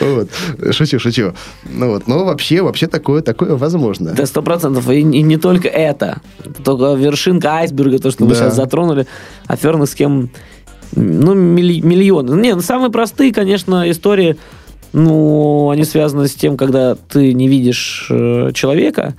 Вот. 0.00 0.30
Шучу, 0.72 0.98
шучу. 0.98 1.32
Ну 1.64 1.90
вот, 1.90 2.06
но 2.06 2.24
вообще, 2.24 2.62
вообще 2.62 2.86
такое, 2.86 3.22
такое 3.22 3.56
возможно. 3.56 4.12
Да, 4.12 4.26
сто 4.26 4.42
процентов. 4.42 4.88
И, 4.90 5.00
и 5.00 5.22
не 5.22 5.36
только 5.36 5.68
это. 5.68 6.20
Это 6.44 6.62
только 6.62 6.94
вершинка 6.94 7.56
айсберга, 7.56 7.98
то, 7.98 8.10
что 8.10 8.20
да. 8.20 8.26
мы 8.26 8.34
сейчас 8.34 8.56
затронули. 8.56 9.06
Аферных 9.46 9.88
схем, 9.88 10.30
ну, 10.92 11.34
миллионы. 11.34 12.40
Не, 12.40 12.54
ну, 12.54 12.62
самые 12.62 12.90
простые, 12.90 13.32
конечно, 13.32 13.88
истории, 13.90 14.36
ну, 14.92 15.70
они 15.70 15.84
связаны 15.84 16.26
с 16.26 16.34
тем, 16.34 16.56
когда 16.56 16.94
ты 16.94 17.32
не 17.32 17.48
видишь 17.48 18.08
э, 18.10 18.50
человека, 18.54 19.14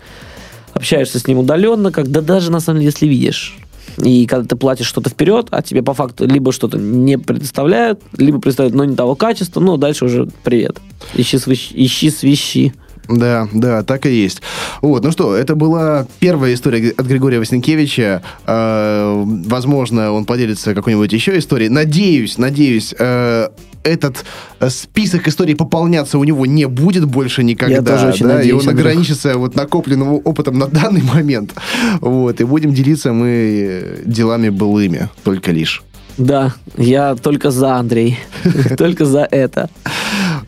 общаешься 0.78 1.20
с 1.20 1.28
ним 1.28 1.40
удаленно, 1.40 1.92
когда 1.92 2.22
даже 2.22 2.52
на 2.52 2.60
самом 2.60 2.80
деле, 2.80 2.92
если 2.92 3.08
видишь. 3.08 3.58
И 4.04 4.28
когда 4.28 4.48
ты 4.48 4.56
платишь 4.56 4.88
что-то 4.88 5.10
вперед, 5.10 5.48
а 5.52 5.62
тебе 5.62 5.82
по 5.82 5.94
факту 5.94 6.26
либо 6.28 6.52
что-то 6.52 6.78
не 6.78 7.18
предоставляют, 7.18 8.00
либо 8.16 8.40
предоставляют, 8.40 8.76
но 8.76 8.86
не 8.86 8.96
того 8.96 9.16
качества, 9.16 9.60
ну, 9.60 9.78
дальше 9.78 10.06
уже 10.06 10.30
привет. 10.44 10.78
Ищи, 11.16 11.38
свищ, 11.38 11.72
ищи 11.74 12.10
свищи. 12.10 12.74
Да, 13.08 13.48
да, 13.54 13.84
так 13.84 14.06
и 14.06 14.12
есть. 14.12 14.42
Вот, 14.82 15.04
ну 15.04 15.12
что, 15.12 15.36
это 15.36 15.56
была 15.56 16.08
первая 16.20 16.54
история 16.54 16.92
от 16.92 17.06
Григория 17.06 17.40
Васенкевича. 17.40 18.22
Э, 18.46 19.24
возможно, 19.26 20.12
он 20.12 20.26
поделится 20.26 20.76
какой-нибудь 20.76 21.14
еще 21.14 21.38
историей. 21.38 21.70
Надеюсь, 21.70 22.38
надеюсь, 22.38 22.94
э, 22.98 23.50
этот 23.84 24.26
список 24.70 25.28
историй 25.28 25.56
пополняться 25.56 26.18
у 26.18 26.24
него 26.24 26.46
не 26.46 26.66
будет 26.66 27.06
больше 27.06 27.44
никогда. 27.44 27.76
Я 27.76 27.82
тоже 27.82 28.08
очень 28.08 28.28
да, 28.28 28.36
надеюсь, 28.36 28.64
и 28.64 28.68
он 28.68 28.74
ограничится 28.74 29.38
вот 29.38 29.56
накопленным 29.56 30.22
опытом 30.24 30.58
на 30.58 30.68
данный 30.68 31.02
момент. 31.02 31.54
Вот, 32.02 32.42
и 32.42 32.44
будем 32.44 32.74
делиться 32.74 33.14
мы 33.14 34.02
делами 34.06 34.50
былыми 34.50 35.10
только 35.24 35.52
лишь. 35.52 35.84
Да, 36.18 36.56
я 36.78 37.16
только 37.16 37.52
за, 37.52 37.76
Андрей. 37.76 38.18
Только 38.78 39.06
за 39.06 39.28
это. 39.30 39.70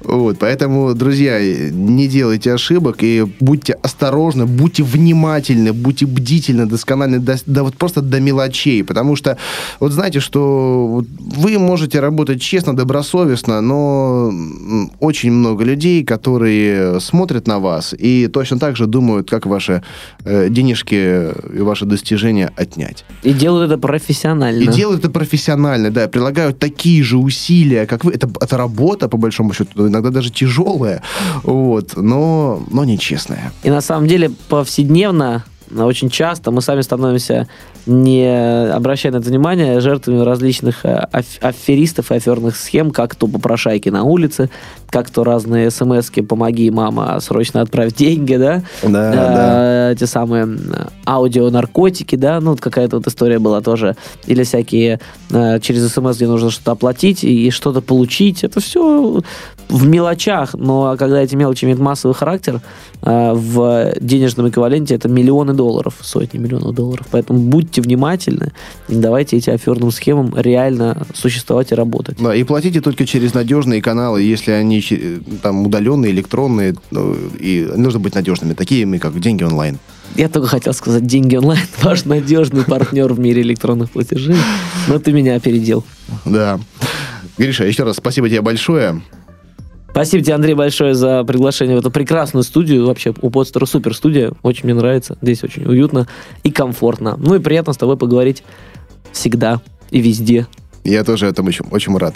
Вот, 0.01 0.37
поэтому, 0.39 0.93
друзья, 0.93 1.39
не 1.71 2.07
делайте 2.07 2.53
ошибок 2.53 2.97
и 3.03 3.25
будьте 3.39 3.73
осторожны, 3.73 4.45
будьте 4.45 4.83
внимательны, 4.83 5.73
будьте 5.73 6.05
бдительны, 6.05 6.65
досконально, 6.65 7.19
да, 7.19 7.35
да 7.45 7.63
вот 7.63 7.75
просто 7.75 8.01
до 8.01 8.19
мелочей, 8.19 8.83
потому 8.83 9.15
что 9.15 9.37
вот 9.79 9.91
знаете, 9.91 10.19
что 10.19 11.03
вы 11.19 11.59
можете 11.59 11.99
работать 11.99 12.41
честно, 12.41 12.75
добросовестно, 12.75 13.61
но 13.61 14.31
очень 14.99 15.31
много 15.31 15.63
людей, 15.63 16.03
которые 16.03 16.99
смотрят 17.01 17.47
на 17.47 17.59
вас 17.59 17.93
и 17.97 18.27
точно 18.27 18.57
так 18.57 18.77
же 18.77 18.87
думают, 18.87 19.29
как 19.29 19.45
ваши 19.45 19.83
э, 20.23 20.49
денежки 20.49 21.29
и 21.57 21.59
ваши 21.59 21.85
достижения 21.85 22.51
отнять. 22.55 23.03
И 23.23 23.33
делают 23.33 23.71
это 23.71 23.79
профессионально. 23.79 24.61
И 24.61 24.67
делают 24.67 25.01
это 25.01 25.09
профессионально, 25.09 25.91
да, 25.91 26.07
прилагают 26.07 26.59
такие 26.59 27.03
же 27.03 27.17
усилия, 27.17 27.85
как 27.85 28.05
вы. 28.05 28.13
Это, 28.13 28.29
это 28.39 28.57
работа, 28.57 29.09
по 29.09 29.17
большому 29.17 29.53
счету, 29.53 29.89
иногда 29.99 30.19
даже 30.19 30.31
тяжелая, 30.31 31.01
вот, 31.43 31.95
но, 31.95 32.63
но 32.71 32.85
нечестная. 32.85 33.51
И 33.63 33.69
на 33.69 33.81
самом 33.81 34.07
деле 34.07 34.31
повседневно 34.49 35.43
очень 35.77 36.09
часто 36.09 36.51
мы 36.51 36.61
сами 36.61 36.81
становимся, 36.81 37.47
не 37.85 38.27
обращая 38.71 39.11
на 39.11 39.17
это 39.17 39.29
внимания, 39.29 39.79
жертвами 39.79 40.21
различных 40.21 40.85
э, 40.85 41.07
аферистов 41.41 42.11
и 42.11 42.15
аферных 42.15 42.55
схем, 42.55 42.91
как 42.91 43.15
то 43.15 43.27
попрошайки 43.27 43.89
на 43.89 44.03
улице, 44.03 44.49
как 44.89 45.09
то 45.09 45.23
разные 45.23 45.69
смс 45.69 46.09
«помоги, 46.27 46.71
мама, 46.71 47.19
срочно 47.19 47.61
отправь 47.61 47.93
деньги», 47.93 48.35
да? 48.35 48.63
Да, 48.83 49.11
а, 49.13 49.89
да. 49.91 49.95
Те 49.95 50.07
самые 50.07 50.57
аудионаркотики, 51.05 52.15
да, 52.15 52.39
ну, 52.39 52.51
вот 52.51 52.61
какая-то 52.61 52.97
вот 52.97 53.07
история 53.07 53.39
была 53.39 53.61
тоже. 53.61 53.95
Или 54.25 54.43
всякие 54.43 54.99
а, 55.31 55.59
через 55.59 55.91
смс, 55.91 56.15
где 56.15 56.27
нужно 56.27 56.49
что-то 56.49 56.71
оплатить 56.71 57.23
и 57.23 57.51
что-то 57.51 57.81
получить. 57.81 58.43
Это 58.43 58.59
все 58.59 59.21
в 59.69 59.87
мелочах, 59.87 60.55
но 60.55 60.95
когда 60.97 61.21
эти 61.21 61.35
мелочи 61.35 61.65
имеют 61.65 61.79
массовый 61.79 62.15
характер, 62.15 62.61
а, 63.01 63.33
в 63.33 63.93
денежном 64.01 64.49
эквиваленте 64.49 64.95
это 64.95 65.07
миллионы 65.07 65.53
долларов, 65.53 65.95
сотни 66.01 66.39
миллионов 66.39 66.73
долларов. 66.73 67.05
Поэтому 67.11 67.39
будьте 67.39 67.81
внимательны, 67.81 68.51
давайте 68.87 69.37
эти 69.37 69.51
аферным 69.51 69.91
схемам 69.91 70.33
реально 70.35 71.05
существовать 71.13 71.71
и 71.71 71.75
работать. 71.75 72.17
Да, 72.19 72.35
и 72.35 72.43
платите 72.43 72.81
только 72.81 73.05
через 73.05 73.33
надежные 73.33 73.81
каналы, 73.81 74.23
если 74.23 74.51
они 74.51 74.83
там 75.41 75.67
удаленные, 75.67 76.11
электронные, 76.11 76.75
ну, 76.91 77.15
и 77.39 77.69
нужно 77.75 77.99
быть 77.99 78.15
надежными, 78.15 78.53
такие 78.53 78.99
как 78.99 79.17
деньги 79.19 79.43
онлайн. 79.43 79.77
Я 80.15 80.27
только 80.27 80.47
хотел 80.47 80.73
сказать, 80.73 81.05
деньги 81.05 81.35
онлайн 81.35 81.61
ваш 81.83 82.05
надежный 82.05 82.63
партнер 82.63 83.13
в 83.13 83.19
мире 83.19 83.43
электронных 83.43 83.91
платежей, 83.91 84.35
но 84.87 84.97
ты 84.97 85.11
меня 85.11 85.35
опередил. 85.35 85.85
Да. 86.25 86.59
Гриша, 87.37 87.65
еще 87.65 87.83
раз 87.83 87.97
спасибо 87.97 88.27
тебе 88.27 88.41
большое. 88.41 89.01
Спасибо 89.91 90.23
тебе, 90.23 90.35
Андрей, 90.35 90.53
большое 90.53 90.93
за 90.93 91.23
приглашение 91.23 91.75
в 91.75 91.79
эту 91.79 91.91
прекрасную 91.91 92.43
студию. 92.43 92.85
Вообще, 92.85 93.13
у 93.21 93.29
Подстера 93.29 93.65
супер 93.65 93.95
студия. 93.95 94.31
Очень 94.43 94.65
мне 94.65 94.73
нравится. 94.73 95.17
Здесь 95.21 95.43
очень 95.43 95.65
уютно 95.65 96.07
и 96.43 96.51
комфортно. 96.51 97.15
Ну 97.17 97.35
и 97.35 97.39
приятно 97.39 97.73
с 97.73 97.77
тобой 97.77 97.97
поговорить 97.97 98.43
всегда 99.11 99.61
и 99.91 99.99
везде. 99.99 100.47
Я 100.83 101.03
тоже 101.03 101.27
этому 101.27 101.49
очень, 101.49 101.65
очень 101.71 101.97
рад. 101.97 102.15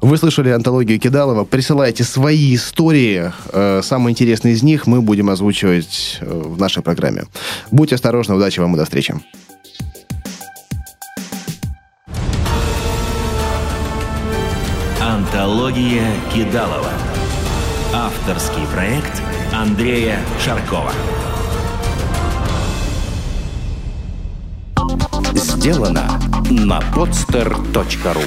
Вы 0.00 0.16
слышали 0.16 0.50
антологию 0.50 0.98
Кидалова. 0.98 1.44
Присылайте 1.44 2.04
свои 2.04 2.54
истории. 2.54 3.32
Э, 3.52 3.80
самые 3.82 4.12
интересные 4.12 4.54
из 4.54 4.62
них 4.62 4.86
мы 4.86 5.00
будем 5.00 5.30
озвучивать 5.30 6.18
э, 6.20 6.26
в 6.26 6.58
нашей 6.58 6.82
программе. 6.82 7.24
Будьте 7.70 7.94
осторожны. 7.94 8.34
Удачи 8.34 8.60
вам 8.60 8.74
и 8.74 8.78
до 8.78 8.84
встречи. 8.84 9.14
Антология 15.50 16.06
Кидалова. 16.32 16.92
Авторский 17.92 18.64
проект 18.72 19.20
Андрея 19.52 20.20
Шаркова. 20.38 20.92
Сделано 25.34 26.08
на 26.50 26.78
podster.ru 26.94 28.22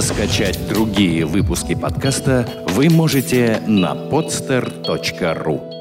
Скачать 0.00 0.66
другие 0.66 1.26
выпуски 1.26 1.74
подкаста 1.74 2.48
вы 2.70 2.88
можете 2.88 3.60
на 3.66 3.92
podster.ru 3.92 5.75